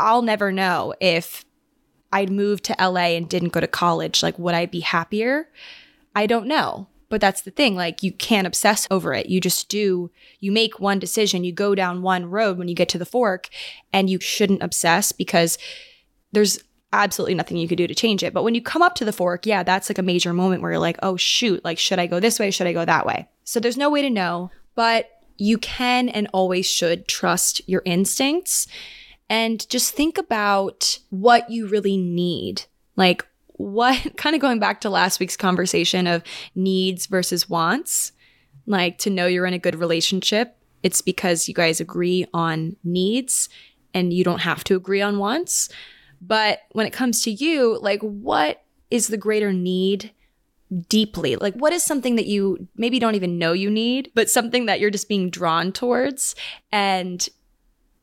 I'll 0.00 0.22
never 0.22 0.50
know 0.50 0.94
if 1.00 1.44
I'd 2.12 2.30
moved 2.30 2.64
to 2.64 2.76
LA 2.80 3.16
and 3.16 3.28
didn't 3.28 3.52
go 3.52 3.60
to 3.60 3.66
college. 3.66 4.22
Like, 4.22 4.38
would 4.38 4.54
I 4.54 4.66
be 4.66 4.80
happier? 4.80 5.48
I 6.14 6.26
don't 6.26 6.46
know. 6.46 6.88
But 7.08 7.20
that's 7.20 7.42
the 7.42 7.50
thing. 7.50 7.74
Like, 7.74 8.02
you 8.02 8.12
can't 8.12 8.46
obsess 8.46 8.86
over 8.90 9.12
it. 9.12 9.26
You 9.26 9.40
just 9.40 9.68
do, 9.68 10.10
you 10.38 10.52
make 10.52 10.78
one 10.78 11.00
decision, 11.00 11.42
you 11.42 11.52
go 11.52 11.74
down 11.74 12.02
one 12.02 12.30
road 12.30 12.56
when 12.56 12.68
you 12.68 12.74
get 12.74 12.88
to 12.90 12.98
the 12.98 13.04
fork, 13.04 13.48
and 13.92 14.08
you 14.08 14.20
shouldn't 14.20 14.62
obsess 14.62 15.10
because 15.10 15.58
there's 16.30 16.62
absolutely 16.92 17.34
nothing 17.34 17.56
you 17.56 17.66
could 17.66 17.78
do 17.78 17.88
to 17.88 17.94
change 17.96 18.22
it. 18.22 18.32
But 18.32 18.44
when 18.44 18.54
you 18.54 18.62
come 18.62 18.82
up 18.82 18.94
to 18.96 19.04
the 19.04 19.12
fork, 19.12 19.44
yeah, 19.44 19.64
that's 19.64 19.90
like 19.90 19.98
a 19.98 20.02
major 20.02 20.32
moment 20.32 20.62
where 20.62 20.70
you're 20.72 20.80
like, 20.80 20.98
oh, 21.02 21.16
shoot, 21.16 21.64
like, 21.64 21.78
should 21.78 21.98
I 21.98 22.06
go 22.06 22.20
this 22.20 22.38
way? 22.38 22.52
Should 22.52 22.68
I 22.68 22.72
go 22.72 22.84
that 22.84 23.06
way? 23.06 23.28
So 23.42 23.58
there's 23.58 23.76
no 23.76 23.90
way 23.90 24.02
to 24.02 24.10
know, 24.10 24.52
but 24.76 25.10
you 25.36 25.58
can 25.58 26.08
and 26.08 26.28
always 26.32 26.66
should 26.66 27.08
trust 27.08 27.60
your 27.68 27.82
instincts 27.84 28.68
and 29.30 29.66
just 29.70 29.94
think 29.94 30.18
about 30.18 30.98
what 31.08 31.48
you 31.48 31.68
really 31.68 31.96
need. 31.96 32.64
Like, 32.96 33.24
what 33.52 33.96
kind 34.16 34.34
of 34.34 34.42
going 34.42 34.58
back 34.58 34.82
to 34.82 34.90
last 34.90 35.20
week's 35.20 35.36
conversation 35.36 36.06
of 36.06 36.22
needs 36.54 37.06
versus 37.06 37.48
wants, 37.48 38.12
like 38.66 38.98
to 38.98 39.10
know 39.10 39.26
you're 39.26 39.46
in 39.46 39.54
a 39.54 39.58
good 39.58 39.76
relationship, 39.76 40.56
it's 40.82 41.00
because 41.00 41.46
you 41.48 41.54
guys 41.54 41.80
agree 41.80 42.26
on 42.34 42.76
needs 42.82 43.48
and 43.94 44.12
you 44.12 44.24
don't 44.24 44.40
have 44.40 44.64
to 44.64 44.76
agree 44.76 45.00
on 45.00 45.18
wants. 45.18 45.68
But 46.20 46.60
when 46.72 46.86
it 46.86 46.92
comes 46.92 47.22
to 47.22 47.30
you, 47.30 47.78
like, 47.80 48.00
what 48.00 48.64
is 48.90 49.08
the 49.08 49.16
greater 49.16 49.52
need 49.52 50.12
deeply? 50.88 51.36
Like, 51.36 51.54
what 51.54 51.72
is 51.72 51.82
something 51.82 52.16
that 52.16 52.26
you 52.26 52.68
maybe 52.76 52.98
don't 52.98 53.14
even 53.14 53.38
know 53.38 53.52
you 53.52 53.70
need, 53.70 54.10
but 54.14 54.30
something 54.30 54.66
that 54.66 54.80
you're 54.80 54.90
just 54.90 55.08
being 55.08 55.30
drawn 55.30 55.72
towards? 55.72 56.34
And 56.72 57.26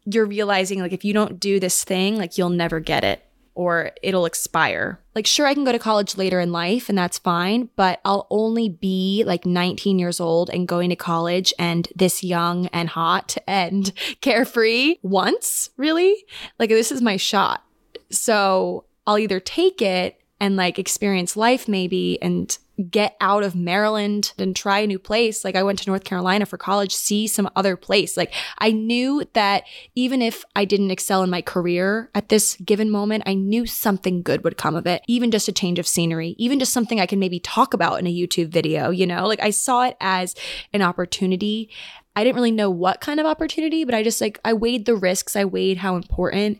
you're 0.09 0.25
realizing 0.25 0.79
like 0.79 0.93
if 0.93 1.03
you 1.03 1.13
don't 1.13 1.39
do 1.39 1.59
this 1.59 1.83
thing, 1.83 2.17
like 2.17 2.37
you'll 2.37 2.49
never 2.49 2.79
get 2.79 3.03
it 3.03 3.23
or 3.57 3.91
it'll 4.03 4.27
expire. 4.27 4.99
Like, 5.15 5.25
sure, 5.25 5.47
I 5.47 5.55
can 5.55 5.63
go 5.63 5.71
to 5.71 5.79
college 5.79 6.15
later 6.15 6.39
in 6.39 6.51
life 6.51 6.89
and 6.89 6.97
that's 6.97 7.17
fine, 7.17 7.69
but 7.75 7.99
I'll 8.05 8.27
only 8.29 8.69
be 8.69 9.23
like 9.25 9.47
19 9.47 9.97
years 9.97 10.19
old 10.19 10.51
and 10.51 10.67
going 10.67 10.91
to 10.91 10.95
college 10.95 11.53
and 11.57 11.87
this 11.95 12.23
young 12.23 12.67
and 12.67 12.87
hot 12.87 13.35
and 13.47 13.91
carefree 14.21 14.97
once, 15.01 15.71
really. 15.75 16.15
Like, 16.59 16.69
this 16.69 16.91
is 16.91 17.01
my 17.01 17.17
shot. 17.17 17.63
So 18.11 18.85
I'll 19.07 19.17
either 19.17 19.39
take 19.39 19.81
it 19.81 20.21
and 20.39 20.55
like 20.55 20.77
experience 20.77 21.35
life 21.35 21.67
maybe 21.67 22.21
and 22.21 22.55
get 22.89 23.15
out 23.19 23.43
of 23.43 23.55
Maryland 23.55 24.33
and 24.37 24.55
try 24.55 24.79
a 24.79 24.87
new 24.87 24.99
place. 24.99 25.43
Like 25.43 25.55
I 25.55 25.63
went 25.63 25.79
to 25.79 25.89
North 25.89 26.03
Carolina 26.03 26.45
for 26.45 26.57
college, 26.57 26.93
see 26.93 27.27
some 27.27 27.49
other 27.55 27.75
place. 27.75 28.15
Like 28.15 28.33
I 28.59 28.71
knew 28.71 29.23
that 29.33 29.63
even 29.95 30.21
if 30.21 30.45
I 30.55 30.65
didn't 30.65 30.91
excel 30.91 31.23
in 31.23 31.29
my 31.29 31.41
career 31.41 32.09
at 32.13 32.29
this 32.29 32.55
given 32.57 32.91
moment, 32.91 33.23
I 33.25 33.33
knew 33.33 33.65
something 33.65 34.21
good 34.21 34.43
would 34.43 34.57
come 34.57 34.75
of 34.75 34.85
it. 34.85 35.01
Even 35.07 35.31
just 35.31 35.47
a 35.47 35.51
change 35.51 35.79
of 35.79 35.87
scenery, 35.87 36.35
even 36.37 36.59
just 36.59 36.73
something 36.73 36.99
I 36.99 37.07
can 37.07 37.19
maybe 37.19 37.39
talk 37.39 37.73
about 37.73 37.99
in 37.99 38.07
a 38.07 38.13
YouTube 38.13 38.49
video, 38.49 38.91
you 38.91 39.07
know? 39.07 39.25
Like 39.27 39.41
I 39.41 39.49
saw 39.49 39.85
it 39.85 39.97
as 39.99 40.35
an 40.71 40.83
opportunity. 40.83 41.69
I 42.15 42.23
didn't 42.23 42.35
really 42.35 42.51
know 42.51 42.69
what 42.69 43.01
kind 43.01 43.19
of 43.19 43.25
opportunity, 43.25 43.85
but 43.85 43.95
I 43.95 44.03
just 44.03 44.21
like 44.21 44.39
I 44.45 44.53
weighed 44.53 44.85
the 44.85 44.95
risks, 44.95 45.35
I 45.35 45.45
weighed 45.45 45.77
how 45.77 45.95
important 45.95 46.59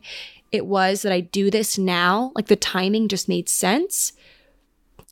it 0.50 0.66
was 0.66 1.02
that 1.02 1.12
I 1.12 1.20
do 1.20 1.50
this 1.50 1.78
now. 1.78 2.32
Like 2.34 2.46
the 2.46 2.56
timing 2.56 3.08
just 3.08 3.28
made 3.28 3.48
sense. 3.48 4.12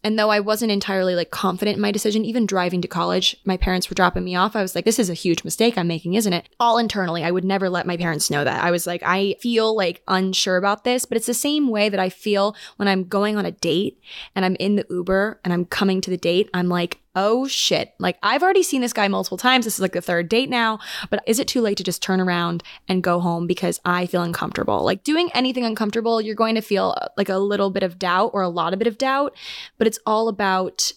And 0.04 0.18
though 0.18 0.30
I 0.30 0.40
wasn't 0.40 0.70
entirely 0.70 1.14
like 1.14 1.30
confident 1.30 1.76
in 1.76 1.82
my 1.82 1.90
decision, 1.90 2.24
even 2.24 2.46
driving 2.46 2.80
to 2.82 2.88
college, 2.88 3.36
my 3.44 3.56
parents 3.56 3.90
were 3.90 3.94
dropping 3.94 4.24
me 4.24 4.36
off. 4.36 4.54
I 4.54 4.62
was 4.62 4.74
like, 4.74 4.84
this 4.84 4.98
is 4.98 5.10
a 5.10 5.14
huge 5.14 5.42
mistake 5.42 5.76
I'm 5.76 5.88
making, 5.88 6.14
isn't 6.14 6.32
it? 6.32 6.48
All 6.60 6.78
internally, 6.78 7.24
I 7.24 7.30
would 7.30 7.44
never 7.44 7.68
let 7.68 7.86
my 7.86 7.96
parents 7.96 8.30
know 8.30 8.44
that. 8.44 8.62
I 8.62 8.70
was 8.70 8.86
like, 8.86 9.02
I 9.04 9.36
feel 9.40 9.74
like 9.74 10.02
unsure 10.06 10.56
about 10.56 10.84
this, 10.84 11.06
but 11.06 11.16
it's 11.16 11.26
the 11.26 11.34
same 11.34 11.68
way 11.68 11.88
that 11.88 12.00
I 12.00 12.08
feel 12.08 12.54
when 12.76 12.88
I'm 12.88 13.04
going 13.04 13.36
on 13.36 13.46
a 13.46 13.50
date 13.50 14.00
and 14.34 14.44
I'm 14.44 14.56
in 14.56 14.76
the 14.76 14.86
Uber 14.90 15.40
and 15.44 15.52
I'm 15.52 15.64
coming 15.64 16.00
to 16.02 16.10
the 16.10 16.16
date. 16.16 16.50
I'm 16.54 16.68
like, 16.68 17.00
oh 17.16 17.48
shit, 17.48 17.94
like 17.98 18.18
I've 18.22 18.42
already 18.42 18.62
seen 18.62 18.82
this 18.82 18.92
guy 18.92 19.08
multiple 19.08 19.38
times. 19.38 19.64
This 19.64 19.74
is 19.74 19.80
like 19.80 19.92
the 19.92 20.02
third 20.02 20.28
date 20.28 20.50
now, 20.50 20.78
but 21.10 21.24
is 21.26 21.40
it 21.40 21.48
too 21.48 21.62
late 21.62 21.78
to 21.78 21.82
just 21.82 22.02
turn 22.02 22.20
around 22.20 22.62
and 22.86 23.02
go 23.02 23.18
home 23.20 23.46
because 23.46 23.80
I 23.84 24.04
feel 24.06 24.22
uncomfortable? 24.22 24.84
Like 24.84 25.02
doing 25.02 25.30
anything 25.34 25.64
uncomfortable, 25.64 26.20
you're 26.20 26.34
going 26.34 26.54
to 26.54 26.60
feel 26.60 26.94
uh, 27.00 27.08
like 27.16 27.30
a 27.30 27.38
little 27.38 27.70
bit 27.70 27.82
of 27.82 27.98
doubt 27.98 28.32
or 28.34 28.42
a 28.42 28.48
lot 28.48 28.74
of 28.74 28.78
bit 28.78 28.86
of 28.86 28.98
doubt, 28.98 29.34
but 29.78 29.86
it's 29.86 29.98
all 30.04 30.28
about 30.28 30.92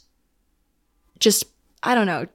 just, 1.19 1.45
I 1.82 1.95
don't 1.95 2.05
know, 2.05 2.27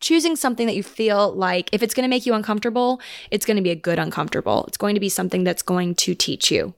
choosing 0.00 0.34
something 0.34 0.66
that 0.66 0.76
you 0.76 0.82
feel 0.82 1.32
like 1.32 1.70
if 1.72 1.82
it's 1.82 1.94
going 1.94 2.04
to 2.04 2.10
make 2.10 2.26
you 2.26 2.34
uncomfortable, 2.34 3.00
it's 3.30 3.46
going 3.46 3.56
to 3.56 3.62
be 3.62 3.70
a 3.70 3.76
good 3.76 4.00
uncomfortable. 4.00 4.64
It's 4.66 4.76
going 4.76 4.94
to 4.94 5.00
be 5.00 5.08
something 5.08 5.44
that's 5.44 5.62
going 5.62 5.94
to 5.96 6.14
teach 6.14 6.50
you, 6.50 6.74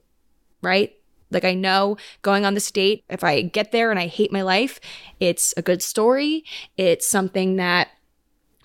right? 0.61 0.93
Like 1.31 1.45
I 1.45 1.53
know 1.53 1.97
going 2.21 2.45
on 2.45 2.53
this 2.53 2.69
date, 2.71 3.03
if 3.09 3.23
I 3.23 3.41
get 3.41 3.71
there 3.71 3.89
and 3.89 3.99
I 3.99 4.07
hate 4.07 4.31
my 4.31 4.41
life, 4.41 4.79
it's 5.19 5.53
a 5.57 5.61
good 5.61 5.81
story. 5.81 6.43
It's 6.77 7.07
something 7.07 7.55
that 7.55 7.89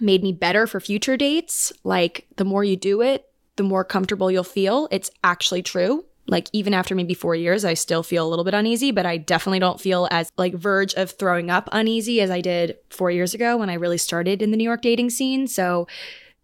made 0.01 0.23
me 0.23 0.33
better 0.33 0.67
for 0.67 0.81
future 0.81 1.17
dates. 1.17 1.73
Like 1.85 2.27
the 2.37 2.45
more 2.45 2.65
you 2.65 2.77
do 2.77 3.01
it, 3.01 3.29
the 3.57 3.63
more 3.63 3.85
comfortable 3.85 4.31
you'll 4.31 4.45
feel. 4.45 4.89
It's 4.91 5.11
actually 5.25 5.63
true. 5.63 6.05
Like 6.29 6.49
even 6.53 6.75
after 6.75 6.95
maybe 6.95 7.15
4 7.15 7.37
years, 7.37 7.65
I 7.65 7.75
still 7.75 8.03
feel 8.03 8.27
a 8.27 8.29
little 8.29 8.45
bit 8.45 8.53
uneasy, 8.53 8.91
but 8.91 9.07
I 9.07 9.17
definitely 9.17 9.61
don't 9.61 9.81
feel 9.81 10.09
as 10.11 10.31
like 10.37 10.55
verge 10.55 10.93
of 10.95 11.13
throwing 11.13 11.51
up 11.51 11.69
uneasy 11.71 12.21
as 12.21 12.31
I 12.31 12.41
did 12.41 12.77
4 12.91 13.13
years 13.13 13.33
ago 13.33 13.57
when 13.57 13.71
I 13.71 13.75
really 13.75 13.97
started 13.97 14.43
in 14.43 14.51
the 14.51 14.57
New 14.57 14.65
York 14.65 14.83
dating 14.83 15.11
scene. 15.11 15.47
So 15.47 15.87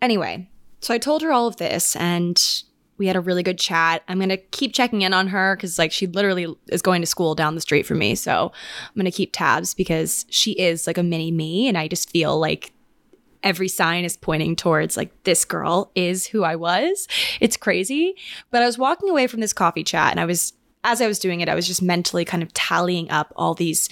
anyway, 0.01 0.49
so 0.81 0.95
I 0.95 0.99
told 0.99 1.23
her 1.23 1.33
all 1.33 1.49
of 1.49 1.57
this 1.57 1.97
and 1.97 2.41
we 3.03 3.09
had 3.09 3.17
a 3.17 3.21
really 3.21 3.43
good 3.43 3.59
chat. 3.59 4.05
I'm 4.07 4.19
going 4.19 4.29
to 4.29 4.37
keep 4.37 4.73
checking 4.73 5.03
in 5.03 5.12
on 5.12 5.27
her 5.27 5.57
because, 5.57 5.77
like, 5.77 5.91
she 5.91 6.07
literally 6.07 6.47
is 6.69 6.83
going 6.83 7.03
to 7.03 7.07
school 7.07 7.35
down 7.35 7.57
the 7.57 7.61
street 7.61 7.85
from 7.85 7.99
me. 7.99 8.15
So 8.15 8.53
I'm 8.87 8.95
going 8.95 9.07
to 9.07 9.11
keep 9.11 9.31
tabs 9.33 9.75
because 9.75 10.25
she 10.31 10.53
is 10.53 10.87
like 10.87 10.99
a 10.99 11.03
mini 11.03 11.33
me. 11.33 11.67
And 11.67 11.77
I 11.77 11.88
just 11.88 12.11
feel 12.11 12.38
like 12.38 12.73
every 13.43 13.67
sign 13.67 14.05
is 14.05 14.17
pointing 14.17 14.55
towards 14.55 14.97
like 14.97 15.11
this 15.25 15.45
girl 15.45 15.91
is 15.97 16.27
who 16.27 16.45
I 16.45 16.55
was. 16.55 17.09
It's 17.41 17.57
crazy. 17.57 18.15
But 18.53 18.62
I 18.62 18.67
was 18.67 18.79
walking 18.79 19.11
away 19.11 19.27
from 19.27 19.41
this 19.41 19.53
coffee 19.53 19.83
chat 19.83 20.12
and 20.12 20.21
I 20.21 20.25
was, 20.25 20.53
as 20.85 21.01
I 21.01 21.09
was 21.09 21.19
doing 21.19 21.41
it, 21.41 21.49
I 21.49 21.57
was 21.57 21.67
just 21.67 21.83
mentally 21.83 22.25
kind 22.25 22.45
of 22.45 22.55
tallying 22.55 23.11
up 23.11 23.33
all 23.35 23.55
these 23.55 23.88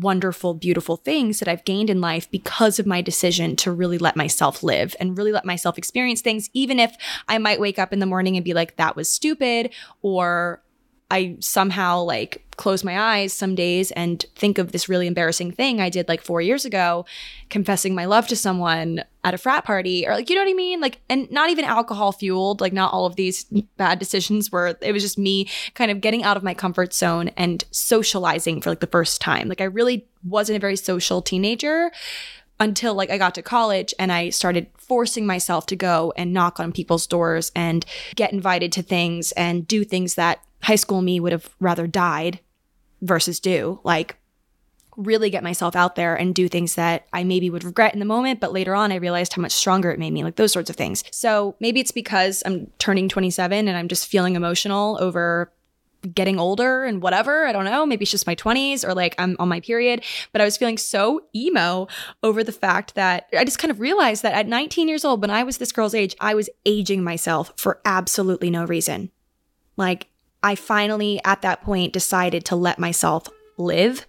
wonderful, 0.00 0.54
beautiful 0.54 0.96
things 0.96 1.38
that 1.38 1.48
I've 1.48 1.64
gained 1.64 1.90
in 1.90 2.00
life 2.00 2.30
because 2.30 2.78
of 2.78 2.86
my 2.86 3.00
decision 3.00 3.56
to 3.56 3.72
really 3.72 3.98
let 3.98 4.16
myself 4.16 4.62
live 4.62 4.94
and 5.00 5.16
really 5.16 5.32
let 5.32 5.44
myself 5.44 5.78
experience 5.78 6.20
things, 6.20 6.50
even 6.52 6.78
if 6.78 6.96
I 7.28 7.38
might 7.38 7.60
wake 7.60 7.78
up 7.78 7.92
in 7.92 7.98
the 7.98 8.06
morning 8.06 8.36
and 8.36 8.44
be 8.44 8.54
like, 8.54 8.76
that 8.76 8.96
was 8.96 9.10
stupid, 9.10 9.72
or 10.02 10.62
I 11.10 11.36
somehow 11.40 12.02
like 12.02 12.44
close 12.58 12.84
my 12.84 12.98
eyes 13.00 13.32
some 13.32 13.54
days 13.54 13.90
and 13.92 14.24
think 14.34 14.58
of 14.58 14.72
this 14.72 14.88
really 14.88 15.06
embarrassing 15.06 15.52
thing 15.52 15.80
I 15.80 15.88
did 15.88 16.08
like 16.08 16.20
four 16.20 16.42
years 16.42 16.64
ago, 16.64 17.06
confessing 17.48 17.94
my 17.94 18.04
love 18.04 18.26
to 18.28 18.36
someone 18.36 19.04
at 19.24 19.32
a 19.32 19.38
frat 19.38 19.64
party, 19.64 20.06
or 20.06 20.14
like, 20.14 20.28
you 20.28 20.36
know 20.36 20.42
what 20.42 20.50
I 20.50 20.54
mean? 20.54 20.80
Like, 20.80 21.00
and 21.08 21.30
not 21.30 21.50
even 21.50 21.64
alcohol 21.64 22.12
fueled, 22.12 22.60
like, 22.60 22.72
not 22.72 22.92
all 22.92 23.06
of 23.06 23.16
these 23.16 23.44
bad 23.76 23.98
decisions 23.98 24.50
were, 24.50 24.76
it 24.82 24.92
was 24.92 25.02
just 25.02 25.18
me 25.18 25.48
kind 25.74 25.90
of 25.90 26.00
getting 26.00 26.24
out 26.24 26.36
of 26.36 26.42
my 26.42 26.52
comfort 26.52 26.92
zone 26.92 27.28
and 27.36 27.64
socializing 27.70 28.60
for 28.60 28.70
like 28.70 28.80
the 28.80 28.86
first 28.86 29.20
time. 29.20 29.48
Like, 29.48 29.60
I 29.60 29.64
really 29.64 30.06
wasn't 30.24 30.56
a 30.56 30.60
very 30.60 30.76
social 30.76 31.22
teenager 31.22 31.90
until 32.60 32.94
like 32.94 33.10
I 33.10 33.18
got 33.18 33.36
to 33.36 33.42
college 33.42 33.94
and 33.98 34.10
I 34.10 34.30
started 34.30 34.66
forcing 34.76 35.26
myself 35.26 35.66
to 35.66 35.76
go 35.76 36.12
and 36.16 36.32
knock 36.32 36.58
on 36.58 36.72
people's 36.72 37.06
doors 37.06 37.52
and 37.54 37.84
get 38.16 38.32
invited 38.32 38.72
to 38.72 38.82
things 38.82 39.30
and 39.32 39.66
do 39.66 39.84
things 39.84 40.16
that 40.16 40.40
high 40.62 40.76
school 40.76 41.02
me 41.02 41.20
would 41.20 41.32
have 41.32 41.54
rather 41.60 41.86
died 41.86 42.40
versus 43.00 43.40
do. 43.40 43.80
Like, 43.84 44.16
really 44.98 45.30
get 45.30 45.44
myself 45.44 45.76
out 45.76 45.94
there 45.94 46.16
and 46.16 46.34
do 46.34 46.48
things 46.48 46.74
that 46.74 47.06
I 47.12 47.22
maybe 47.22 47.50
would 47.50 47.62
regret 47.62 47.94
in 47.94 48.00
the 48.00 48.04
moment, 48.04 48.40
but 48.40 48.52
later 48.52 48.74
on 48.74 48.90
I 48.90 48.96
realized 48.96 49.32
how 49.32 49.40
much 49.40 49.52
stronger 49.52 49.92
it 49.92 49.98
made 49.98 50.12
me, 50.12 50.24
like 50.24 50.34
those 50.34 50.52
sorts 50.52 50.68
of 50.68 50.76
things. 50.76 51.04
So 51.12 51.54
maybe 51.60 51.78
it's 51.78 51.92
because 51.92 52.42
I'm 52.44 52.66
turning 52.78 53.08
27 53.08 53.68
and 53.68 53.76
I'm 53.76 53.86
just 53.86 54.08
feeling 54.08 54.34
emotional 54.34 54.98
over 55.00 55.52
getting 56.14 56.38
older 56.38 56.84
and 56.84 57.00
whatever. 57.00 57.46
I 57.46 57.52
don't 57.52 57.64
know. 57.64 57.86
Maybe 57.86 58.02
it's 58.02 58.10
just 58.10 58.26
my 58.26 58.34
20s 58.34 58.86
or 58.86 58.92
like 58.92 59.14
I'm 59.18 59.36
on 59.38 59.48
my 59.48 59.60
period. 59.60 60.04
But 60.32 60.40
I 60.40 60.44
was 60.44 60.56
feeling 60.56 60.78
so 60.78 61.22
emo 61.34 61.86
over 62.24 62.42
the 62.42 62.52
fact 62.52 62.96
that 62.96 63.28
I 63.36 63.44
just 63.44 63.58
kind 63.60 63.70
of 63.70 63.78
realized 63.78 64.24
that 64.24 64.34
at 64.34 64.48
19 64.48 64.88
years 64.88 65.04
old, 65.04 65.20
when 65.20 65.30
I 65.30 65.44
was 65.44 65.58
this 65.58 65.72
girl's 65.72 65.94
age, 65.94 66.16
I 66.20 66.34
was 66.34 66.50
aging 66.66 67.04
myself 67.04 67.52
for 67.56 67.80
absolutely 67.84 68.50
no 68.50 68.64
reason. 68.64 69.10
Like, 69.76 70.08
I 70.42 70.54
finally, 70.54 71.20
at 71.24 71.42
that 71.42 71.62
point, 71.62 71.92
decided 71.92 72.44
to 72.46 72.56
let 72.56 72.78
myself 72.78 73.28
live 73.56 74.06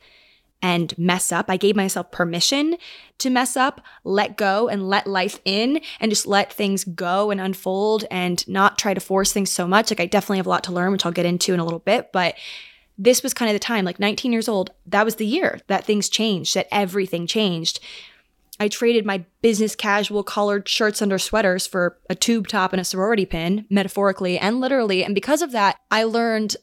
and 0.61 0.97
mess 0.97 1.31
up. 1.31 1.45
I 1.49 1.57
gave 1.57 1.75
myself 1.75 2.11
permission 2.11 2.75
to 3.19 3.29
mess 3.29 3.55
up, 3.55 3.81
let 4.03 4.37
go 4.37 4.67
and 4.67 4.89
let 4.89 5.07
life 5.07 5.39
in 5.45 5.81
and 5.99 6.11
just 6.11 6.27
let 6.27 6.51
things 6.51 6.83
go 6.83 7.31
and 7.31 7.39
unfold 7.39 8.05
and 8.11 8.45
not 8.47 8.77
try 8.77 8.93
to 8.93 8.99
force 8.99 9.31
things 9.31 9.49
so 9.49 9.67
much. 9.67 9.89
Like 9.89 9.99
I 9.99 10.05
definitely 10.05 10.37
have 10.37 10.47
a 10.47 10.49
lot 10.49 10.63
to 10.65 10.73
learn, 10.73 10.91
which 10.91 11.05
I'll 11.05 11.11
get 11.11 11.25
into 11.25 11.53
in 11.53 11.59
a 11.59 11.63
little 11.63 11.79
bit, 11.79 12.11
but 12.11 12.35
this 12.97 13.23
was 13.23 13.33
kind 13.33 13.49
of 13.49 13.55
the 13.55 13.59
time, 13.59 13.85
like 13.85 13.99
19 13.99 14.33
years 14.33 14.49
old, 14.49 14.71
that 14.85 15.05
was 15.05 15.15
the 15.15 15.25
year 15.25 15.61
that 15.67 15.85
things 15.85 16.09
changed, 16.09 16.53
that 16.55 16.67
everything 16.69 17.25
changed. 17.25 17.79
I 18.59 18.67
traded 18.67 19.05
my 19.05 19.25
business 19.41 19.75
casual 19.75 20.23
collared 20.23 20.67
shirts 20.67 21.01
under 21.01 21.17
sweaters 21.17 21.65
for 21.65 21.97
a 22.09 22.15
tube 22.15 22.47
top 22.47 22.73
and 22.73 22.81
a 22.81 22.85
sorority 22.85 23.25
pin, 23.25 23.65
metaphorically 23.69 24.37
and 24.37 24.59
literally. 24.59 25.03
And 25.03 25.15
because 25.15 25.41
of 25.41 25.51
that, 25.51 25.77
I 25.89 26.03
learned 26.03 26.57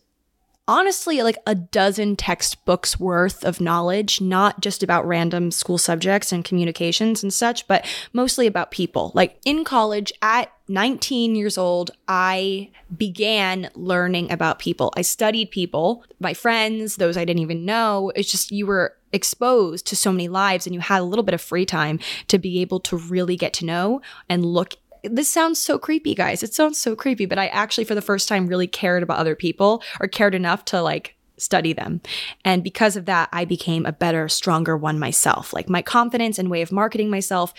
honestly 0.69 1.23
like 1.23 1.39
a 1.47 1.55
dozen 1.55 2.17
textbooks 2.17 2.99
worth 2.99 3.45
of 3.45 3.61
knowledge, 3.61 4.21
not 4.21 4.61
just 4.61 4.83
about 4.83 5.07
random 5.07 5.51
school 5.51 5.79
subjects 5.79 6.33
and 6.33 6.45
communications 6.45 7.23
and 7.23 7.33
such, 7.33 7.67
but 7.67 7.87
mostly 8.13 8.47
about 8.47 8.71
people. 8.71 9.13
Like 9.15 9.39
in 9.45 9.65
college 9.65 10.13
at 10.21 10.53
19 10.69 11.35
years 11.37 11.57
old, 11.57 11.91
I 12.09 12.71
began 12.97 13.71
learning 13.75 14.33
about 14.33 14.59
people. 14.59 14.93
I 14.97 15.03
studied 15.03 15.51
people, 15.51 16.05
my 16.19 16.35
friends, 16.35 16.97
those 16.97 17.17
I 17.17 17.25
didn't 17.25 17.43
even 17.43 17.65
know. 17.65 18.11
It's 18.17 18.31
just 18.31 18.51
you 18.51 18.67
were 18.67 18.97
exposed 19.13 19.87
to 19.87 19.97
so 19.97 20.11
many 20.11 20.29
lives 20.29 20.67
and 20.67 20.75
you 20.75 20.81
had 20.81 21.01
a 21.01 21.05
little 21.05 21.23
bit 21.23 21.35
of 21.35 21.41
free 21.41 21.65
time 21.65 22.01
to 22.29 22.39
be 22.39 22.61
able 22.61 22.81
to 22.81 22.97
really 22.97 23.37
get 23.37 23.53
to 23.55 23.65
know 23.65 24.01
and 24.29 24.45
look 24.45 24.75
this 25.03 25.29
sounds 25.29 25.61
so 25.61 25.79
creepy, 25.79 26.17
guys. 26.17 26.43
It 26.43 26.53
sounds 26.53 26.81
so 26.81 26.97
creepy, 26.97 27.27
but 27.27 27.39
I 27.39 27.47
actually, 27.49 27.85
for 27.85 27.95
the 27.95 28.03
first 28.03 28.29
time, 28.29 28.49
really 28.49 28.67
cared 28.67 29.05
about 29.05 29.19
other 29.19 29.37
people 29.37 29.83
or 30.01 30.09
cared 30.09 30.35
enough 30.35 30.65
to 30.67 30.83
like 30.83 31.17
study 31.37 31.73
them. 31.73 32.01
And 32.45 32.65
because 32.65 32.97
of 32.97 33.05
that, 33.07 33.29
I 33.33 33.45
became 33.45 33.87
a 33.87 33.93
better, 33.93 34.29
stronger 34.29 34.77
one 34.77 34.99
myself. 34.99 35.53
Like 35.53 35.69
my 35.69 35.83
confidence 35.83 36.39
and 36.39 36.51
way 36.51 36.63
of 36.63 36.73
marketing 36.73 37.11
myself. 37.11 37.55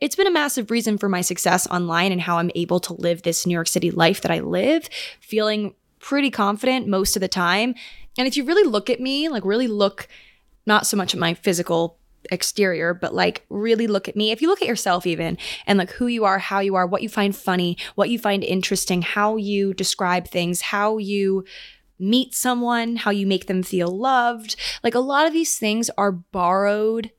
It's 0.00 0.16
been 0.16 0.26
a 0.26 0.32
massive 0.32 0.70
reason 0.70 0.96
for 0.96 1.10
my 1.10 1.20
success 1.20 1.66
online 1.66 2.10
and 2.10 2.22
how 2.22 2.38
I'm 2.38 2.50
able 2.54 2.80
to 2.80 2.94
live 2.94 3.22
this 3.22 3.46
New 3.46 3.52
York 3.52 3.68
City 3.68 3.90
life 3.90 4.22
that 4.22 4.30
I 4.30 4.40
live, 4.40 4.88
feeling 5.20 5.74
pretty 5.98 6.30
confident 6.30 6.88
most 6.88 7.16
of 7.16 7.20
the 7.20 7.28
time. 7.28 7.74
And 8.16 8.26
if 8.26 8.34
you 8.34 8.44
really 8.44 8.68
look 8.68 8.88
at 8.88 9.00
me, 9.00 9.28
like 9.28 9.44
really 9.44 9.68
look 9.68 10.08
not 10.64 10.86
so 10.86 10.96
much 10.96 11.12
at 11.12 11.20
my 11.20 11.34
physical 11.34 11.98
exterior, 12.30 12.94
but 12.94 13.14
like 13.14 13.44
really 13.50 13.86
look 13.86 14.08
at 14.08 14.16
me. 14.16 14.30
If 14.30 14.40
you 14.40 14.48
look 14.48 14.62
at 14.62 14.68
yourself, 14.68 15.06
even 15.06 15.36
and 15.66 15.78
like 15.78 15.90
who 15.90 16.06
you 16.06 16.24
are, 16.24 16.38
how 16.38 16.60
you 16.60 16.76
are, 16.76 16.86
what 16.86 17.02
you 17.02 17.10
find 17.10 17.36
funny, 17.36 17.76
what 17.94 18.08
you 18.08 18.18
find 18.18 18.42
interesting, 18.42 19.02
how 19.02 19.36
you 19.36 19.74
describe 19.74 20.28
things, 20.28 20.62
how 20.62 20.96
you 20.96 21.44
meet 21.98 22.34
someone, 22.34 22.96
how 22.96 23.10
you 23.10 23.26
make 23.26 23.46
them 23.46 23.62
feel 23.62 23.88
loved. 23.88 24.56
Like 24.82 24.94
a 24.94 25.00
lot 25.00 25.26
of 25.26 25.34
these 25.34 25.58
things 25.58 25.90
are 25.98 26.12
borrowed 26.12 27.10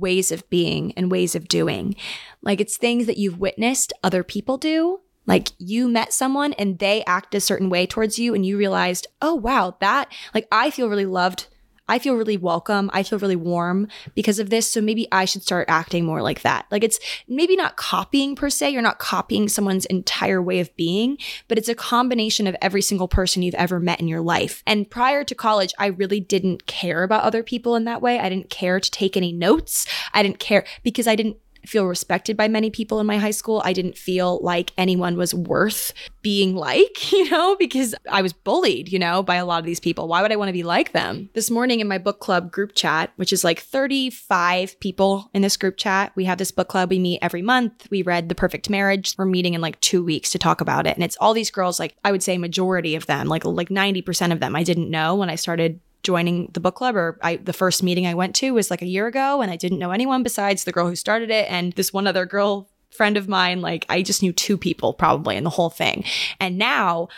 ways 0.00 0.32
of 0.32 0.48
being 0.50 0.92
and 0.92 1.10
ways 1.10 1.34
of 1.34 1.48
doing. 1.48 1.96
Like 2.42 2.60
it's 2.60 2.76
things 2.76 3.06
that 3.06 3.18
you've 3.18 3.38
witnessed 3.38 3.92
other 4.02 4.22
people 4.22 4.58
do. 4.58 5.00
Like 5.26 5.48
you 5.58 5.88
met 5.88 6.12
someone 6.12 6.52
and 6.54 6.78
they 6.78 7.02
act 7.04 7.34
a 7.34 7.40
certain 7.40 7.68
way 7.68 7.86
towards 7.86 8.18
you 8.18 8.34
and 8.34 8.46
you 8.46 8.56
realized, 8.56 9.08
oh 9.20 9.34
wow, 9.34 9.76
that 9.80 10.12
like 10.34 10.46
I 10.52 10.70
feel 10.70 10.88
really 10.88 11.06
loved 11.06 11.48
I 11.88 11.98
feel 11.98 12.14
really 12.14 12.36
welcome. 12.36 12.90
I 12.92 13.02
feel 13.02 13.18
really 13.18 13.36
warm 13.36 13.88
because 14.14 14.38
of 14.38 14.50
this. 14.50 14.66
So 14.66 14.80
maybe 14.80 15.06
I 15.12 15.24
should 15.24 15.42
start 15.42 15.68
acting 15.68 16.04
more 16.04 16.22
like 16.22 16.42
that. 16.42 16.66
Like 16.70 16.82
it's 16.82 16.98
maybe 17.28 17.56
not 17.56 17.76
copying 17.76 18.34
per 18.34 18.50
se. 18.50 18.70
You're 18.70 18.82
not 18.82 18.98
copying 18.98 19.48
someone's 19.48 19.86
entire 19.86 20.42
way 20.42 20.60
of 20.60 20.74
being, 20.76 21.18
but 21.48 21.58
it's 21.58 21.68
a 21.68 21.74
combination 21.74 22.46
of 22.46 22.56
every 22.60 22.82
single 22.82 23.08
person 23.08 23.42
you've 23.42 23.54
ever 23.54 23.78
met 23.78 24.00
in 24.00 24.08
your 24.08 24.20
life. 24.20 24.62
And 24.66 24.90
prior 24.90 25.24
to 25.24 25.34
college, 25.34 25.72
I 25.78 25.86
really 25.86 26.20
didn't 26.20 26.66
care 26.66 27.02
about 27.02 27.22
other 27.24 27.42
people 27.42 27.76
in 27.76 27.84
that 27.84 28.02
way. 28.02 28.18
I 28.18 28.28
didn't 28.28 28.50
care 28.50 28.80
to 28.80 28.90
take 28.90 29.16
any 29.16 29.32
notes. 29.32 29.86
I 30.12 30.22
didn't 30.22 30.38
care 30.38 30.64
because 30.82 31.06
I 31.06 31.14
didn't 31.14 31.36
feel 31.68 31.86
respected 31.86 32.36
by 32.36 32.48
many 32.48 32.70
people 32.70 33.00
in 33.00 33.06
my 33.06 33.18
high 33.18 33.30
school. 33.30 33.62
I 33.64 33.72
didn't 33.72 33.98
feel 33.98 34.38
like 34.42 34.72
anyone 34.78 35.16
was 35.16 35.34
worth 35.34 35.92
being 36.22 36.54
like, 36.54 37.12
you 37.12 37.30
know, 37.30 37.56
because 37.56 37.94
I 38.10 38.22
was 38.22 38.32
bullied, 38.32 38.90
you 38.90 38.98
know, 38.98 39.22
by 39.22 39.36
a 39.36 39.44
lot 39.44 39.60
of 39.60 39.66
these 39.66 39.80
people. 39.80 40.08
Why 40.08 40.22
would 40.22 40.32
I 40.32 40.36
want 40.36 40.48
to 40.48 40.52
be 40.52 40.62
like 40.62 40.92
them? 40.92 41.30
This 41.34 41.50
morning 41.50 41.80
in 41.80 41.88
my 41.88 41.98
book 41.98 42.20
club 42.20 42.50
group 42.50 42.74
chat, 42.74 43.12
which 43.16 43.32
is 43.32 43.44
like 43.44 43.60
35 43.60 44.78
people 44.80 45.30
in 45.34 45.42
this 45.42 45.56
group 45.56 45.76
chat, 45.76 46.12
we 46.16 46.24
have 46.24 46.38
this 46.38 46.50
book 46.50 46.68
club. 46.68 46.90
We 46.90 46.98
meet 46.98 47.20
every 47.22 47.42
month. 47.42 47.86
We 47.90 48.02
read 48.02 48.28
The 48.28 48.34
Perfect 48.34 48.70
Marriage. 48.70 49.14
We're 49.16 49.26
meeting 49.26 49.54
in 49.54 49.60
like 49.60 49.80
two 49.80 50.04
weeks 50.04 50.30
to 50.30 50.38
talk 50.38 50.60
about 50.60 50.86
it. 50.86 50.96
And 50.96 51.04
it's 51.04 51.16
all 51.20 51.34
these 51.34 51.50
girls, 51.50 51.78
like 51.78 51.96
I 52.04 52.12
would 52.12 52.22
say 52.22 52.38
majority 52.38 52.94
of 52.96 53.06
them, 53.06 53.28
like 53.28 53.44
like 53.44 53.68
90% 53.68 54.32
of 54.32 54.40
them 54.40 54.56
I 54.56 54.62
didn't 54.62 54.90
know 54.90 55.14
when 55.14 55.30
I 55.30 55.36
started 55.36 55.80
joining 56.02 56.50
the 56.52 56.60
book 56.60 56.76
club 56.76 56.96
or 56.96 57.18
I 57.22 57.36
the 57.36 57.52
first 57.52 57.82
meeting 57.82 58.06
I 58.06 58.14
went 58.14 58.34
to 58.36 58.52
was 58.52 58.70
like 58.70 58.82
a 58.82 58.86
year 58.86 59.06
ago 59.06 59.42
and 59.42 59.50
I 59.50 59.56
didn't 59.56 59.78
know 59.78 59.90
anyone 59.90 60.22
besides 60.22 60.64
the 60.64 60.72
girl 60.72 60.88
who 60.88 60.96
started 60.96 61.30
it 61.30 61.50
and 61.50 61.72
this 61.72 61.92
one 61.92 62.06
other 62.06 62.26
girl 62.26 62.68
friend 62.90 63.16
of 63.16 63.28
mine 63.28 63.60
like 63.60 63.84
I 63.88 64.02
just 64.02 64.22
knew 64.22 64.32
two 64.32 64.56
people 64.56 64.94
probably 64.94 65.36
in 65.36 65.44
the 65.44 65.50
whole 65.50 65.70
thing. 65.70 66.04
And 66.40 66.58
now 66.58 67.08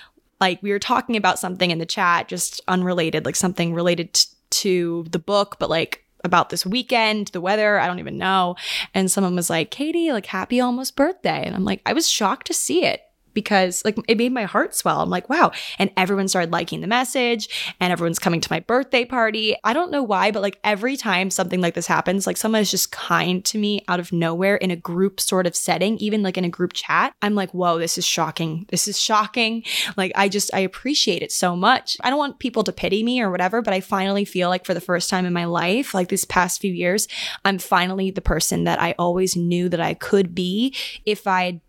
like 0.40 0.62
we 0.62 0.70
were 0.70 0.78
talking 0.78 1.16
about 1.16 1.38
something 1.38 1.70
in 1.70 1.78
the 1.78 1.86
chat 1.86 2.28
just 2.28 2.60
unrelated 2.68 3.24
like 3.24 3.36
something 3.36 3.74
related 3.74 4.14
t- 4.14 4.28
to 4.50 5.04
the 5.10 5.18
book 5.18 5.56
but 5.58 5.68
like 5.68 6.04
about 6.24 6.50
this 6.50 6.66
weekend, 6.66 7.28
the 7.28 7.40
weather, 7.40 7.78
I 7.78 7.86
don't 7.86 8.00
even 8.00 8.18
know. 8.18 8.56
And 8.94 9.10
someone 9.10 9.36
was 9.36 9.48
like, 9.48 9.70
Katy, 9.70 10.12
like, 10.12 10.26
happy 10.26 10.60
almost 10.60 10.96
birthday. 10.96 11.44
And 11.44 11.54
I'm 11.54 11.64
like, 11.64 11.80
I 11.86 11.92
was 11.92 12.10
shocked 12.10 12.48
to 12.48 12.54
see 12.54 12.84
it 12.84 13.02
because 13.38 13.84
like 13.84 13.96
it 14.08 14.18
made 14.18 14.32
my 14.32 14.46
heart 14.46 14.74
swell. 14.74 15.00
I'm 15.00 15.10
like, 15.10 15.28
wow. 15.28 15.52
And 15.78 15.92
everyone 15.96 16.26
started 16.26 16.50
liking 16.50 16.80
the 16.80 16.88
message 16.88 17.48
and 17.78 17.92
everyone's 17.92 18.18
coming 18.18 18.40
to 18.40 18.50
my 18.50 18.58
birthday 18.58 19.04
party. 19.04 19.54
I 19.62 19.74
don't 19.74 19.92
know 19.92 20.02
why, 20.02 20.32
but 20.32 20.42
like 20.42 20.58
every 20.64 20.96
time 20.96 21.30
something 21.30 21.60
like 21.60 21.74
this 21.74 21.86
happens, 21.86 22.26
like 22.26 22.36
someone 22.36 22.62
is 22.62 22.70
just 22.72 22.90
kind 22.90 23.44
to 23.44 23.56
me 23.56 23.84
out 23.86 24.00
of 24.00 24.12
nowhere 24.12 24.56
in 24.56 24.72
a 24.72 24.76
group 24.76 25.20
sort 25.20 25.46
of 25.46 25.54
setting, 25.54 25.98
even 25.98 26.24
like 26.24 26.36
in 26.36 26.44
a 26.44 26.48
group 26.48 26.72
chat, 26.72 27.14
I'm 27.22 27.36
like, 27.36 27.52
whoa, 27.52 27.78
this 27.78 27.96
is 27.96 28.04
shocking. 28.04 28.66
This 28.70 28.88
is 28.88 29.00
shocking. 29.00 29.62
Like 29.96 30.10
I 30.16 30.28
just, 30.28 30.52
I 30.52 30.58
appreciate 30.58 31.22
it 31.22 31.30
so 31.30 31.54
much. 31.54 31.96
I 32.00 32.10
don't 32.10 32.18
want 32.18 32.40
people 32.40 32.64
to 32.64 32.72
pity 32.72 33.04
me 33.04 33.20
or 33.20 33.30
whatever, 33.30 33.62
but 33.62 33.72
I 33.72 33.78
finally 33.78 34.24
feel 34.24 34.48
like 34.48 34.66
for 34.66 34.74
the 34.74 34.80
first 34.80 35.08
time 35.08 35.26
in 35.26 35.32
my 35.32 35.44
life, 35.44 35.94
like 35.94 36.08
this 36.08 36.24
past 36.24 36.60
few 36.60 36.72
years, 36.72 37.06
I'm 37.44 37.58
finally 37.58 38.10
the 38.10 38.20
person 38.20 38.64
that 38.64 38.82
I 38.82 38.96
always 38.98 39.36
knew 39.36 39.68
that 39.68 39.80
I 39.80 39.94
could 39.94 40.34
be 40.34 40.74
if 41.06 41.28
I'd 41.28 41.60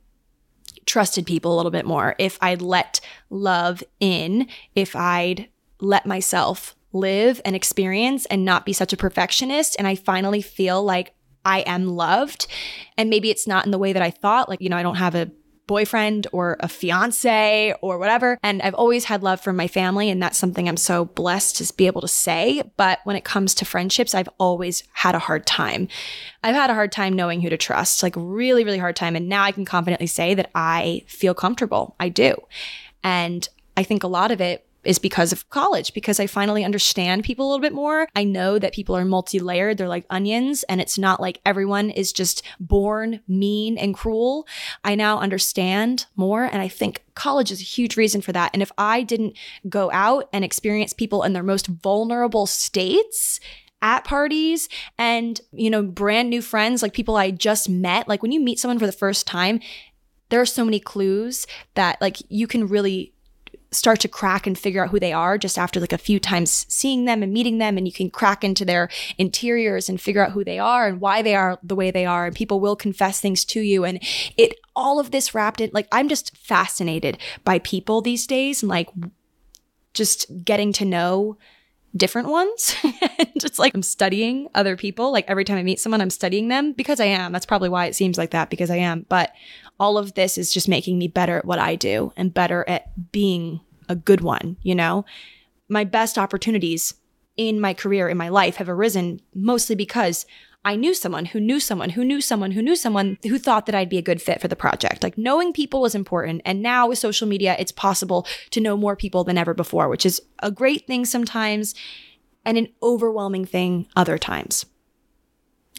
trusted 0.89 1.25
people 1.25 1.53
a 1.53 1.57
little 1.57 1.71
bit 1.71 1.85
more, 1.85 2.15
if 2.17 2.37
I'd 2.41 2.61
let 2.61 2.99
love 3.29 3.83
in, 3.99 4.47
if 4.75 4.95
I'd 4.95 5.47
let 5.79 6.05
myself 6.05 6.75
live 6.91 7.39
and 7.45 7.55
experience 7.55 8.25
and 8.25 8.43
not 8.43 8.65
be 8.65 8.73
such 8.73 8.91
a 8.91 8.97
perfectionist. 8.97 9.75
And 9.77 9.87
I 9.87 9.93
finally 9.93 10.41
feel 10.41 10.83
like 10.83 11.13
I 11.45 11.59
am 11.59 11.87
loved. 11.87 12.47
And 12.97 13.09
maybe 13.09 13.29
it's 13.29 13.47
not 13.47 13.65
in 13.65 13.71
the 13.71 13.77
way 13.77 13.93
that 13.93 14.01
I 14.01 14.09
thought. 14.09 14.49
Like, 14.49 14.61
you 14.61 14.69
know, 14.69 14.77
I 14.77 14.83
don't 14.83 14.95
have 14.95 15.15
a 15.15 15.31
boyfriend 15.69 16.25
or 16.31 16.57
a 16.61 16.67
fiance 16.67 17.75
or 17.81 17.99
whatever. 17.99 18.39
And 18.41 18.59
I've 18.63 18.73
always 18.73 19.05
had 19.05 19.21
love 19.21 19.39
for 19.39 19.53
my 19.53 19.67
family. 19.67 20.09
And 20.09 20.21
that's 20.21 20.39
something 20.39 20.67
I'm 20.67 20.77
so 20.77 21.05
blessed 21.05 21.57
to 21.57 21.73
be 21.75 21.85
able 21.85 22.01
to 22.01 22.07
say. 22.07 22.63
But 22.75 23.01
when 23.03 23.15
it 23.15 23.23
comes 23.23 23.53
to 23.53 23.65
friendships, 23.65 24.15
I've 24.15 24.29
always 24.39 24.81
had 24.93 25.13
a 25.13 25.19
hard 25.19 25.45
time. 25.45 25.87
I've 26.43 26.55
had 26.55 26.71
a 26.71 26.73
hard 26.73 26.91
time 26.91 27.13
knowing 27.13 27.41
who 27.41 27.51
to 27.51 27.57
trust, 27.57 28.01
like 28.01 28.15
really, 28.17 28.63
really 28.63 28.79
hard 28.79 28.95
time. 28.95 29.15
And 29.15 29.29
now 29.29 29.43
I 29.43 29.51
can 29.51 29.63
confidently 29.63 30.07
say 30.07 30.33
that 30.33 30.49
I 30.55 31.03
feel 31.05 31.35
comfortable. 31.35 31.95
I 31.99 32.09
do. 32.09 32.35
And 33.03 33.47
I 33.77 33.83
think 33.83 34.03
a 34.03 34.07
lot 34.07 34.31
of 34.31 34.41
it 34.41 34.65
is 34.83 34.99
because 34.99 35.31
of 35.31 35.49
college, 35.49 35.93
because 35.93 36.19
I 36.19 36.27
finally 36.27 36.63
understand 36.63 37.23
people 37.23 37.45
a 37.45 37.49
little 37.49 37.61
bit 37.61 37.73
more. 37.73 38.07
I 38.15 38.23
know 38.23 38.59
that 38.59 38.73
people 38.73 38.95
are 38.95 39.05
multi 39.05 39.39
layered, 39.39 39.77
they're 39.77 39.87
like 39.87 40.05
onions, 40.09 40.63
and 40.63 40.79
it's 40.79 40.97
not 40.97 41.19
like 41.19 41.41
everyone 41.45 41.89
is 41.89 42.13
just 42.13 42.43
born 42.59 43.21
mean 43.27 43.77
and 43.77 43.93
cruel. 43.93 44.47
I 44.83 44.95
now 44.95 45.19
understand 45.19 46.05
more, 46.15 46.43
and 46.43 46.61
I 46.61 46.67
think 46.67 47.03
college 47.15 47.51
is 47.51 47.59
a 47.59 47.65
huge 47.65 47.97
reason 47.97 48.21
for 48.21 48.31
that. 48.31 48.51
And 48.53 48.61
if 48.61 48.71
I 48.77 49.03
didn't 49.03 49.37
go 49.67 49.91
out 49.91 50.29
and 50.31 50.45
experience 50.45 50.93
people 50.93 51.23
in 51.23 51.33
their 51.33 51.43
most 51.43 51.67
vulnerable 51.67 52.45
states, 52.45 53.39
at 53.81 54.03
parties 54.03 54.67
and 54.97 55.39
you 55.53 55.69
know 55.69 55.81
brand 55.81 56.29
new 56.29 56.41
friends 56.41 56.81
like 56.81 56.91
people 56.91 57.15
i 57.15 57.31
just 57.31 57.69
met 57.69 58.09
like 58.09 58.21
when 58.21 58.33
you 58.33 58.41
meet 58.41 58.59
someone 58.59 58.77
for 58.77 58.85
the 58.85 58.91
first 58.91 59.25
time 59.25 59.61
there 60.27 60.41
are 60.41 60.45
so 60.45 60.65
many 60.65 60.81
clues 60.81 61.47
that 61.75 61.99
like 62.01 62.17
you 62.27 62.45
can 62.45 62.67
really 62.67 63.13
start 63.71 63.99
to 63.99 64.07
crack 64.07 64.47
and 64.47 64.57
figure 64.57 64.83
out 64.83 64.89
who 64.89 64.99
they 64.99 65.13
are 65.13 65.37
just 65.37 65.57
after 65.57 65.79
like 65.79 65.93
a 65.93 65.97
few 65.97 66.19
times 66.19 66.65
seeing 66.69 67.05
them 67.05 67.21
and 67.21 67.31
meeting 67.31 67.59
them 67.59 67.77
and 67.77 67.87
you 67.87 67.93
can 67.93 68.09
crack 68.09 68.43
into 68.43 68.65
their 68.65 68.89
interiors 69.17 69.89
and 69.89 70.01
figure 70.01 70.25
out 70.25 70.31
who 70.31 70.43
they 70.43 70.57
are 70.57 70.87
and 70.87 70.99
why 70.99 71.21
they 71.21 71.35
are 71.35 71.59
the 71.61 71.75
way 71.75 71.91
they 71.91 72.05
are 72.05 72.25
and 72.25 72.35
people 72.35 72.59
will 72.59 72.75
confess 72.75 73.19
things 73.19 73.45
to 73.45 73.61
you 73.61 73.83
and 73.83 73.99
it 74.37 74.55
all 74.75 74.99
of 74.99 75.11
this 75.11 75.35
wrapped 75.35 75.61
in 75.61 75.69
like 75.73 75.87
I'm 75.91 76.09
just 76.09 76.35
fascinated 76.37 77.17
by 77.43 77.59
people 77.59 78.01
these 78.01 78.25
days 78.25 78.63
and 78.63 78.69
like 78.69 78.89
just 79.93 80.25
getting 80.43 80.73
to 80.73 80.85
know 80.85 81.37
different 81.95 82.29
ones. 82.29 82.75
and 82.83 83.29
it's 83.35 83.59
like 83.59 83.73
I'm 83.73 83.83
studying 83.83 84.47
other 84.53 84.75
people. 84.75 85.11
Like 85.11 85.25
every 85.27 85.43
time 85.43 85.57
I 85.57 85.63
meet 85.63 85.79
someone, 85.79 86.01
I'm 86.01 86.09
studying 86.09 86.47
them 86.47 86.73
because 86.73 86.99
I 86.99 87.05
am. 87.05 87.31
That's 87.31 87.45
probably 87.45 87.69
why 87.69 87.85
it 87.85 87.95
seems 87.95 88.17
like 88.17 88.31
that 88.31 88.49
because 88.49 88.69
I 88.69 88.77
am. 88.77 89.05
But 89.09 89.33
all 89.79 89.97
of 89.97 90.13
this 90.13 90.37
is 90.37 90.51
just 90.51 90.67
making 90.67 90.97
me 90.97 91.07
better 91.07 91.37
at 91.37 91.45
what 91.45 91.59
I 91.59 91.75
do 91.75 92.11
and 92.17 92.33
better 92.33 92.67
at 92.67 93.11
being 93.11 93.61
a 93.87 93.95
good 93.95 94.21
one, 94.21 94.57
you 94.61 94.75
know? 94.75 95.05
My 95.67 95.83
best 95.83 96.17
opportunities 96.17 96.95
in 97.37 97.61
my 97.61 97.73
career, 97.73 98.09
in 98.09 98.17
my 98.17 98.29
life, 98.29 98.57
have 98.57 98.69
arisen 98.69 99.21
mostly 99.33 99.75
because 99.75 100.25
I 100.65 100.75
knew 100.75 100.93
someone 100.93 101.25
who 101.25 101.39
knew 101.39 101.59
someone 101.59 101.91
who 101.91 102.03
knew 102.03 102.19
someone 102.19 102.51
who 102.51 102.61
knew 102.61 102.75
someone 102.75 103.17
who 103.23 103.39
thought 103.39 103.65
that 103.65 103.75
I'd 103.75 103.89
be 103.89 103.97
a 103.97 104.03
good 104.03 104.21
fit 104.21 104.41
for 104.41 104.49
the 104.49 104.57
project. 104.57 105.03
Like 105.03 105.17
knowing 105.17 105.53
people 105.53 105.81
was 105.81 105.95
important. 105.95 106.41
And 106.43 106.61
now 106.61 106.89
with 106.89 106.99
social 106.99 107.27
media, 107.27 107.55
it's 107.57 107.71
possible 107.71 108.27
to 108.49 108.59
know 108.59 108.75
more 108.75 108.97
people 108.97 109.23
than 109.23 109.37
ever 109.37 109.53
before, 109.53 109.87
which 109.87 110.05
is 110.05 110.21
a 110.39 110.51
great 110.51 110.85
thing 110.85 111.05
sometimes 111.05 111.75
and 112.43 112.57
an 112.57 112.67
overwhelming 112.83 113.45
thing 113.45 113.87
other 113.95 114.17
times. 114.17 114.65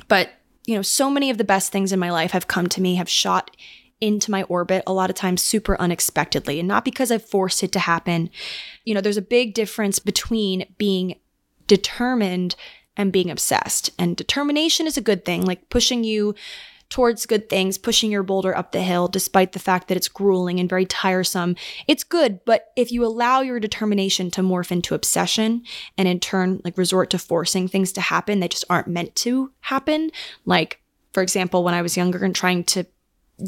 But, 0.09 0.31
you 0.67 0.75
know, 0.75 0.83
so 0.83 1.11
many 1.11 1.29
of 1.29 1.37
the 1.37 1.45
best 1.45 1.73
things 1.73 1.93
in 1.93 1.99
my 1.99 2.11
life 2.11 2.31
have 2.31 2.49
come 2.49 2.69
to 2.71 2.81
me, 2.81 2.95
have 2.95 3.09
shot 3.09 3.55
into 4.01 4.31
my 4.31 4.43
orbit 4.45 4.83
a 4.87 4.93
lot 4.93 5.11
of 5.11 5.17
times 5.17 5.43
super 5.43 5.79
unexpectedly 5.81 6.59
and 6.59 6.69
not 6.69 6.85
because 6.85 7.11
I've 7.11 7.25
forced 7.25 7.63
it 7.63 7.73
to 7.73 7.79
happen. 7.79 8.31
You 8.85 8.95
know, 8.95 9.01
there's 9.01 9.17
a 9.17 9.23
big 9.23 9.55
difference 9.55 9.99
between 9.99 10.67
being 10.79 11.17
determined 11.67 12.57
and 12.97 13.13
being 13.13 13.31
obsessed. 13.31 13.91
And 13.99 14.17
determination 14.17 14.87
is 14.87 14.97
a 14.97 15.03
good 15.03 15.25
thing, 15.25 15.45
like 15.45 15.69
pushing 15.69 16.05
you 16.05 16.35
towards 16.89 17.25
good 17.25 17.49
things, 17.49 17.79
pushing 17.79 18.11
your 18.11 18.25
boulder 18.25 18.55
up 18.55 18.73
the 18.73 18.83
hill, 18.83 19.07
despite 19.07 19.53
the 19.53 19.61
fact 19.61 19.87
that 19.89 19.97
it's 19.97 20.09
grueling 20.09 20.59
and 20.59 20.69
very 20.69 20.85
tiresome. 20.85 21.55
It's 21.87 22.03
good, 22.03 22.45
but 22.45 22.73
if 22.77 22.91
you 22.91 23.05
allow 23.07 23.41
your 23.41 23.61
determination 23.61 24.31
to 24.33 24.43
morph 24.43 24.73
into 24.73 24.97
obsession 24.97 25.63
and 25.97 26.09
in 26.09 26.19
turn, 26.19 26.61
like 26.65 26.77
resort 26.77 27.11
to 27.11 27.19
forcing 27.19 27.69
things 27.69 27.93
to 27.93 28.01
happen 28.01 28.41
that 28.41 28.51
just 28.51 28.65
aren't 28.69 28.89
meant 28.89 29.15
to 29.17 29.53
happen, 29.61 30.11
like, 30.45 30.83
for 31.13 31.23
example, 31.23 31.63
when 31.63 31.75
I 31.75 31.83
was 31.83 31.97
younger 31.97 32.25
and 32.25 32.35
trying 32.35 32.65
to 32.65 32.85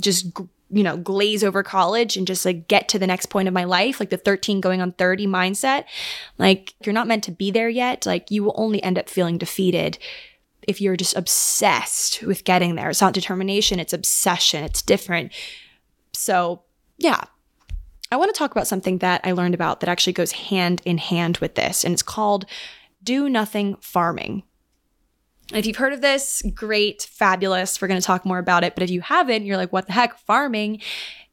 just 0.01 0.27
you 0.73 0.83
know 0.83 0.97
glaze 0.97 1.45
over 1.45 1.63
college 1.63 2.17
and 2.17 2.27
just 2.27 2.45
like 2.45 2.67
get 2.67 2.89
to 2.89 2.99
the 2.99 3.07
next 3.07 3.27
point 3.27 3.47
of 3.47 3.55
my 3.55 3.65
life 3.65 4.01
like 4.01 4.11
the 4.11 4.17
13 4.17 4.61
going 4.61 4.81
on 4.81 4.93
30 4.93 5.27
mindset 5.27 5.85
like 6.39 6.75
you're 6.85 6.95
not 6.95 7.07
meant 7.07 7.25
to 7.25 7.31
be 7.31 7.51
there 7.51 7.69
yet. 7.69 8.07
Like 8.07 8.31
you 8.31 8.43
will 8.43 8.55
only 8.57 8.83
end 8.83 8.99
up 8.99 9.09
feeling 9.09 9.39
defeated 9.39 9.99
if 10.67 10.81
you're 10.81 10.97
just 10.97 11.17
obsessed 11.17 12.23
with 12.23 12.45
getting 12.45 12.77
there. 12.77 12.91
It's 12.91 13.01
not 13.01 13.13
determination 13.13 13.81
it's 13.81 13.93
obsession 13.93 14.65
it's 14.65 14.83
different. 14.83 15.33
So 16.13 16.63
yeah. 16.99 17.23
I 18.11 18.17
want 18.17 18.35
to 18.35 18.39
talk 18.39 18.51
about 18.51 18.67
something 18.67 18.99
that 18.99 19.23
i 19.25 19.33
learned 19.33 19.55
about 19.55 19.81
that 19.81 19.89
actually 19.89 20.13
goes 20.13 20.33
hand 20.33 20.83
in 20.85 20.99
hand 20.99 21.39
with 21.39 21.55
this 21.55 21.83
and 21.83 21.95
it's 21.95 22.03
called 22.03 22.45
do 23.03 23.29
nothing 23.31 23.77
farming 23.81 24.43
if 25.55 25.67
you've 25.67 25.77
heard 25.77 25.93
of 25.93 26.01
this, 26.01 26.43
great, 26.55 27.03
fabulous. 27.11 27.81
We're 27.81 27.89
going 27.89 28.01
to 28.01 28.07
talk 28.07 28.25
more 28.25 28.39
about 28.39 28.65
it. 28.65 28.75
But 28.75 28.83
if 28.83 28.91
you 28.91 29.01
haven't, 29.01 29.45
you're 29.45 29.57
like, 29.57 29.73
what 29.73 29.87
the 29.87 29.93
heck, 29.93 30.19
farming? 30.19 30.81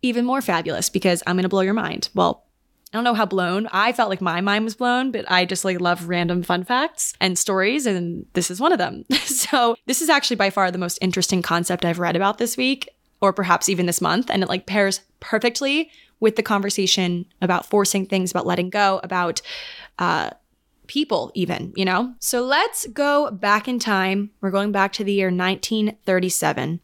Even 0.02 0.26
more 0.26 0.42
fabulous 0.42 0.90
because 0.90 1.24
I'm 1.28 1.36
going 1.36 1.44
to 1.44 1.50
blow 1.50 1.62
your 1.62 1.74
mind. 1.74 2.10
Well, 2.14 2.46
I 2.92 2.98
don't 2.98 3.04
know 3.04 3.14
how 3.14 3.26
blown. 3.26 3.68
I 3.72 3.94
felt 3.94 4.10
like 4.10 4.22
my 4.22 4.42
mind 4.42 4.66
was 4.66 4.76
blown, 4.76 5.12
but 5.12 5.30
I 5.30 5.46
just 5.46 5.64
like 5.64 5.80
love 5.80 6.08
random 6.08 6.42
fun 6.42 6.64
facts 6.64 7.14
and 7.22 7.38
stories, 7.38 7.86
and 7.86 8.26
this 8.34 8.50
is 8.50 8.60
one 8.60 8.72
of 8.72 8.80
them. 8.80 9.06
so, 9.26 9.76
this 9.86 10.02
is 10.02 10.10
actually 10.10 10.38
by 10.38 10.50
far 10.50 10.72
the 10.72 10.80
most 10.80 10.98
interesting 11.00 11.44
concept 11.44 11.86
I've 11.86 12.00
read 12.00 12.16
about 12.16 12.40
this 12.40 12.58
week, 12.58 12.90
or 13.22 13.32
perhaps 13.32 13.70
even 13.70 13.86
this 13.86 14.02
month, 14.02 14.32
and 14.32 14.42
it 14.42 14.50
like 14.50 14.66
pairs 14.66 15.02
perfectly 15.20 15.92
with 16.20 16.36
the 16.36 16.42
conversation 16.42 17.26
about 17.44 17.68
forcing 17.68 18.08
things, 18.08 18.32
about 18.32 18.48
letting 18.48 18.72
go, 18.72 19.00
about 19.04 19.42
uh, 20.00 20.32
people, 20.90 21.32
even, 21.36 21.72
you 21.78 21.86
know? 21.86 22.14
So, 22.20 22.42
let's 22.42 22.86
go 22.88 23.32
back 23.32 23.70
in 23.70 23.80
time. 23.80 24.32
We're 24.42 24.52
going 24.52 24.74
back 24.74 24.92
to 24.94 25.06
the 25.06 25.14
year 25.14 25.28
1937. 25.28 26.82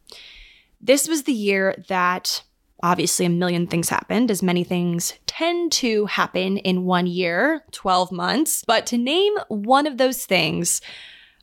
This 0.80 1.10
was 1.10 1.24
the 1.24 1.34
year 1.34 1.84
that 1.90 2.44
obviously 2.84 3.26
a 3.26 3.30
million 3.30 3.66
things 3.66 3.90
happened, 3.90 4.30
as 4.30 4.44
many 4.44 4.64
things 4.64 5.14
tend 5.26 5.72
to 5.72 6.06
happen 6.06 6.58
in 6.58 6.86
one 6.86 7.08
year, 7.08 7.64
12 7.72 8.12
months. 8.12 8.64
But 8.68 8.86
to 8.88 8.98
name 8.98 9.34
one 9.48 9.88
of 9.88 9.98
those 9.98 10.24
things, 10.26 10.82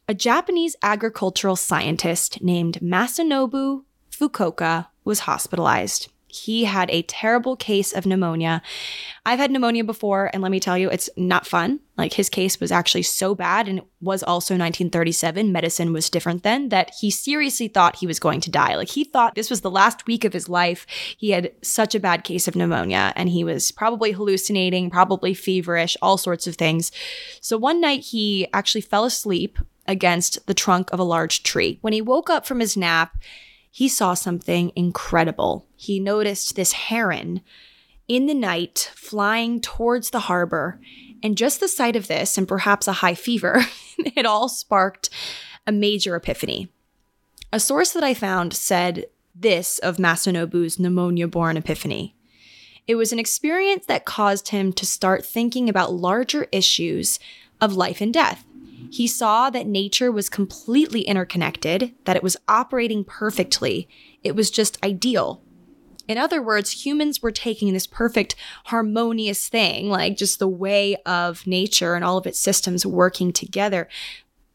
a 0.07 0.15
Japanese 0.15 0.77
agricultural 0.83 1.57
scientist 1.57 2.43
named 2.43 2.79
Masanobu 2.81 3.83
Fukuoka 4.11 4.87
was 5.05 5.21
hospitalized. 5.21 6.12
He 6.33 6.65
had 6.65 6.91
a 6.91 7.03
terrible 7.03 7.57
case 7.57 7.93
of 7.93 8.07
pneumonia. 8.07 8.63
I've 9.27 9.39
had 9.39 9.51
pneumonia 9.51 9.85
before, 9.85 10.31
and 10.33 10.43
let 10.43 10.51
me 10.51 10.61
tell 10.61 10.79
you, 10.79 10.89
it's 10.89 11.11
not 11.17 11.47
fun. 11.47 11.81
Like 11.99 12.15
his 12.15 12.31
case 12.31 12.59
was 12.59 12.73
actually 12.73 13.03
so 13.03 13.35
bad, 13.35 13.69
and 13.69 13.81
it 13.81 13.85
was 14.01 14.23
also 14.23 14.55
1937. 14.55 15.53
Medicine 15.53 15.93
was 15.93 16.09
different 16.09 16.43
then, 16.43 16.71
that 16.71 16.95
he 17.01 17.11
seriously 17.11 17.69
thought 17.69 17.97
he 17.97 18.07
was 18.07 18.19
going 18.19 18.41
to 18.41 18.51
die. 18.51 18.77
Like 18.77 18.89
he 18.89 19.05
thought 19.05 19.35
this 19.35 19.51
was 19.51 19.61
the 19.61 19.71
last 19.71 20.07
week 20.07 20.25
of 20.25 20.33
his 20.33 20.49
life. 20.49 20.87
He 21.19 21.31
had 21.31 21.53
such 21.63 21.95
a 21.95 22.01
bad 22.01 22.25
case 22.25 22.49
of 22.49 22.57
pneumonia, 22.57 23.13
and 23.15 23.29
he 23.29 23.45
was 23.45 23.71
probably 23.71 24.13
hallucinating, 24.13 24.89
probably 24.89 25.35
feverish, 25.35 25.99
all 26.01 26.17
sorts 26.17 26.47
of 26.47 26.57
things. 26.57 26.91
So 27.43 27.59
one 27.59 27.81
night 27.81 28.01
he 28.01 28.49
actually 28.55 28.81
fell 28.81 29.05
asleep 29.05 29.59
against 29.87 30.47
the 30.47 30.55
trunk 30.55 30.91
of 30.93 30.99
a 30.99 31.05
large 31.05 31.43
tree. 31.43 31.79
When 31.83 31.93
he 31.93 32.01
woke 32.01 32.31
up 32.31 32.47
from 32.47 32.61
his 32.61 32.77
nap, 32.77 33.17
he 33.75 33.89
saw 33.89 34.13
something 34.13 34.71
incredible. 34.77 35.67
He 35.77 35.99
noticed 35.99 36.55
this 36.55 36.73
heron 36.73 37.41
in 38.07 38.27
the 38.27 38.35
night 38.35 38.93
flying 38.95 39.63
towards 39.63 40.11
the 40.11 40.21
harbor. 40.21 40.79
And 41.23 41.39
just 41.39 41.59
the 41.59 41.69
sight 41.69 41.97
of 41.97 42.07
this, 42.07 42.37
and 42.37 42.47
perhaps 42.47 42.87
a 42.87 42.93
high 42.93 43.15
fever, 43.15 43.65
it 43.99 44.27
all 44.27 44.51
sparked 44.51 45.09
a 45.67 45.73
major 45.73 46.15
epiphany. 46.15 46.69
A 47.51 47.59
source 47.59 47.93
that 47.93 48.05
I 48.05 48.13
found 48.13 48.53
said 48.53 49.07
this 49.35 49.79
of 49.79 49.97
Masanobu's 49.97 50.79
pneumonia 50.79 51.27
born 51.27 51.57
epiphany. 51.57 52.15
It 52.87 52.97
was 52.97 53.11
an 53.11 53.19
experience 53.19 53.87
that 53.87 54.05
caused 54.05 54.49
him 54.49 54.75
to 54.75 54.85
start 54.85 55.25
thinking 55.25 55.71
about 55.71 55.95
larger 55.95 56.47
issues 56.53 57.19
of 57.59 57.75
life 57.75 58.03
and 58.03 58.13
death. 58.13 58.45
He 58.91 59.07
saw 59.07 59.51
that 59.51 59.67
nature 59.67 60.11
was 60.11 60.29
completely 60.29 61.03
interconnected, 61.03 61.95
that 62.05 62.17
it 62.17 62.23
was 62.23 62.37
operating 62.49 63.05
perfectly. 63.05 63.89
It 64.23 64.35
was 64.35 64.51
just 64.51 64.83
ideal. 64.85 65.43
In 66.09 66.19
other 66.19 66.43
words, 66.43 66.85
humans 66.85 67.23
were 67.23 67.31
taking 67.31 67.73
this 67.73 67.87
perfect, 67.87 68.35
harmonious 68.67 69.49
thing, 69.49 69.89
like 69.89 70.17
just 70.17 70.39
the 70.39 70.49
way 70.49 70.97
of 71.07 71.47
nature 71.47 71.95
and 71.95 72.05
all 72.05 72.19
of 72.19 72.27
its 72.27 72.41
systems 72.41 72.85
working 72.85 73.33
together, 73.33 73.89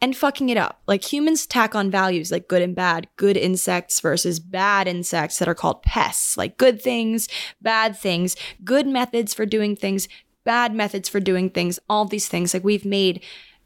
and 0.01 0.15
fucking 0.15 0.49
it 0.49 0.57
up. 0.57 0.81
Like 0.87 1.11
humans 1.11 1.47
tack 1.47 1.73
on 1.73 1.89
values 1.89 2.31
like 2.31 2.47
good 2.47 2.61
and 2.61 2.75
bad, 2.75 3.07
good 3.15 3.37
insects 3.37 3.99
versus 3.99 4.39
bad 4.39 4.87
insects 4.87 5.39
that 5.39 5.47
are 5.47 5.55
called 5.55 5.81
pests, 5.81 6.37
like 6.37 6.57
good 6.57 6.81
things, 6.81 7.27
bad 7.61 7.97
things, 7.97 8.35
good 8.63 8.85
methods 8.85 9.33
for 9.33 9.45
doing 9.45 9.75
things, 9.75 10.07
bad 10.43 10.73
methods 10.73 11.09
for 11.09 11.19
doing 11.19 11.49
things, 11.49 11.79
all 11.89 12.05
these 12.05 12.27
things. 12.27 12.53
Like 12.53 12.63
we've 12.63 12.85
made 12.85 13.23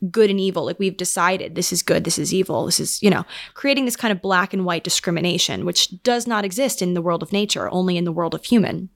good 0.09 0.29
and 0.29 0.39
evil. 0.39 0.65
Like 0.65 0.79
we've 0.79 0.97
decided 0.97 1.55
this 1.55 1.71
is 1.71 1.83
good, 1.83 2.03
this 2.03 2.17
is 2.17 2.33
evil, 2.33 2.65
this 2.65 2.79
is, 2.79 3.01
you 3.03 3.09
know, 3.09 3.25
creating 3.53 3.85
this 3.85 3.95
kind 3.95 4.11
of 4.11 4.21
black 4.21 4.53
and 4.53 4.65
white 4.65 4.83
discrimination, 4.83 5.65
which 5.65 6.01
does 6.03 6.25
not 6.25 6.45
exist 6.45 6.81
in 6.81 6.93
the 6.93 7.01
world 7.01 7.21
of 7.21 7.31
nature, 7.31 7.69
only 7.69 7.97
in 7.97 8.05
the 8.05 8.11
world 8.11 8.33
of 8.33 8.45
human. 8.45 8.89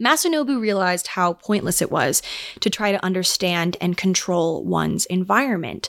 Masanobu 0.00 0.60
realized 0.60 1.08
how 1.08 1.34
pointless 1.34 1.80
it 1.80 1.90
was 1.90 2.22
to 2.60 2.70
try 2.70 2.92
to 2.92 3.04
understand 3.04 3.76
and 3.80 3.96
control 3.96 4.64
one's 4.64 5.06
environment. 5.06 5.88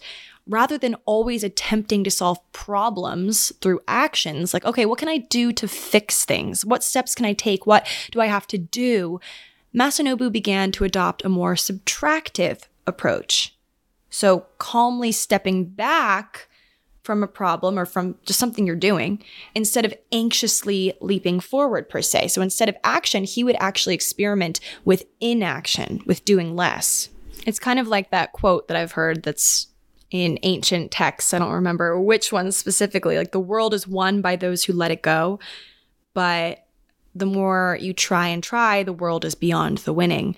Rather 0.49 0.78
than 0.78 0.95
always 1.05 1.43
attempting 1.43 2.05
to 2.05 2.11
solve 2.11 2.39
problems 2.53 3.51
through 3.59 3.82
actions, 3.86 4.53
like, 4.53 4.63
okay, 4.63 4.86
what 4.86 4.97
can 4.97 5.09
I 5.09 5.17
do 5.17 5.51
to 5.51 5.67
fix 5.67 6.23
things? 6.23 6.63
What 6.63 6.86
steps 6.86 7.15
can 7.15 7.25
I 7.25 7.34
take? 7.34 7.65
What 7.65 7.86
do 8.11 8.21
I 8.21 8.28
have 8.28 8.47
to 8.47 8.57
do? 8.57 9.19
Masanobu 9.75 10.32
began 10.32 10.71
to 10.71 10.86
adopt 10.86 11.25
a 11.25 11.30
more 11.30 11.55
subtractive 11.55 12.61
approach. 12.86 13.57
So, 14.10 14.45
calmly 14.58 15.12
stepping 15.12 15.66
back 15.66 16.47
from 17.03 17.24
a 17.24 17.28
problem 17.28 17.80
or 17.80 17.86
from 17.86 18.16
just 18.26 18.39
something 18.39 18.68
you're 18.68 18.76
doing 18.76 19.24
instead 19.55 19.86
of 19.86 19.93
anxiously 20.12 20.93
leaping 20.99 21.39
forward, 21.39 21.89
per 21.89 22.01
se. 22.01 22.30
So, 22.30 22.41
instead 22.41 22.70
of 22.70 22.76
action, 22.84 23.24
he 23.24 23.43
would 23.43 23.55
actually 23.60 23.95
experiment 23.95 24.60
with 24.86 25.05
inaction, 25.20 26.01
with 26.05 26.26
doing 26.26 26.55
less. 26.55 27.10
It's 27.45 27.60
kind 27.60 27.80
of 27.80 27.88
like 27.88 28.12
that 28.12 28.34
quote 28.34 28.68
that 28.68 28.78
I've 28.78 28.93
heard 28.93 29.24
that's 29.24 29.68
in 30.12 30.39
ancient 30.43 30.91
texts. 30.91 31.34
I 31.34 31.39
don't 31.39 31.51
remember 31.51 31.99
which 31.99 32.32
one 32.32 32.51
specifically. 32.51 33.18
Like, 33.18 33.32
the 33.32 33.39
world 33.39 33.74
is 33.74 33.88
won 33.88 34.22
by 34.22 34.36
those 34.36 34.64
who 34.64 34.74
let 34.74 34.91
it 34.91 35.01
go. 35.01 35.39
But 36.14 36.66
the 37.14 37.26
more 37.26 37.78
you 37.80 37.93
try 37.93 38.28
and 38.28 38.43
try, 38.43 38.84
the 38.84 38.93
world 38.93 39.26
is 39.26 39.36
beyond 39.36 39.80
the 39.80 39.93
winning. 39.93 40.36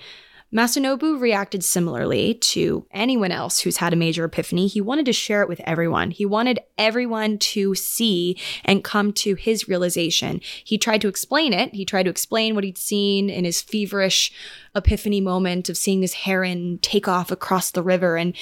Masanobu 0.51 1.19
reacted 1.19 1.63
similarly 1.63 2.33
to 2.33 2.85
anyone 2.91 3.31
else 3.31 3.59
who's 3.59 3.77
had 3.77 3.93
a 3.93 3.97
major 3.97 4.25
epiphany. 4.25 4.65
He 4.67 4.81
wanted 4.81 5.05
to 5.05 5.13
share 5.13 5.43
it 5.43 5.49
with 5.49 5.61
everyone. 5.61 6.09
He 6.09 6.25
wanted 6.25 6.59
everyone 6.77 7.37
to 7.39 7.75
see 7.75 8.35
and 8.65 8.83
come 8.83 9.13
to 9.13 9.35
his 9.35 9.67
realization. 9.67 10.41
He 10.63 10.79
tried 10.79 11.01
to 11.01 11.07
explain 11.07 11.53
it. 11.53 11.75
He 11.75 11.85
tried 11.85 12.03
to 12.03 12.09
explain 12.09 12.55
what 12.55 12.63
he'd 12.63 12.79
seen 12.79 13.29
in 13.29 13.45
his 13.45 13.61
feverish 13.61 14.31
epiphany 14.75 15.21
moment 15.21 15.69
of 15.69 15.77
seeing 15.77 16.01
this 16.01 16.13
heron 16.13 16.79
take 16.81 17.07
off 17.07 17.29
across 17.29 17.69
the 17.69 17.83
river 17.83 18.17
and 18.17 18.35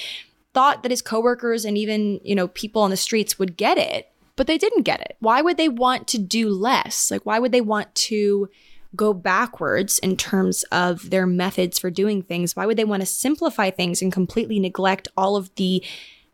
thought 0.54 0.82
that 0.82 0.90
his 0.90 1.02
coworkers 1.02 1.66
and 1.66 1.76
even, 1.76 2.20
you 2.24 2.34
know, 2.34 2.48
people 2.48 2.80
on 2.80 2.90
the 2.90 2.96
streets 2.96 3.38
would 3.38 3.58
get 3.58 3.76
it, 3.76 4.10
but 4.34 4.46
they 4.46 4.56
didn't 4.56 4.82
get 4.82 5.02
it. 5.02 5.16
Why 5.20 5.42
would 5.42 5.58
they 5.58 5.68
want 5.68 6.08
to 6.08 6.18
do 6.18 6.48
less? 6.48 7.10
Like 7.10 7.26
why 7.26 7.38
would 7.38 7.52
they 7.52 7.60
want 7.60 7.94
to 7.94 8.48
go 8.96 9.12
backwards 9.12 9.98
in 9.98 10.16
terms 10.16 10.64
of 10.72 11.10
their 11.10 11.26
methods 11.26 11.78
for 11.78 11.90
doing 11.90 12.22
things? 12.22 12.56
Why 12.56 12.66
would 12.66 12.76
they 12.76 12.84
want 12.84 13.02
to 13.02 13.06
simplify 13.06 13.70
things 13.70 14.02
and 14.02 14.12
completely 14.12 14.58
neglect 14.58 15.08
all 15.16 15.36
of 15.36 15.54
the 15.56 15.84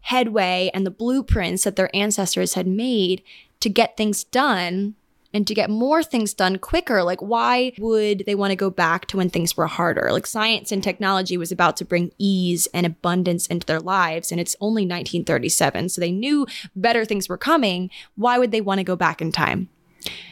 headway 0.03 0.71
and 0.75 0.87
the 0.87 0.91
blueprints 0.91 1.65
that 1.65 1.77
their 1.77 1.95
ancestors 1.95 2.55
had 2.55 2.67
made 2.67 3.23
to 3.61 3.69
get 3.71 3.97
things 3.97 4.25
done 4.25 4.95
and 5.33 5.47
to 5.49 5.55
get 5.55 5.69
more 5.69 6.03
things 6.03 6.33
done 6.33 6.59
quicker. 6.59 7.03
Like, 7.03 7.21
why 7.21 7.73
would 7.79 8.23
they 8.25 8.37
want 8.37 8.53
to 8.53 8.57
go 8.57 8.71
back 8.71 9.07
to 9.07 9.17
when 9.17 9.29
things 9.29 9.57
were 9.57 9.67
harder? 9.67 10.11
Like, 10.13 10.27
science 10.27 10.71
and 10.71 10.83
technology 10.83 11.37
was 11.37 11.51
about 11.51 11.77
to 11.79 11.85
bring 11.85 12.13
ease 12.19 12.69
and 12.73 12.87
abundance 12.87 13.49
into 13.49 13.67
their 13.67 13.81
lives, 13.81 14.31
and 14.31 14.41
it's 14.41 14.55
only 14.61 14.83
1937. 14.83 15.89
So 15.89 16.01
they 16.01 16.13
knew 16.13 16.47
better 16.77 17.05
things 17.05 17.29
were 17.29 17.37
coming. 17.37 17.91
Why 18.15 18.39
would 18.39 18.53
they 18.53 18.61
want 18.61 18.79
to 18.79 18.85
go 18.85 18.95
back 18.95 19.21
in 19.21 19.33
time? 19.33 19.69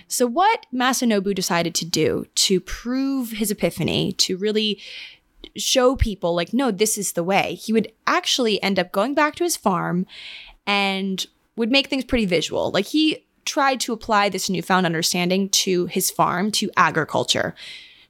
So, 0.08 0.26
what 0.26 0.66
Masanobu 0.72 1.34
decided 1.34 1.74
to 1.76 1.84
do 1.84 2.26
to 2.34 2.60
prove 2.60 3.30
his 3.30 3.50
epiphany, 3.50 4.12
to 4.12 4.36
really 4.36 4.80
show 5.56 5.96
people, 5.96 6.34
like, 6.34 6.52
no, 6.52 6.70
this 6.70 6.98
is 6.98 7.12
the 7.12 7.24
way, 7.24 7.54
he 7.54 7.72
would 7.72 7.90
actually 8.06 8.62
end 8.62 8.78
up 8.78 8.92
going 8.92 9.14
back 9.14 9.34
to 9.36 9.44
his 9.44 9.56
farm 9.56 10.06
and 10.66 11.26
would 11.56 11.70
make 11.70 11.88
things 11.88 12.04
pretty 12.04 12.26
visual. 12.26 12.70
Like, 12.70 12.86
he 12.86 13.24
tried 13.44 13.80
to 13.80 13.92
apply 13.92 14.28
this 14.28 14.48
newfound 14.48 14.86
understanding 14.86 15.48
to 15.48 15.86
his 15.86 16.10
farm, 16.10 16.50
to 16.52 16.70
agriculture. 16.76 17.54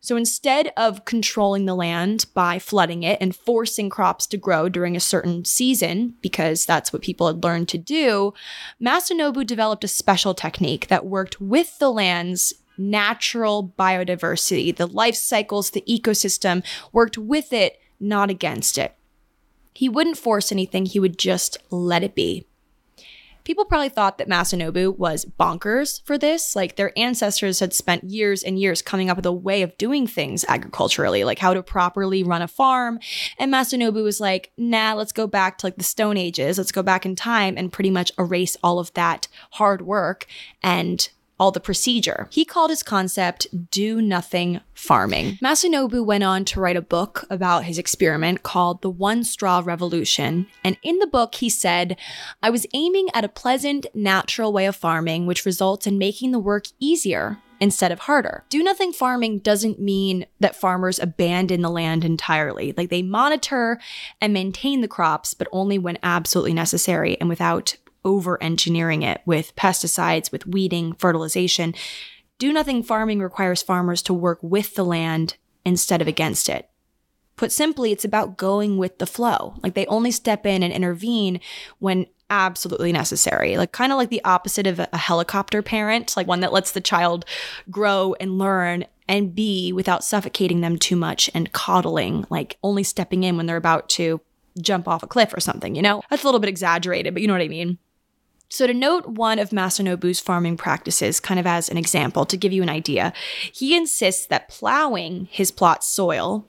So 0.02 0.16
instead 0.16 0.72
of 0.76 1.04
controlling 1.04 1.64
the 1.64 1.76
land 1.76 2.26
by 2.34 2.58
flooding 2.58 3.04
it 3.04 3.18
and 3.20 3.36
forcing 3.36 3.88
crops 3.88 4.26
to 4.26 4.36
grow 4.36 4.68
during 4.68 4.96
a 4.96 5.00
certain 5.00 5.44
season, 5.44 6.14
because 6.20 6.66
that's 6.66 6.92
what 6.92 7.02
people 7.02 7.28
had 7.28 7.44
learned 7.44 7.68
to 7.68 7.78
do, 7.78 8.34
Masanobu 8.80 9.46
developed 9.46 9.84
a 9.84 9.88
special 9.88 10.34
technique 10.34 10.88
that 10.88 11.06
worked 11.06 11.40
with 11.40 11.78
the 11.78 11.90
land's 11.90 12.52
natural 12.76 13.72
biodiversity, 13.78 14.74
the 14.74 14.88
life 14.88 15.14
cycles, 15.14 15.70
the 15.70 15.84
ecosystem, 15.88 16.64
worked 16.90 17.16
with 17.16 17.52
it, 17.52 17.80
not 18.00 18.28
against 18.28 18.78
it. 18.78 18.96
He 19.72 19.88
wouldn't 19.88 20.18
force 20.18 20.50
anything, 20.50 20.84
he 20.84 20.98
would 20.98 21.16
just 21.16 21.58
let 21.70 22.02
it 22.02 22.16
be 22.16 22.44
people 23.44 23.64
probably 23.64 23.88
thought 23.88 24.18
that 24.18 24.28
Masanobu 24.28 24.96
was 24.96 25.24
bonkers 25.24 26.04
for 26.04 26.18
this. 26.18 26.54
Like 26.54 26.76
their 26.76 26.96
ancestors 26.98 27.60
had 27.60 27.72
spent 27.72 28.04
years 28.04 28.42
and 28.42 28.58
years 28.58 28.82
coming 28.82 29.10
up 29.10 29.16
with 29.16 29.26
a 29.26 29.32
way 29.32 29.62
of 29.62 29.76
doing 29.78 30.06
things 30.06 30.44
agriculturally, 30.48 31.24
like 31.24 31.38
how 31.38 31.54
to 31.54 31.62
properly 31.62 32.22
run 32.22 32.42
a 32.42 32.48
farm. 32.48 32.98
And 33.38 33.52
Masanobu 33.52 34.02
was 34.02 34.20
like, 34.20 34.52
nah, 34.56 34.94
let's 34.94 35.12
go 35.12 35.26
back 35.26 35.58
to 35.58 35.66
like 35.66 35.76
the 35.76 35.84
Stone 35.84 36.16
Ages. 36.16 36.58
Let's 36.58 36.72
go 36.72 36.82
back 36.82 37.04
in 37.06 37.16
time 37.16 37.56
and 37.56 37.72
pretty 37.72 37.90
much 37.90 38.12
erase 38.18 38.56
all 38.62 38.78
of 38.78 38.92
that 38.94 39.28
hard 39.52 39.82
work 39.82 40.26
and 40.62 41.08
all 41.42 41.50
the 41.50 41.58
procedure. 41.58 42.28
He 42.30 42.44
called 42.44 42.70
his 42.70 42.84
concept 42.84 43.48
do 43.72 44.00
nothing 44.00 44.60
farming. 44.74 45.38
Masanobu 45.42 46.06
went 46.06 46.22
on 46.22 46.44
to 46.44 46.60
write 46.60 46.76
a 46.76 46.80
book 46.80 47.24
about 47.30 47.64
his 47.64 47.78
experiment 47.78 48.44
called 48.44 48.80
The 48.80 48.90
One 48.90 49.24
Straw 49.24 49.60
Revolution. 49.64 50.46
And 50.62 50.76
in 50.84 51.00
the 51.00 51.06
book, 51.08 51.34
he 51.34 51.48
said, 51.48 51.96
I 52.44 52.50
was 52.50 52.64
aiming 52.74 53.08
at 53.12 53.24
a 53.24 53.28
pleasant, 53.28 53.86
natural 53.92 54.52
way 54.52 54.66
of 54.66 54.76
farming, 54.76 55.26
which 55.26 55.44
results 55.44 55.84
in 55.84 55.98
making 55.98 56.30
the 56.30 56.38
work 56.38 56.66
easier 56.78 57.38
instead 57.58 57.90
of 57.90 58.00
harder. 58.00 58.44
Do 58.48 58.62
nothing 58.62 58.92
farming 58.92 59.38
doesn't 59.40 59.80
mean 59.80 60.26
that 60.38 60.54
farmers 60.54 61.00
abandon 61.00 61.62
the 61.62 61.70
land 61.70 62.04
entirely. 62.04 62.72
Like 62.76 62.90
they 62.90 63.02
monitor 63.02 63.80
and 64.20 64.32
maintain 64.32 64.80
the 64.80 64.88
crops, 64.88 65.34
but 65.34 65.48
only 65.50 65.78
when 65.78 65.98
absolutely 66.04 66.54
necessary 66.54 67.16
and 67.20 67.28
without 67.28 67.76
over 68.04 68.42
engineering 68.42 69.02
it 69.02 69.20
with 69.26 69.54
pesticides, 69.56 70.32
with 70.32 70.46
weeding, 70.46 70.94
fertilization. 70.94 71.74
Do 72.38 72.52
nothing 72.52 72.82
farming 72.82 73.20
requires 73.20 73.62
farmers 73.62 74.02
to 74.02 74.14
work 74.14 74.38
with 74.42 74.74
the 74.74 74.84
land 74.84 75.36
instead 75.64 76.00
of 76.00 76.08
against 76.08 76.48
it. 76.48 76.68
Put 77.36 77.52
simply, 77.52 77.92
it's 77.92 78.04
about 78.04 78.36
going 78.36 78.76
with 78.76 78.98
the 78.98 79.06
flow. 79.06 79.54
Like 79.62 79.74
they 79.74 79.86
only 79.86 80.10
step 80.10 80.44
in 80.44 80.62
and 80.62 80.72
intervene 80.72 81.40
when 81.78 82.06
absolutely 82.30 82.92
necessary. 82.92 83.56
Like 83.56 83.72
kind 83.72 83.92
of 83.92 83.98
like 83.98 84.08
the 84.08 84.24
opposite 84.24 84.66
of 84.66 84.78
a 84.80 84.96
helicopter 84.96 85.62
parent, 85.62 86.16
like 86.16 86.26
one 86.26 86.40
that 86.40 86.52
lets 86.52 86.72
the 86.72 86.80
child 86.80 87.24
grow 87.70 88.14
and 88.18 88.38
learn 88.38 88.86
and 89.06 89.34
be 89.34 89.72
without 89.72 90.02
suffocating 90.02 90.62
them 90.62 90.78
too 90.78 90.96
much 90.96 91.30
and 91.34 91.52
coddling, 91.52 92.24
like 92.30 92.58
only 92.62 92.82
stepping 92.82 93.24
in 93.24 93.36
when 93.36 93.46
they're 93.46 93.56
about 93.56 93.88
to 93.90 94.20
jump 94.60 94.88
off 94.88 95.02
a 95.02 95.06
cliff 95.06 95.34
or 95.34 95.40
something, 95.40 95.74
you 95.74 95.82
know? 95.82 96.02
That's 96.08 96.22
a 96.22 96.26
little 96.26 96.40
bit 96.40 96.48
exaggerated, 96.48 97.12
but 97.14 97.20
you 97.20 97.28
know 97.28 97.34
what 97.34 97.42
I 97.42 97.48
mean. 97.48 97.78
So, 98.52 98.66
to 98.66 98.74
note 98.74 99.06
one 99.06 99.38
of 99.38 99.48
Masanobu's 99.48 100.20
farming 100.20 100.58
practices, 100.58 101.20
kind 101.20 101.40
of 101.40 101.46
as 101.46 101.70
an 101.70 101.78
example 101.78 102.26
to 102.26 102.36
give 102.36 102.52
you 102.52 102.62
an 102.62 102.68
idea, 102.68 103.14
he 103.50 103.74
insists 103.74 104.26
that 104.26 104.50
plowing 104.50 105.26
his 105.30 105.50
plot's 105.50 105.88
soil 105.88 106.46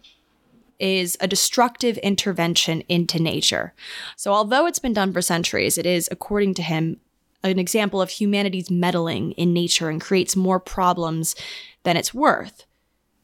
is 0.80 1.16
a 1.22 1.30
destructive 1.30 1.98
intervention 2.00 2.82
into 2.90 3.22
nature. 3.22 3.74
So, 4.18 4.34
although 4.34 4.66
it's 4.66 4.80
been 4.80 4.92
done 4.92 5.14
for 5.14 5.22
centuries, 5.22 5.78
it 5.78 5.86
is, 5.86 6.10
according 6.12 6.56
to 6.56 6.62
him, 6.62 6.98
an 7.42 7.58
example 7.58 8.02
of 8.02 8.10
humanity's 8.10 8.70
meddling 8.70 9.32
in 9.32 9.54
nature 9.54 9.88
and 9.88 10.02
creates 10.02 10.36
more 10.36 10.60
problems 10.60 11.38
than 11.84 11.96
it's 11.96 12.14
worth. 12.14 12.66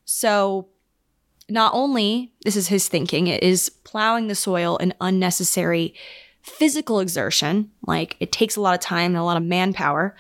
So, 0.06 0.70
not 1.50 1.74
only, 1.74 2.32
this 2.46 2.56
is 2.56 2.70
his 2.70 2.88
thinking, 2.88 3.28
it 3.28 3.44
is 3.44 3.68
plowing 3.68 4.28
the 4.28 4.36
soil 4.36 4.78
an 4.78 4.94
unnecessary 5.02 5.96
physical 6.42 7.00
exertion, 7.00 7.72
like 7.86 8.16
it 8.20 8.32
takes 8.32 8.56
a 8.56 8.62
lot 8.62 8.74
of 8.74 8.80
time 8.80 9.12
and 9.12 9.18
a 9.18 9.24
lot 9.24 9.38
of 9.38 9.44
manpower, 9.44 10.16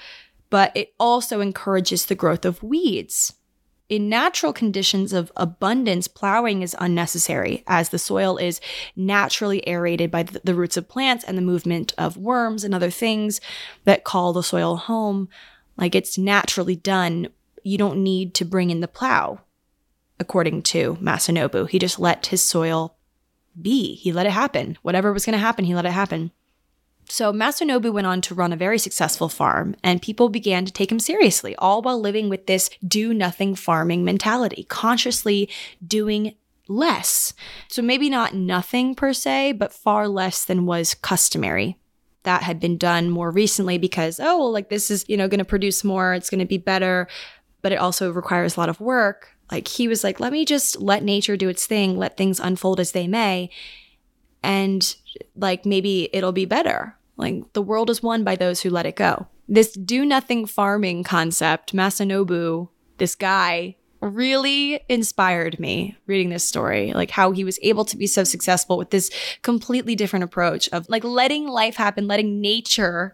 but 0.49 0.71
it 0.75 0.93
also 0.99 1.41
encourages 1.41 2.05
the 2.05 2.15
growth 2.15 2.45
of 2.45 2.63
weeds. 2.63 3.33
In 3.89 4.07
natural 4.07 4.53
conditions 4.53 5.13
of 5.13 5.31
abundance, 5.35 6.07
plowing 6.07 6.61
is 6.61 6.75
unnecessary 6.79 7.63
as 7.65 7.89
the 7.89 7.97
soil 7.97 8.37
is 8.37 8.61
naturally 8.95 9.67
aerated 9.67 10.11
by 10.11 10.21
the, 10.21 10.53
roots 10.53 10.77
of 10.77 10.87
plants 10.87 11.23
and 11.23 11.35
the 11.35 11.41
movement 11.41 11.93
of 11.97 12.15
worms 12.15 12.63
and 12.63 12.75
other 12.75 12.91
things 12.91 13.41
that 13.85 14.03
call 14.03 14.31
the 14.31 14.43
soil 14.43 14.75
home. 14.75 15.27
Like 15.75 15.95
it's 15.95 16.19
naturally 16.19 16.75
done. 16.75 17.29
You 17.63 17.79
don't 17.79 18.03
need 18.03 18.35
to 18.35 18.45
bring 18.45 18.69
in 18.69 18.79
the 18.79 18.87
plow, 18.87 19.39
according 20.19 20.61
to 20.63 20.97
Masanobu. 21.01 21.67
He 21.67 21.79
just 21.79 21.99
let 21.99 22.27
his 22.27 22.43
soil 22.43 22.95
be. 23.61 23.95
He 23.95 24.11
let 24.11 24.25
it 24.25 24.31
happen. 24.31 24.77
Whatever 24.81 25.13
was 25.13 25.25
going 25.25 25.33
to 25.33 25.39
happen, 25.39 25.65
he 25.65 25.75
let 25.75 25.85
it 25.85 25.91
happen. 25.91 26.31
So 27.11 27.33
Masanobu 27.33 27.91
went 27.91 28.05
on 28.05 28.21
to 28.21 28.35
run 28.35 28.53
a 28.53 28.57
very 28.57 28.77
successful 28.77 29.29
farm, 29.29 29.75
and 29.83 30.01
people 30.01 30.29
began 30.29 30.65
to 30.65 30.71
take 30.71 30.91
him 30.91 30.99
seriously, 30.99 31.55
all 31.55 31.81
while 31.81 31.99
living 31.99 32.29
with 32.29 32.45
this 32.45 32.69
do 32.87 33.15
nothing 33.15 33.55
farming 33.55 34.05
mentality, 34.05 34.65
consciously 34.69 35.49
doing 35.85 36.35
less. 36.67 37.33
So 37.67 37.81
maybe 37.81 38.11
not 38.11 38.35
nothing 38.35 38.93
per 38.93 39.11
se, 39.11 39.53
but 39.53 39.73
far 39.73 40.07
less 40.07 40.45
than 40.45 40.67
was 40.67 40.93
customary. 40.93 41.77
That 42.23 42.43
had 42.43 42.59
been 42.59 42.77
done 42.77 43.09
more 43.09 43.31
recently 43.31 43.79
because, 43.79 44.19
oh, 44.19 44.37
well, 44.37 44.51
like 44.51 44.69
this 44.69 44.91
is, 44.91 45.03
you 45.07 45.17
know, 45.17 45.27
going 45.27 45.39
to 45.39 45.45
produce 45.45 45.83
more, 45.83 46.13
it's 46.13 46.29
going 46.29 46.41
to 46.41 46.45
be 46.45 46.59
better, 46.59 47.07
but 47.63 47.71
it 47.71 47.79
also 47.79 48.11
requires 48.11 48.55
a 48.55 48.59
lot 48.59 48.69
of 48.69 48.79
work. 48.79 49.35
Like 49.51 49.67
he 49.67 49.87
was 49.87 50.03
like, 50.03 50.19
let 50.19 50.31
me 50.31 50.45
just 50.45 50.81
let 50.81 51.03
nature 51.03 51.37
do 51.37 51.49
its 51.49 51.65
thing, 51.65 51.97
let 51.97 52.17
things 52.17 52.39
unfold 52.39 52.79
as 52.79 52.91
they 52.91 53.07
may. 53.07 53.49
And 54.43 54.95
like 55.35 55.65
maybe 55.65 56.09
it'll 56.13 56.31
be 56.31 56.45
better. 56.45 56.95
Like 57.17 57.53
the 57.53 57.61
world 57.61 57.89
is 57.89 58.03
won 58.03 58.23
by 58.23 58.35
those 58.35 58.61
who 58.61 58.69
let 58.69 58.85
it 58.85 58.95
go. 58.95 59.27
This 59.47 59.71
do 59.71 60.05
nothing 60.05 60.45
farming 60.45 61.03
concept, 61.03 61.73
Masanobu, 61.73 62.69
this 62.97 63.15
guy 63.15 63.75
really 64.01 64.79
inspired 64.87 65.59
me 65.59 65.97
reading 66.07 66.29
this 66.29 66.45
story 66.45 66.93
like 66.93 67.11
how 67.11 67.31
he 67.31 67.43
was 67.43 67.59
able 67.61 67.83
to 67.83 67.97
be 67.97 68.07
so 68.07 68.23
successful 68.23 68.77
with 68.77 68.91
this 68.91 69.11
completely 69.41 69.93
different 69.93 70.23
approach 70.23 70.69
of 70.69 70.87
like 70.87 71.03
letting 71.03 71.47
life 71.47 71.75
happen 71.75 72.07
letting 72.07 72.39
nature 72.39 73.13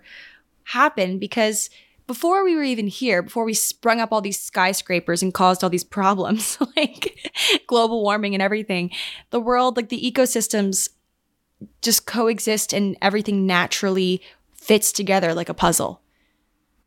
happen 0.66 1.18
because 1.18 1.72
before 2.08 2.43
we 2.43 2.56
were 2.56 2.64
even 2.64 2.88
here, 2.88 3.22
before 3.22 3.45
we 3.45 3.53
sprung 3.53 3.99
up 3.99 4.12
all 4.12 4.22
these 4.22 4.39
skyscrapers 4.39 5.24
and 5.24 5.34
caused 5.34 5.64
all 5.64 5.70
these 5.70 5.84
problems, 5.84 6.58
like 6.76 7.34
global 7.68 8.03
warming 8.03 8.34
and 8.34 8.41
everything, 8.41 8.91
the 9.32 9.39
world, 9.39 9.78
like 9.78 9.89
the 9.89 10.12
ecosystems 10.12 10.89
just 11.82 12.06
coexist 12.06 12.74
and 12.74 12.97
everything 13.01 13.45
naturally 13.45 14.22
fits 14.53 14.91
together 14.91 15.34
like 15.34 15.49
a 15.49 15.53
puzzle. 15.53 16.01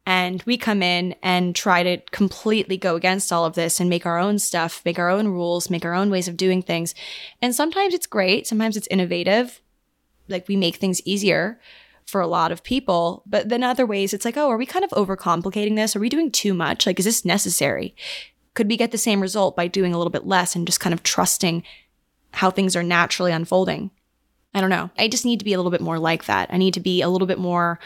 And 0.06 0.42
we 0.44 0.56
come 0.56 0.82
in 0.82 1.14
and 1.22 1.54
try 1.54 1.82
to 1.82 1.98
completely 2.12 2.78
go 2.78 2.96
against 2.96 3.30
all 3.30 3.44
of 3.44 3.54
this 3.54 3.78
and 3.78 3.90
make 3.90 4.06
our 4.06 4.18
own 4.18 4.38
stuff, 4.38 4.80
make 4.84 4.98
our 4.98 5.10
own 5.10 5.28
rules, 5.28 5.68
make 5.68 5.84
our 5.84 5.92
own 5.92 6.10
ways 6.10 6.28
of 6.28 6.36
doing 6.36 6.62
things. 6.62 6.94
And 7.42 7.54
sometimes 7.54 7.92
it's 7.92 8.06
great, 8.06 8.46
sometimes 8.46 8.76
it's 8.76 8.88
innovative. 8.90 9.60
Like 10.26 10.48
we 10.48 10.56
make 10.56 10.76
things 10.76 11.02
easier 11.04 11.60
for 12.08 12.22
a 12.22 12.26
lot 12.26 12.50
of 12.50 12.62
people. 12.62 13.22
But 13.26 13.50
then 13.50 13.62
other 13.62 13.84
ways, 13.84 14.14
it's 14.14 14.24
like, 14.24 14.38
oh, 14.38 14.48
are 14.48 14.56
we 14.56 14.64
kind 14.64 14.84
of 14.84 14.90
overcomplicating 14.92 15.76
this? 15.76 15.94
Are 15.94 16.00
we 16.00 16.08
doing 16.08 16.30
too 16.30 16.54
much? 16.54 16.86
Like, 16.86 16.98
is 16.98 17.04
this 17.04 17.22
necessary? 17.22 17.94
Could 18.54 18.68
we 18.68 18.78
get 18.78 18.92
the 18.92 18.98
same 18.98 19.20
result 19.20 19.54
by 19.54 19.66
doing 19.66 19.92
a 19.92 19.98
little 19.98 20.10
bit 20.10 20.26
less 20.26 20.56
and 20.56 20.66
just 20.66 20.80
kind 20.80 20.94
of 20.94 21.02
trusting 21.02 21.62
how 22.32 22.50
things 22.50 22.74
are 22.74 22.82
naturally 22.82 23.30
unfolding? 23.30 23.90
I 24.54 24.62
don't 24.62 24.70
know. 24.70 24.88
I 24.96 25.08
just 25.08 25.26
need 25.26 25.38
to 25.40 25.44
be 25.44 25.52
a 25.52 25.58
little 25.58 25.70
bit 25.70 25.82
more 25.82 25.98
like 25.98 26.24
that. 26.24 26.48
I 26.50 26.56
need 26.56 26.72
to 26.74 26.80
be 26.80 27.02
a 27.02 27.10
little 27.10 27.26
bit 27.26 27.38
more 27.38 27.78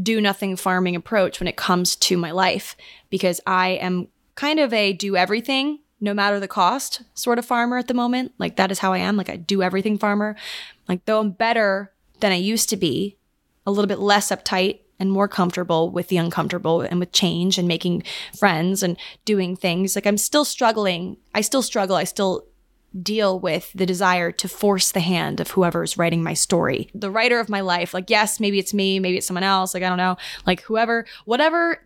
do 0.00 0.20
nothing 0.20 0.56
farming 0.56 0.96
approach 0.96 1.38
when 1.38 1.46
it 1.46 1.56
comes 1.56 1.94
to 1.94 2.16
my 2.16 2.32
life 2.32 2.74
because 3.10 3.40
I 3.46 3.70
am 3.70 4.08
kind 4.34 4.58
of 4.58 4.72
a 4.72 4.92
do 4.92 5.16
everything 5.16 5.78
no 6.00 6.12
matter 6.12 6.40
the 6.40 6.48
cost 6.48 7.02
sort 7.14 7.38
of 7.38 7.46
farmer 7.46 7.78
at 7.78 7.86
the 7.86 7.94
moment. 7.94 8.32
Like 8.38 8.56
that 8.56 8.72
is 8.72 8.80
how 8.80 8.92
I 8.92 8.98
am. 8.98 9.16
Like 9.16 9.30
I 9.30 9.36
do 9.36 9.62
everything 9.62 9.98
farmer. 9.98 10.34
Like 10.88 11.04
though 11.04 11.20
I'm 11.20 11.30
better 11.30 11.92
than 12.18 12.32
I 12.32 12.36
used 12.36 12.68
to 12.70 12.76
be, 12.76 13.18
a 13.66 13.70
little 13.70 13.88
bit 13.88 13.98
less 13.98 14.30
uptight 14.30 14.80
and 14.98 15.10
more 15.10 15.28
comfortable 15.28 15.90
with 15.90 16.08
the 16.08 16.16
uncomfortable 16.16 16.80
and 16.80 17.00
with 17.00 17.12
change 17.12 17.58
and 17.58 17.66
making 17.66 18.04
friends 18.38 18.82
and 18.82 18.96
doing 19.24 19.56
things. 19.56 19.94
Like 19.96 20.06
I'm 20.06 20.18
still 20.18 20.44
struggling. 20.44 21.16
I 21.34 21.40
still 21.40 21.62
struggle. 21.62 21.96
I 21.96 22.04
still 22.04 22.46
deal 23.02 23.40
with 23.40 23.72
the 23.74 23.86
desire 23.86 24.30
to 24.30 24.48
force 24.48 24.92
the 24.92 25.00
hand 25.00 25.40
of 25.40 25.50
whoever's 25.52 25.96
writing 25.96 26.22
my 26.22 26.34
story. 26.34 26.90
The 26.94 27.10
writer 27.10 27.40
of 27.40 27.48
my 27.48 27.62
life, 27.62 27.94
like, 27.94 28.10
yes, 28.10 28.38
maybe 28.38 28.58
it's 28.58 28.74
me, 28.74 29.00
maybe 29.00 29.16
it's 29.16 29.26
someone 29.26 29.44
else, 29.44 29.72
like, 29.72 29.82
I 29.82 29.88
don't 29.88 29.96
know, 29.96 30.18
like, 30.46 30.60
whoever, 30.60 31.06
whatever 31.24 31.82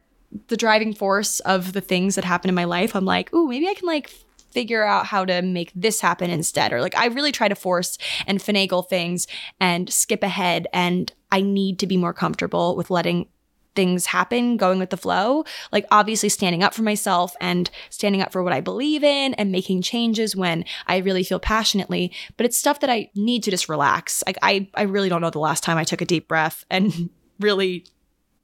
the 0.49 0.57
driving 0.57 0.93
force 0.93 1.39
of 1.41 1.75
the 1.75 1.81
things 1.81 2.17
that 2.17 2.25
happen 2.25 2.49
in 2.49 2.57
my 2.57 2.65
life, 2.65 2.97
I'm 2.97 3.05
like, 3.05 3.33
ooh, 3.33 3.47
maybe 3.47 3.69
I 3.69 3.75
can, 3.75 3.87
like, 3.87 4.11
figure 4.51 4.85
out 4.85 5.07
how 5.07 5.23
to 5.25 5.43
make 5.43 5.71
this 5.75 6.01
happen 6.01 6.31
instead. 6.31 6.73
Or 6.73 6.81
like 6.81 6.97
I 6.97 7.09
really 7.09 7.31
try 7.31 7.47
to 7.47 7.55
force 7.55 7.99
and 8.27 8.39
finagle 8.39 8.89
things 8.89 9.27
and 9.61 9.93
skip 9.93 10.23
ahead. 10.23 10.67
And 10.73 11.13
I 11.37 11.43
need 11.43 11.79
to 11.81 11.87
be 11.87 11.99
more 11.99 12.15
comfortable 12.15 12.77
with 12.77 12.89
letting 12.89 13.29
things 13.75 14.07
happen, 14.07 14.57
going 14.57 14.79
with 14.79 14.89
the 14.89 14.97
flow. 14.97 15.45
Like 15.71 15.85
obviously 15.91 16.31
standing 16.31 16.63
up 16.63 16.73
for 16.73 16.81
myself 16.81 17.37
and 17.43 17.69
standing 17.91 18.23
up 18.23 18.33
for 18.33 18.43
what 18.43 18.55
I 18.55 18.63
believe 18.63 19.05
in 19.05 19.35
and 19.35 19.53
making 19.53 19.83
changes 19.83 20.35
when 20.35 20.65
I 20.87 20.97
really 20.97 21.23
feel 21.23 21.39
passionately. 21.39 22.11
But 22.39 22.47
it's 22.47 22.57
stuff 22.57 22.81
that 22.81 22.89
I 22.89 23.11
need 23.15 23.43
to 23.43 23.51
just 23.51 23.69
relax. 23.69 24.25
Like 24.25 24.39
I, 24.41 24.71
I 24.73 24.85
really 24.85 25.11
don't 25.11 25.21
know 25.21 25.29
the 25.29 25.39
last 25.39 25.63
time 25.63 25.77
I 25.77 25.85
took 25.85 26.01
a 26.01 26.07
deep 26.07 26.27
breath 26.27 26.65
and 26.71 27.11
really 27.39 27.85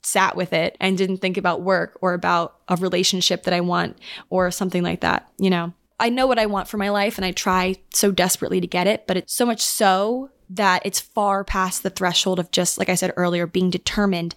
sat 0.02 0.36
with 0.36 0.52
it 0.52 0.76
and 0.78 0.98
didn't 0.98 1.22
think 1.22 1.38
about 1.38 1.62
work 1.62 1.96
or 2.02 2.12
about 2.12 2.56
a 2.68 2.76
relationship 2.76 3.44
that 3.44 3.54
I 3.54 3.62
want 3.62 3.98
or 4.28 4.50
something 4.50 4.82
like 4.82 5.00
that, 5.00 5.32
you 5.38 5.48
know? 5.48 5.72
I 5.98 6.10
know 6.10 6.26
what 6.26 6.38
I 6.38 6.44
want 6.44 6.68
for 6.68 6.76
my 6.76 6.90
life 6.90 7.16
and 7.16 7.24
I 7.24 7.32
try 7.32 7.76
so 7.94 8.10
desperately 8.10 8.60
to 8.60 8.66
get 8.66 8.86
it, 8.86 9.06
but 9.06 9.16
it's 9.16 9.32
so 9.32 9.46
much 9.46 9.62
so 9.62 10.28
that 10.54 10.82
it's 10.84 11.00
far 11.00 11.44
past 11.44 11.82
the 11.82 11.90
threshold 11.90 12.38
of 12.38 12.50
just, 12.50 12.78
like 12.78 12.88
I 12.88 12.94
said 12.94 13.12
earlier, 13.16 13.46
being 13.46 13.70
determined 13.70 14.34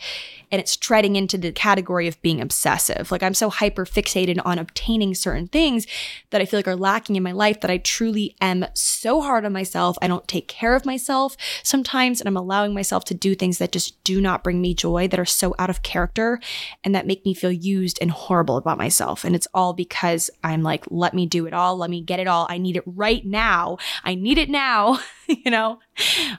and 0.52 0.62
it's 0.62 0.78
treading 0.78 1.16
into 1.16 1.38
the 1.38 1.52
category 1.52 2.08
of 2.08 2.22
being 2.22 2.40
obsessive. 2.42 3.12
Like 3.12 3.24
I'm 3.24 3.34
so 3.34 3.50
hyper 3.50 3.86
fixated 3.86 4.40
on 4.46 4.58
obtaining 4.58 5.16
certain 5.16 5.48
things 5.48 5.86
that 6.30 6.42
I 6.42 6.46
feel 6.46 6.60
like 6.60 6.68
are 6.68 6.76
lacking 6.76 7.16
in 7.16 7.24
my 7.24 7.32
life 7.32 7.62
that 7.62 7.72
I 7.72 7.78
truly 7.78 8.36
am 8.40 8.66
so 8.74 9.22
hard 9.22 9.46
on 9.46 9.54
myself. 9.54 9.98
I 10.02 10.08
don't 10.08 10.28
take 10.28 10.48
care 10.48 10.76
of 10.76 10.86
myself 10.86 11.36
sometimes, 11.64 12.22
and 12.22 12.28
I'm 12.28 12.38
allowing 12.38 12.74
myself 12.74 13.06
to 13.06 13.14
do 13.14 13.36
things 13.36 13.58
that 13.58 13.72
just 13.72 14.02
do 14.04 14.22
not 14.22 14.44
bring 14.44 14.62
me 14.62 14.74
joy, 14.74 15.08
that 15.08 15.20
are 15.20 15.26
so 15.26 15.56
out 15.60 15.70
of 15.70 15.84
character, 15.84 16.40
and 16.84 16.96
that 16.96 17.08
make 17.08 17.26
me 17.26 17.34
feel 17.34 17.52
used 17.52 17.98
and 18.02 18.12
horrible 18.12 18.58
about 18.58 18.78
myself. 18.78 19.24
And 19.24 19.36
it's 19.36 19.48
all 19.54 19.74
because 19.74 20.30
I'm 20.44 20.64
like, 20.64 20.86
let 20.90 21.14
me 21.14 21.26
do 21.26 21.46
it 21.48 21.54
all. 21.54 21.78
Let 21.78 21.90
me 21.90 22.02
get 22.02 22.20
it 22.20 22.28
all. 22.28 22.48
I 22.50 22.58
need 22.58 22.78
it 22.78 22.84
right 22.86 23.26
now. 23.26 23.78
I 24.04 24.16
need 24.16 24.38
it 24.38 24.50
now. 24.50 25.00
you 25.46 25.52
know, 25.52 25.80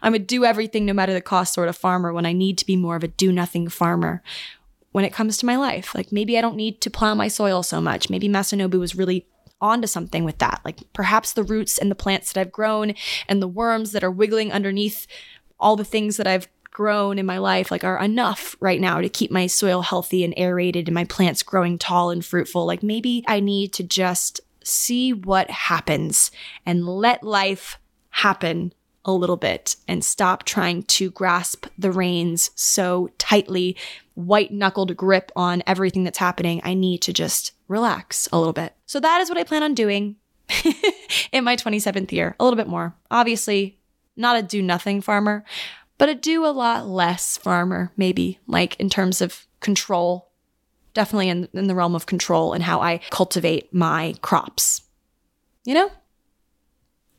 I'm 0.03 0.15
a 0.15 0.19
do 0.19 0.45
everything 0.45 0.87
no 0.87 0.93
matter 0.93 1.13
the 1.13 1.21
cost 1.21 1.55
sort 1.55 1.69
of 1.69 1.77
farmer 1.77 2.13
when 2.13 2.27
I 2.27 2.33
need 2.33 2.59
to 2.59 2.67
be 2.67 2.77
more 2.77 2.97
of 2.97 3.05
a 3.05 3.09
do 3.09 3.33
nothing 3.33 3.69
farmer 3.69 4.23
when 4.93 5.05
it 5.05 5.13
comes 5.13 5.37
to 5.39 5.47
my 5.47 5.57
life. 5.57 5.95
Like 5.95 6.13
maybe 6.13 6.39
I 6.39 6.41
don't 6.41 6.57
need 6.57 6.81
to 6.81 6.91
plow 6.91 7.15
my 7.15 7.29
soil 7.29 7.63
so 7.63 7.81
much. 7.81 8.09
Maybe 8.09 8.29
Masanobu 8.29 8.79
was 8.79 8.97
really 8.97 9.27
onto 9.61 9.87
something 9.87 10.25
with 10.25 10.39
that. 10.39 10.61
Like 10.65 10.81
perhaps 10.93 11.33
the 11.33 11.43
roots 11.43 11.79
and 11.79 11.91
the 11.91 11.95
plants 11.95 12.33
that 12.33 12.41
I've 12.41 12.53
grown 12.53 12.95
and 13.29 13.41
the 13.41 13.49
worms 13.49 13.93
that 13.93 14.05
are 14.05 14.11
wiggling 14.11 14.53
underneath 14.53 15.07
all 15.59 15.77
the 15.77 15.85
things 15.85 16.17
that 16.17 16.27
I've 16.27 16.49
grown 16.71 17.19
in 17.19 17.25
my 17.25 17.39
life 17.39 17.71
like 17.71 17.85
are 17.85 17.99
enough 17.99 18.55
right 18.61 18.83
now 18.83 19.01
to 19.01 19.09
keep 19.09 19.31
my 19.31 19.47
soil 19.47 19.81
healthy 19.81 20.23
and 20.23 20.35
aerated 20.37 20.89
and 20.89 20.95
my 20.95 21.05
plants 21.05 21.43
growing 21.43 21.79
tall 21.79 22.11
and 22.11 22.25
fruitful. 22.25 22.67
Like 22.67 22.83
maybe 22.83 23.25
I 23.27 23.41
need 23.41 23.73
to 23.75 23.83
just 23.83 24.43
see 24.63 25.13
what 25.13 25.51
happens 25.51 26.31
and 26.67 26.87
let 26.87 27.23
life 27.23 27.79
happen 28.11 28.73
a 29.07 29.13
little 29.13 29.37
bit 29.37 29.77
and 29.89 30.05
stop 30.05 30.43
trying 30.43 30.83
to 30.83 31.11
grasp 31.11 31.67
the 31.79 31.91
reins 31.91 32.51
so 32.55 33.09
tightly, 33.19 33.77
white 34.15 34.53
knuckled 34.53 34.97
grip 34.97 35.33
on 35.35 35.63
everything 35.67 36.05
that's 36.05 36.19
happening. 36.19 36.61
I 36.65 36.75
need 36.75 37.01
to 37.03 37.13
just 37.13 37.53
relax 37.69 38.29
a 38.33 38.39
little 38.39 38.53
bit. 38.53 38.75
So 38.85 39.01
that 39.01 39.21
is 39.21 39.29
what 39.29 39.39
I 39.39 39.45
plan 39.45 39.63
on 39.63 39.75
doing 39.75 40.17
in 41.33 41.45
my 41.45 41.57
27th 41.57 42.13
year, 42.13 42.37
a 42.39 42.45
little 42.45 42.57
bit 42.57 42.69
more. 42.69 42.95
Obviously, 43.11 43.79
not 44.17 44.37
a 44.37 44.43
do 44.43 44.61
nothing 44.61 45.01
farmer, 45.01 45.45
but 45.99 46.09
a 46.09 46.15
do 46.15 46.45
a 46.45 46.49
lot 46.49 46.87
less 46.87 47.39
farmer, 47.39 47.93
maybe, 47.97 48.39
like 48.47 48.77
in 48.77 48.91
terms 48.91 49.21
of 49.21 49.47
control. 49.61 50.31
Definitely 50.95 51.29
in, 51.29 51.49
in 51.53 51.67
the 51.67 51.75
realm 51.75 51.95
of 51.95 52.07
control 52.07 52.53
and 52.53 52.63
how 52.63 52.81
I 52.81 53.01
cultivate 53.11 53.73
my 53.73 54.15
crops. 54.23 54.83
You 55.65 55.75
know? 55.75 55.91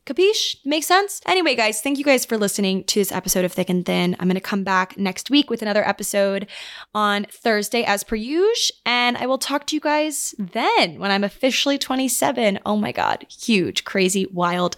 Capiche? 0.08 0.56
Makes 0.64 0.86
sense? 0.86 1.20
Anyway, 1.26 1.54
guys, 1.54 1.80
thank 1.82 1.98
you 1.98 2.04
guys 2.04 2.24
for 2.24 2.38
listening 2.38 2.84
to 2.84 3.00
this 3.00 3.12
episode 3.12 3.44
of 3.44 3.52
Thick 3.52 3.68
and 3.68 3.84
Thin. 3.84 4.16
I'm 4.18 4.26
going 4.28 4.34
to 4.34 4.40
come 4.40 4.64
back 4.64 4.96
next 4.96 5.30
week 5.30 5.50
with 5.50 5.60
another 5.62 5.86
episode 5.86 6.46
on 6.94 7.26
Thursday 7.30 7.84
as 7.84 8.04
per 8.04 8.16
usual. 8.16 8.38
And 8.86 9.16
I 9.16 9.26
will 9.26 9.38
talk 9.38 9.66
to 9.66 9.76
you 9.76 9.80
guys 9.80 10.34
then 10.38 10.98
when 10.98 11.10
I'm 11.10 11.24
officially 11.24 11.76
27. 11.76 12.58
Oh 12.64 12.76
my 12.76 12.92
God. 12.92 13.26
Huge, 13.28 13.84
crazy, 13.84 14.26
wild. 14.26 14.76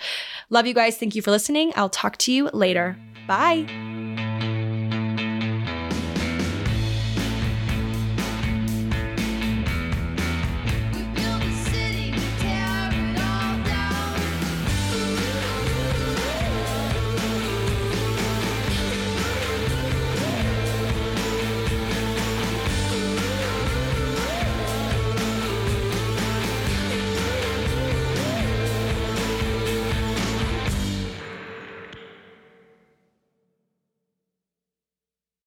Love 0.48 0.66
you 0.66 0.74
guys. 0.74 0.98
Thank 0.98 1.14
you 1.14 1.22
for 1.22 1.30
listening. 1.30 1.72
I'll 1.76 1.88
talk 1.88 2.16
to 2.18 2.32
you 2.32 2.50
later. 2.52 2.96
Bye. 3.26 4.29